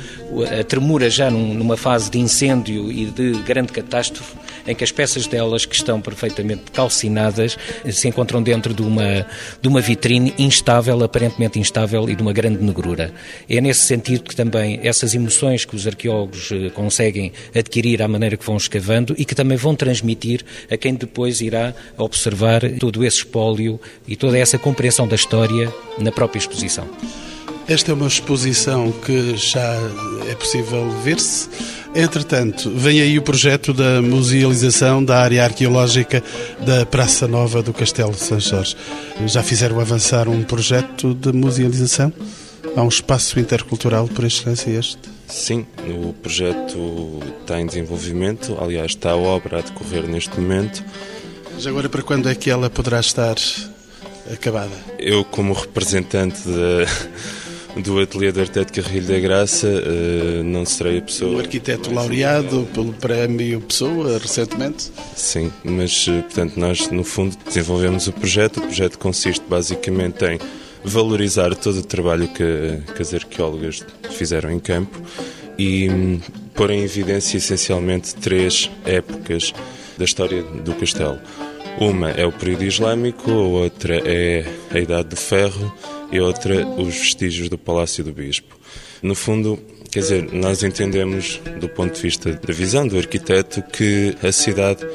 a 0.60 0.64
tremura 0.64 1.10
já 1.10 1.30
numa 1.30 1.78
fase 1.78 2.10
de 2.10 2.20
incêndio 2.20 2.92
e 2.92 3.06
de 3.06 3.34
grande 3.44 3.72
catástrofe, 3.72 4.36
em 4.68 4.76
que 4.76 4.84
as 4.84 4.92
peças 4.92 5.28
delas 5.28 5.66
que 5.66 5.76
estão 5.76 6.02
perfeitamente 6.02 6.72
calcinadas 6.72 7.58
se 7.92 8.08
encontram 8.08 8.42
dentro 8.42 8.74
de 8.74 8.82
uma, 8.82 9.26
de 9.62 9.68
uma 9.68 9.82
vitrine 9.82 10.34
instável, 10.38 11.04
aparentemente 11.04 11.60
instável 11.60 12.10
e 12.10 12.16
de 12.16 12.22
uma 12.22 12.34
grande 12.34 12.64
negrura. 12.64 13.14
É 13.50 13.60
nesse 13.62 13.82
sentido 13.82 14.24
que 14.24 14.36
também 14.36 14.80
essas 14.84 15.14
emoções 15.14 15.66
que 15.66 15.76
os 15.76 15.86
arqueólogos 15.88 16.52
eh, 16.52 16.70
conseguem 16.70 17.32
adquirir 17.56 18.02
à 18.02 18.08
maneira 18.08 18.38
que 18.38 18.46
vão 18.46 18.58
escavando 18.58 19.16
e 19.18 19.26
que 19.26 19.36
também 19.36 19.58
vão 19.58 19.76
transmitir 19.76 20.44
a 20.70 20.78
quem 20.78 20.94
depois 20.94 21.42
irá 21.42 21.74
observar 21.98 22.62
todo 22.80 23.04
esse 23.04 23.18
espólio 23.18 23.80
e 24.08 24.16
toda 24.16 24.38
essa 24.38 24.58
compreensão 24.58 25.08
da 25.08 25.16
história 25.16 25.74
na 25.98 26.12
própria 26.12 26.40
exposição. 26.40 26.88
Esta 27.68 27.92
é 27.92 27.94
uma 27.94 28.08
exposição 28.08 28.92
que 28.92 29.38
já 29.38 29.78
é 30.30 30.36
possível 30.36 30.90
ver-se. 31.02 31.48
Entretanto, 31.96 32.70
vem 32.76 33.02
aí 33.02 33.18
o 33.18 33.22
projeto 33.22 33.74
da 33.74 34.02
musealização 34.02 35.04
da 35.04 35.20
área 35.20 35.44
arqueológica 35.46 36.22
da 36.66 36.86
Praça 36.86 37.26
Nova 37.26 37.64
do 37.64 37.74
Castelo 37.74 38.12
de 38.12 38.20
São 38.20 38.40
Jorge. 38.40 38.76
Já 39.28 39.42
fizeram 39.42 39.80
avançar 39.80 40.28
um 40.28 40.44
projeto 40.44 41.14
de 41.14 41.32
musealização? 41.32 42.12
Há 42.76 42.82
um 42.82 42.90
espaço 42.90 43.40
intercultural 43.40 44.08
por 44.08 44.26
excelência 44.26 44.70
este? 44.72 45.00
Sim, 45.28 45.66
o 45.88 46.12
projeto 46.14 47.22
está 47.42 47.62
em 47.62 47.66
desenvolvimento, 47.66 48.58
aliás, 48.60 48.92
está 48.92 49.12
a 49.12 49.18
obra 49.18 49.60
a 49.60 49.62
decorrer 49.62 50.04
neste 50.08 50.38
momento. 50.38 50.84
Mas 51.54 51.66
agora, 51.66 51.88
para 51.88 52.02
quando 52.02 52.30
é 52.30 52.36
que 52.36 52.50
ela 52.50 52.70
poderá 52.70 53.00
estar 53.00 53.36
acabada? 54.32 54.76
Eu, 55.00 55.24
como 55.24 55.54
representante 55.54 56.42
do 57.78 58.00
Ateliê 58.00 58.32
de 58.32 58.42
Arquiteto 58.42 58.82
Carrilho 58.82 59.08
da 59.08 59.20
Graça, 59.20 59.68
eh, 59.68 60.44
não 60.44 60.66
serei 60.66 61.00
a 61.00 61.02
pessoa. 61.02 61.38
O 61.38 61.40
arquiteto 61.40 61.94
laureado 61.94 62.68
pelo 62.74 62.94
Prémio 62.94 63.62
Pessoa, 63.62 64.20
recentemente? 64.20 64.92
Sim, 65.16 65.52
mas, 65.64 66.06
eh, 66.08 66.22
portanto, 66.22 66.58
nós, 66.58 66.90
no 66.90 67.04
fundo, 67.04 67.36
desenvolvemos 67.46 68.08
o 68.08 68.14
projeto. 68.14 68.58
O 68.58 68.62
projeto 68.62 69.00
consiste 69.00 69.44
basicamente 69.50 70.24
em 70.26 70.40
valorizar 70.84 71.56
todo 71.56 71.80
o 71.80 71.84
trabalho 71.84 72.28
que, 72.28 72.94
que 72.94 73.02
as 73.02 73.14
arqueólogas 73.14 73.84
fizeram 74.12 74.52
em 74.52 74.60
campo 74.60 75.02
e 75.58 75.90
hum, 75.90 76.20
pôr 76.54 76.72
em 76.72 76.84
evidência 76.84 77.38
essencialmente 77.38 78.14
três 78.16 78.70
épocas 78.86 79.54
da 79.98 80.06
história 80.06 80.44
do 80.44 80.74
castelo. 80.76 81.20
Uma 81.80 82.12
é 82.12 82.26
o 82.26 82.32
período 82.32 82.66
islâmico, 82.66 83.32
a 83.32 83.34
outra 83.34 84.00
é 84.06 84.46
a 84.72 84.78
Idade 84.78 85.10
do 85.10 85.16
Ferro 85.16 85.74
e 86.14 86.20
outra 86.20 86.66
os 86.68 86.96
vestígios 86.96 87.50
do 87.50 87.58
Palácio 87.58 88.04
do 88.04 88.14
Bispo. 88.14 88.56
No 89.02 89.16
fundo, 89.16 89.60
quer 89.92 90.00
dizer, 90.00 90.32
nós 90.32 90.62
entendemos 90.62 91.42
do 91.60 91.68
ponto 91.68 91.96
de 91.96 92.02
vista 92.02 92.32
da 92.32 92.54
visão 92.54 92.88
do 92.88 93.00
arquiteto 93.00 93.64
que 93.64 94.16
a 94.22 94.32
cidade 94.32 94.88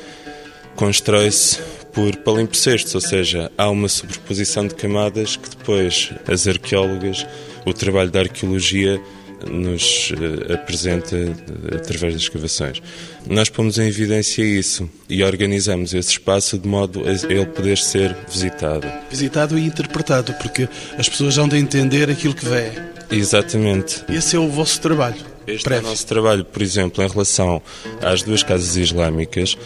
constrói-se 0.76 1.58
por 1.92 2.14
palimpsestos, 2.18 2.94
ou 2.94 3.00
seja, 3.00 3.50
há 3.58 3.68
uma 3.68 3.88
sobreposição 3.88 4.68
de 4.68 4.76
camadas 4.76 5.36
que 5.36 5.50
depois 5.50 6.12
as 6.28 6.46
arqueólogas, 6.46 7.26
o 7.66 7.74
trabalho 7.74 8.12
da 8.12 8.20
arqueologia 8.20 9.02
nos 9.46 10.10
uh, 10.10 10.52
apresenta 10.54 11.16
uh, 11.16 11.76
através 11.76 12.14
das 12.14 12.22
escavações. 12.22 12.82
Nós 13.28 13.48
pomos 13.48 13.78
em 13.78 13.86
evidência 13.86 14.42
isso 14.42 14.88
e 15.08 15.22
organizamos 15.22 15.94
esse 15.94 16.10
espaço 16.10 16.58
de 16.58 16.66
modo 16.66 17.04
a 17.06 17.12
ele 17.32 17.46
poder 17.46 17.78
ser 17.78 18.16
visitado. 18.28 18.86
Visitado 19.10 19.58
e 19.58 19.64
interpretado, 19.64 20.32
porque 20.34 20.68
as 20.96 21.08
pessoas 21.08 21.38
hão 21.38 21.48
de 21.48 21.56
entender 21.56 22.10
aquilo 22.10 22.34
que 22.34 22.44
vê. 22.44 22.72
Exatamente. 23.10 24.04
Esse 24.08 24.36
é 24.36 24.38
o 24.38 24.48
vosso 24.48 24.80
trabalho. 24.80 25.16
Este 25.46 25.64
prévio. 25.64 25.84
é 25.84 25.86
o 25.86 25.90
nosso 25.90 26.06
trabalho, 26.06 26.44
por 26.44 26.60
exemplo, 26.60 27.02
em 27.02 27.08
relação 27.08 27.62
às 28.02 28.22
duas 28.22 28.42
casas 28.42 28.76
islâmicas 28.76 29.56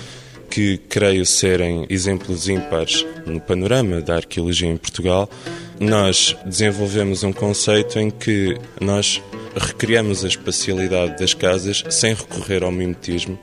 que 0.53 0.77
creio 0.77 1.25
serem 1.25 1.87
exemplos 1.89 2.47
ímpares 2.47 3.07
no 3.25 3.41
panorama 3.41 4.03
da 4.03 4.17
arqueologia 4.17 4.69
em 4.69 4.77
Portugal, 4.77 5.27
nós 5.81 6.37
desenvolvemos 6.45 7.25
um 7.25 7.33
conceito 7.33 7.99
em 7.99 8.11
que 8.11 8.59
nós 8.79 9.23
recriamos 9.57 10.23
a 10.23 10.29
espacialidade 10.29 11.19
das 11.19 11.33
casas 11.33 11.83
sem 11.89 12.13
recorrer 12.13 12.63
ao 12.63 12.71
mimetismo, 12.71 13.39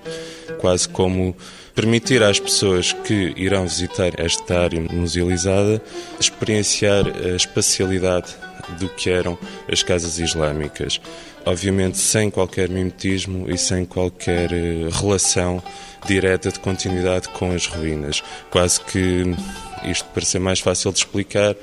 quase 0.60 0.88
como 0.88 1.36
permitir 1.74 2.22
às 2.22 2.39
pessoas 2.39 2.93
que 2.93 3.34
irão 3.36 3.64
visitar 3.64 4.12
esta 4.20 4.60
área 4.60 4.80
musealizada 4.80 5.82
experienciar 6.20 7.07
a 7.07 7.36
espacialidade 7.36 8.36
do 8.80 8.88
que 8.88 9.10
eram 9.10 9.36
as 9.68 9.82
casas 9.82 10.20
islâmicas. 10.20 11.01
Obviamente 11.43 11.97
sem 11.97 12.30
qualquer 12.30 12.70
mimetismo 12.70 13.49
e 13.49 13.57
sem 13.57 13.84
qualquer 13.84 14.53
eh, 14.53 14.89
relação 14.91 15.64
direta 16.06 16.52
de 16.52 16.60
continuidade 16.60 17.30
com 17.30 17.52
as 17.52 17.66
ruínas. 17.66 18.24
Quase 18.50 18.82
que 18.82 19.36
isto 19.84 20.06
para 20.14 20.26
ser 20.26 20.39
mais 20.39 20.60
fácil 20.60 20.91
de 20.91 21.00
explicar, 21.00 21.56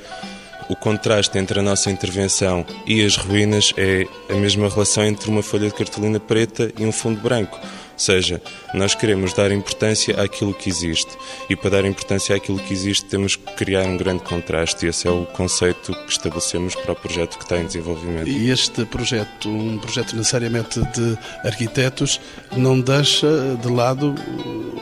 o 0.69 0.75
contraste 0.75 1.39
entre 1.39 1.61
a 1.61 1.63
nossa 1.63 1.91
intervenção 1.91 2.67
e 2.87 3.05
as 3.05 3.17
ruínas 3.17 3.73
é 3.77 4.07
a 4.29 4.35
mesma 4.35 4.69
relação 4.69 5.05
entre 5.05 5.31
uma 5.31 5.43
folha 5.43 5.69
de 5.69 5.75
cartolina 5.75 6.19
preta 6.19 6.73
e 6.79 6.85
um 6.85 6.93
fundo 6.93 7.21
branco. 7.21 7.59
Ou 7.97 8.01
seja, 8.01 8.43
nós 8.75 8.95
queremos 8.95 9.33
dar 9.33 9.51
importância 9.51 10.21
àquilo 10.23 10.53
que 10.53 10.69
existe 10.69 11.17
e 11.49 11.57
para 11.57 11.71
dar 11.71 11.87
importância 11.87 12.37
àquilo 12.37 12.59
que 12.59 12.75
existe 12.75 13.07
temos 13.07 13.37
que 13.37 13.55
criar 13.55 13.85
um 13.85 13.97
grande 13.97 14.23
contraste 14.23 14.85
e 14.85 14.91
esse 14.91 15.09
é 15.09 15.11
o 15.11 15.25
conceito 15.25 15.95
que 16.05 16.13
estabelecemos 16.13 16.75
para 16.75 16.93
o 16.93 16.95
projeto 16.95 17.39
que 17.39 17.45
está 17.45 17.57
em 17.57 17.65
desenvolvimento. 17.65 18.29
E 18.29 18.51
este 18.51 18.85
projeto, 18.85 19.49
um 19.49 19.79
projeto 19.79 20.15
necessariamente 20.15 20.79
de 20.79 21.19
arquitetos, 21.43 22.21
não 22.55 22.79
deixa 22.79 23.57
de 23.63 23.69
lado 23.69 24.15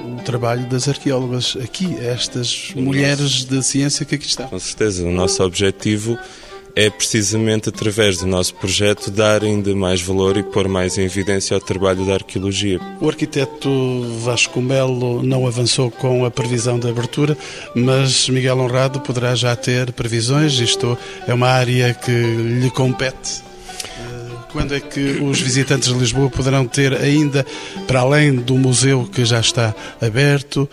o 0.01 0.21
trabalho 0.25 0.67
das 0.67 0.89
arqueólogas 0.89 1.57
aqui, 1.63 1.97
estas 2.01 2.73
mulheres 2.75 3.45
de 3.45 3.63
ciência 3.63 4.05
que 4.05 4.17
aqui 4.17 4.27
estão. 4.27 4.49
Com 4.49 4.59
certeza, 4.59 5.07
o 5.07 5.13
nosso 5.13 5.41
objetivo 5.45 6.19
é 6.77 6.91
precisamente 6.91 7.69
através 7.69 8.19
do 8.19 8.27
nosso 8.27 8.55
projeto 8.55 9.11
dar 9.11 9.45
ainda 9.45 9.75
mais 9.75 10.01
valor 10.01 10.37
e 10.37 10.43
pôr 10.43 10.69
mais 10.69 10.99
em 10.99 11.03
evidência 11.03 11.57
o 11.57 11.61
trabalho 11.61 12.05
da 12.05 12.15
arqueologia. 12.15 12.81
O 13.01 13.09
arquiteto 13.09 13.71
Vasco 14.21 14.61
Melo 14.61 15.23
não 15.23 15.47
avançou 15.47 15.91
com 15.91 16.25
a 16.25 16.31
previsão 16.31 16.79
de 16.79 16.89
abertura, 16.89 17.37
mas 17.75 18.29
Miguel 18.29 18.59
Honrado 18.59 19.01
poderá 19.01 19.35
já 19.35 19.55
ter 19.55 19.93
previsões, 19.93 20.59
isto 20.59 20.99
é 21.27 21.33
uma 21.33 21.49
área 21.49 21.95
que 21.95 22.11
lhe 22.11 22.71
compete. 22.71 23.43
Eh, 23.85 24.31
quando 24.51 24.75
é 24.75 24.81
que 24.81 25.21
os 25.23 25.41
visitantes 25.41 25.89
de 25.89 25.99
Lisboa 25.99 26.29
poderão 26.29 26.67
ter 26.67 26.93
ainda, 26.95 27.47
para 27.87 28.01
além 28.01 28.35
do 28.35 28.57
museu 28.57 29.09
que 29.13 29.25
já 29.25 29.39
está 29.39 29.75
aberto, 30.01 30.69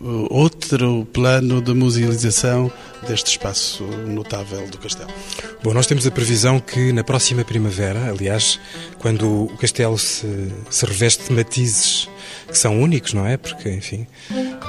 outro 0.00 1.06
plano 1.12 1.60
de 1.60 1.72
musealização 1.72 2.70
deste 3.06 3.30
espaço 3.30 3.84
notável 3.84 4.66
do 4.68 4.78
castelo? 4.78 5.10
Bom, 5.62 5.72
nós 5.72 5.86
temos 5.86 6.06
a 6.06 6.10
previsão 6.10 6.60
que 6.60 6.92
na 6.92 7.02
próxima 7.02 7.44
primavera, 7.44 8.10
aliás, 8.10 8.58
quando 8.98 9.44
o 9.44 9.56
castelo 9.58 9.98
se, 9.98 10.52
se 10.70 10.86
reveste 10.86 11.24
de 11.24 11.32
matizes 11.32 12.08
que 12.48 12.56
são 12.56 12.80
únicos, 12.80 13.12
não 13.12 13.26
é? 13.26 13.36
Porque, 13.36 13.68
enfim, 13.70 14.06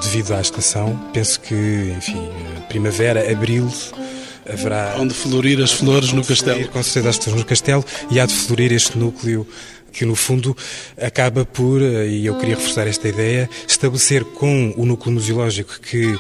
devido 0.02 0.34
à 0.34 0.42
estação, 0.42 1.10
penso 1.14 1.40
que, 1.42 1.94
enfim, 1.98 2.30
primavera, 2.70 3.32
abril, 3.32 3.72
haverá. 4.50 4.96
Onde 4.98 5.14
florir 5.14 5.62
as 5.62 5.72
flores 5.72 6.12
no 6.14 6.24
castelo. 6.24 6.56
Florir, 6.56 6.72
com 6.72 6.84
certeza 6.84 7.10
as 7.10 7.18
flores 7.18 7.42
no 7.42 7.46
castelo 7.46 7.86
e 8.10 8.20
há 8.20 8.26
de 8.26 8.34
florir 8.34 8.72
este 8.72 8.98
núcleo 8.98 9.48
que 9.92 10.06
no 10.06 10.16
fundo 10.16 10.56
acaba 11.02 11.46
por, 11.46 11.82
e 11.82 12.26
eu 12.26 12.38
queria 12.38 12.56
reforçar 12.56 12.88
esta 12.88 13.08
ideia, 13.08 13.50
estabelecer 13.68 14.24
com 14.24 14.74
o 14.78 14.86
núcleo 14.86 15.14
museológico 15.14 15.80
que 15.80 16.18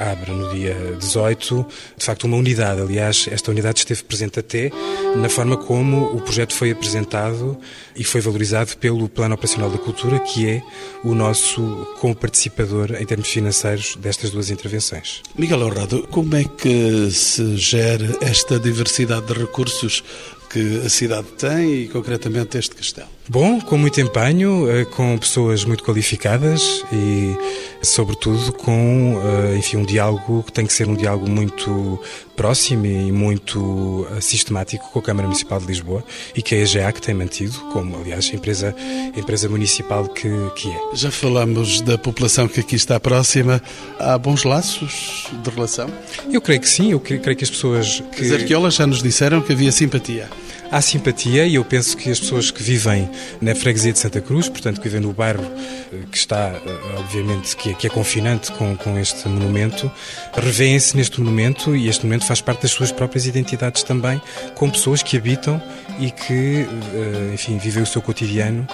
abre 0.00 0.32
no 0.32 0.48
dia 0.54 0.96
18, 0.98 1.66
de 1.98 2.04
facto, 2.04 2.24
uma 2.24 2.38
unidade. 2.38 2.80
Aliás, 2.80 3.28
esta 3.30 3.50
unidade 3.50 3.80
esteve 3.80 4.02
presente 4.02 4.40
até 4.40 4.70
na 5.16 5.28
forma 5.28 5.58
como 5.58 6.06
o 6.16 6.22
projeto 6.22 6.54
foi 6.54 6.70
apresentado 6.70 7.58
e 7.94 8.02
foi 8.02 8.22
valorizado 8.22 8.76
pelo 8.78 9.08
Plano 9.08 9.34
Operacional 9.34 9.68
da 9.68 9.76
Cultura, 9.76 10.18
que 10.18 10.48
é 10.48 10.62
o 11.04 11.14
nosso 11.14 11.86
co-participador 12.00 12.96
em 12.98 13.04
termos 13.04 13.28
financeiros 13.28 13.94
destas 13.96 14.30
duas 14.30 14.48
intervenções. 14.48 15.22
Miguel 15.36 15.60
Honrado, 15.60 16.08
como 16.10 16.34
é 16.34 16.44
que 16.44 17.10
se 17.10 17.56
gera 17.58 18.16
esta 18.22 18.58
diversidade 18.58 19.26
de 19.26 19.34
recursos 19.34 20.02
que 20.50 20.82
a 20.84 20.88
cidade 20.88 21.28
tem 21.38 21.82
e 21.82 21.88
concretamente 21.88 22.58
este 22.58 22.74
castelo? 22.74 23.08
Bom, 23.28 23.60
com 23.60 23.78
muito 23.78 24.00
empenho, 24.00 24.68
eh, 24.68 24.84
com 24.84 25.16
pessoas 25.16 25.64
muito 25.64 25.84
qualificadas 25.84 26.84
e, 26.92 27.36
sobretudo, 27.80 28.52
com 28.54 29.22
eh, 29.24 29.56
enfim, 29.56 29.76
um 29.76 29.84
diálogo 29.84 30.42
que 30.42 30.52
tem 30.52 30.66
que 30.66 30.72
ser 30.72 30.88
um 30.88 30.96
diálogo 30.96 31.30
muito 31.30 32.00
próximo 32.34 32.86
e 32.86 33.12
muito 33.12 33.60
uh, 33.60 34.22
sistemático 34.22 34.90
com 34.90 34.98
a 34.98 35.02
Câmara 35.02 35.28
Municipal 35.28 35.60
de 35.60 35.66
Lisboa 35.66 36.02
e 36.34 36.40
que 36.40 36.54
a 36.54 36.58
EGEAC 36.58 36.98
tem 37.02 37.14
mantido, 37.14 37.52
como 37.70 38.00
aliás 38.00 38.30
a 38.32 38.34
empresa, 38.34 38.74
a 39.14 39.20
empresa 39.20 39.46
municipal 39.46 40.08
que, 40.08 40.30
que 40.56 40.70
é. 40.70 40.80
Já 40.94 41.10
falamos 41.10 41.82
da 41.82 41.98
população 41.98 42.48
que 42.48 42.60
aqui 42.60 42.76
está 42.76 42.98
próxima. 42.98 43.62
Há 43.98 44.16
bons 44.16 44.44
laços 44.44 45.28
de 45.30 45.50
relação? 45.50 45.90
Eu 46.32 46.40
creio 46.40 46.62
que 46.62 46.68
sim, 46.68 46.92
eu 46.92 46.98
creio, 46.98 47.20
creio 47.20 47.36
que 47.36 47.44
as 47.44 47.50
pessoas 47.50 48.02
que... 48.16 48.24
As 48.24 48.32
arqueólogas 48.32 48.74
já 48.74 48.86
nos 48.86 49.02
disseram 49.02 49.42
que 49.42 49.52
havia 49.52 49.70
simpatia 49.70 50.26
há 50.70 50.80
simpatia 50.80 51.46
e 51.46 51.56
eu 51.56 51.64
penso 51.64 51.96
que 51.96 52.10
as 52.10 52.20
pessoas 52.20 52.50
que 52.50 52.62
vivem 52.62 53.10
na 53.40 53.54
freguesia 53.54 53.92
de 53.92 53.98
Santa 53.98 54.20
Cruz, 54.20 54.48
portanto 54.48 54.80
que 54.80 54.88
vivem 54.88 55.00
no 55.00 55.12
bairro 55.12 55.44
eh, 55.92 55.96
que 56.10 56.16
está, 56.16 56.52
eh, 56.54 56.98
obviamente, 56.98 57.56
que 57.56 57.70
é, 57.70 57.74
que 57.74 57.86
é 57.86 57.90
confinante 57.90 58.52
com, 58.52 58.76
com 58.76 58.98
este 58.98 59.28
monumento, 59.28 59.90
revêem-se 60.34 60.96
neste 60.96 61.20
monumento 61.20 61.74
e 61.74 61.88
este 61.88 62.04
monumento 62.04 62.26
faz 62.26 62.40
parte 62.40 62.62
das 62.62 62.70
suas 62.70 62.92
próprias 62.92 63.26
identidades 63.26 63.82
também, 63.82 64.20
com 64.54 64.70
pessoas 64.70 65.02
que 65.02 65.16
habitam 65.16 65.60
e 65.98 66.10
que, 66.10 66.66
eh, 66.94 67.34
enfim, 67.34 67.58
vivem 67.58 67.82
o 67.82 67.86
seu 67.86 68.00
cotidiano 68.00 68.66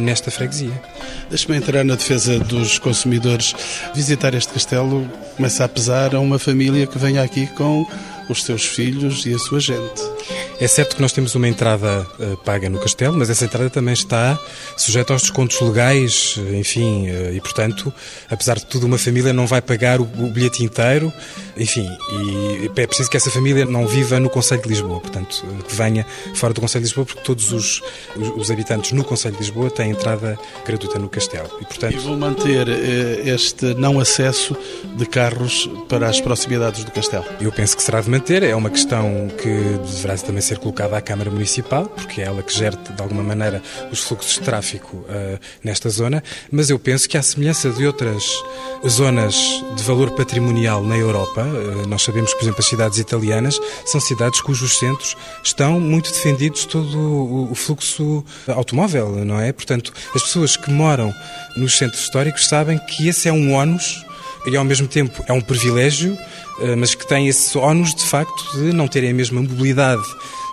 nesta 0.00 0.30
freguesia. 0.30 0.72
Deixe-me 1.28 1.58
entrar 1.58 1.84
na 1.84 1.94
defesa 1.94 2.38
dos 2.38 2.78
consumidores. 2.78 3.54
Visitar 3.94 4.32
este 4.32 4.50
castelo 4.54 5.06
começa 5.36 5.62
a 5.62 5.68
pesar 5.68 6.14
a 6.14 6.20
uma 6.20 6.38
família 6.38 6.86
que 6.86 6.96
vem 6.96 7.18
aqui 7.18 7.46
com 7.48 7.86
os 8.30 8.44
seus 8.44 8.64
filhos 8.64 9.26
e 9.26 9.34
a 9.34 9.38
sua 9.38 9.60
gente. 9.60 10.00
É 10.60 10.68
certo 10.68 10.94
que 10.94 11.02
nós 11.02 11.12
temos 11.12 11.34
uma 11.34 11.48
entrada 11.48 12.06
uh, 12.18 12.36
paga 12.38 12.70
no 12.70 12.78
castelo, 12.78 13.16
mas 13.16 13.28
essa 13.28 13.44
entrada 13.44 13.68
também 13.68 13.92
está 13.92 14.38
sujeita 14.76 15.12
aos 15.12 15.22
descontos 15.22 15.60
legais, 15.60 16.38
eh, 16.38 16.56
enfim, 16.56 17.10
uh, 17.10 17.34
e 17.34 17.40
portanto, 17.40 17.92
apesar 18.30 18.56
de 18.56 18.66
tudo, 18.66 18.86
uma 18.86 18.96
família 18.96 19.32
não 19.32 19.48
vai 19.48 19.60
pagar 19.60 20.00
o, 20.00 20.04
o, 20.04 20.30
bilhete 20.30 20.62
inteiro, 20.62 21.12
enfim, 21.56 21.88
e 22.12 22.70
é 22.76 22.86
preciso 22.86 23.10
que 23.10 23.16
essa 23.16 23.30
família 23.30 23.64
não 23.64 23.86
viva 23.86 24.20
no 24.20 24.30
Conselho 24.30 24.62
de 24.62 24.68
Lisboa, 24.68 25.00
portanto, 25.00 25.44
que 25.66 25.74
venha 25.74 26.06
fora 26.36 26.54
do 26.54 26.60
Conselho 26.60 26.82
de 26.82 26.88
Lisboa, 26.88 27.04
porque 27.04 27.22
todos 27.22 27.52
os, 27.52 27.82
os, 28.36 28.50
habitantes 28.50 28.92
no 28.92 29.02
Conselho 29.02 29.34
de 29.34 29.40
Lisboa 29.40 29.70
têm 29.70 29.90
entrada 29.90 30.38
gratuita 30.64 30.98
no 30.98 31.08
castelo. 31.08 31.50
E, 31.60 31.64
portanto... 31.64 31.94
e 31.94 31.98
vão 31.98 32.16
manter 32.16 32.68
este 33.26 33.74
não 33.74 33.98
acesso 33.98 34.56
de 34.96 35.04
carros 35.06 35.68
para 35.88 36.08
as 36.08 36.20
proximidades 36.20 36.84
do 36.84 36.92
castelo? 36.92 37.24
Eu 37.40 37.50
penso 37.50 37.76
que 37.76 37.82
será 37.82 38.00
de 38.00 38.08
manter, 38.08 38.42
é 38.42 38.54
uma 38.54 38.70
questão 38.70 39.28
que 39.36 39.78
deverá 39.84 40.16
também 40.18 40.43
ser 40.44 40.58
colocada 40.58 40.96
à 40.96 41.00
Câmara 41.00 41.30
Municipal, 41.30 41.86
porque 41.86 42.20
é 42.20 42.24
ela 42.24 42.42
que 42.42 42.52
gera 42.52 42.76
de 42.76 43.02
alguma 43.02 43.22
maneira 43.22 43.62
os 43.90 44.00
fluxos 44.00 44.34
de 44.34 44.40
tráfico 44.40 44.96
uh, 44.98 45.38
nesta 45.62 45.88
zona, 45.88 46.22
mas 46.50 46.70
eu 46.70 46.78
penso 46.78 47.08
que, 47.08 47.16
à 47.16 47.22
semelhança 47.22 47.70
de 47.70 47.86
outras 47.86 48.24
zonas 48.86 49.34
de 49.74 49.82
valor 49.82 50.10
patrimonial 50.10 50.82
na 50.82 50.96
Europa, 50.96 51.42
uh, 51.42 51.88
nós 51.88 52.02
sabemos 52.02 52.34
por 52.34 52.42
exemplo, 52.42 52.60
as 52.60 52.66
cidades 52.66 52.98
italianas 52.98 53.58
são 53.86 54.00
cidades 54.00 54.40
cujos 54.40 54.78
centros 54.78 55.16
estão 55.42 55.80
muito 55.80 56.10
defendidos 56.10 56.64
todo 56.64 56.98
o, 56.98 57.50
o 57.50 57.54
fluxo 57.54 58.24
automóvel, 58.48 59.24
não 59.24 59.40
é? 59.40 59.52
Portanto, 59.52 59.92
as 60.14 60.22
pessoas 60.22 60.56
que 60.56 60.70
moram 60.70 61.14
nos 61.56 61.76
centros 61.78 62.02
históricos 62.02 62.46
sabem 62.46 62.78
que 62.78 63.08
esse 63.08 63.28
é 63.28 63.32
um 63.32 63.54
ónus 63.54 64.04
e 64.46 64.56
ao 64.56 64.64
mesmo 64.64 64.86
tempo 64.86 65.24
é 65.26 65.32
um 65.32 65.40
privilégio, 65.40 66.18
mas 66.78 66.94
que 66.94 67.06
tem 67.06 67.28
esse 67.28 67.56
ónus 67.58 67.94
de 67.94 68.04
facto 68.04 68.56
de 68.56 68.72
não 68.72 68.86
terem 68.88 69.10
a 69.10 69.14
mesma 69.14 69.42
mobilidade 69.42 70.02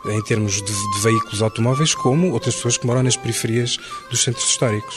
em 0.05 0.21
termos 0.23 0.55
de, 0.55 0.63
de 0.63 1.01
veículos 1.03 1.41
automóveis 1.41 1.93
como 1.93 2.31
outras 2.31 2.55
pessoas 2.55 2.77
que 2.77 2.87
moram 2.87 3.03
nas 3.03 3.15
periferias 3.15 3.77
dos 4.09 4.23
centros 4.23 4.49
históricos. 4.49 4.95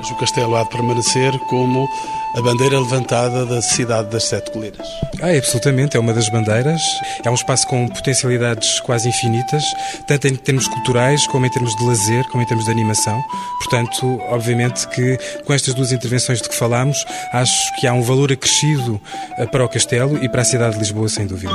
Mas 0.00 0.10
o 0.10 0.16
castelo 0.16 0.56
há 0.56 0.62
de 0.62 0.70
permanecer 0.70 1.38
como 1.40 1.86
a 2.34 2.40
bandeira 2.40 2.80
levantada 2.80 3.44
da 3.44 3.60
cidade 3.60 4.08
das 4.08 4.24
Sete 4.24 4.50
Colinas. 4.50 4.86
Ah, 5.20 5.36
absolutamente, 5.36 5.96
é 5.96 6.00
uma 6.00 6.14
das 6.14 6.28
bandeiras. 6.30 6.80
É 7.22 7.30
um 7.30 7.34
espaço 7.34 7.66
com 7.66 7.86
potencialidades 7.86 8.80
quase 8.80 9.08
infinitas, 9.08 9.62
tanto 10.06 10.26
em 10.26 10.34
termos 10.34 10.66
culturais, 10.66 11.26
como 11.26 11.44
em 11.44 11.50
termos 11.50 11.76
de 11.76 11.84
lazer, 11.84 12.24
como 12.28 12.42
em 12.42 12.46
termos 12.46 12.64
de 12.64 12.70
animação. 12.70 13.22
Portanto, 13.58 14.18
obviamente 14.30 14.88
que 14.88 15.18
com 15.44 15.52
estas 15.52 15.74
duas 15.74 15.92
intervenções 15.92 16.40
de 16.40 16.48
que 16.48 16.54
falámos, 16.54 17.04
acho 17.32 17.74
que 17.78 17.86
há 17.86 17.92
um 17.92 18.02
valor 18.02 18.32
acrescido 18.32 18.98
eh, 19.36 19.46
para 19.46 19.64
o 19.64 19.68
castelo 19.68 20.22
e 20.24 20.28
para 20.28 20.40
a 20.40 20.44
cidade 20.44 20.74
de 20.74 20.80
Lisboa, 20.80 21.08
sem 21.10 21.26
dúvida. 21.26 21.52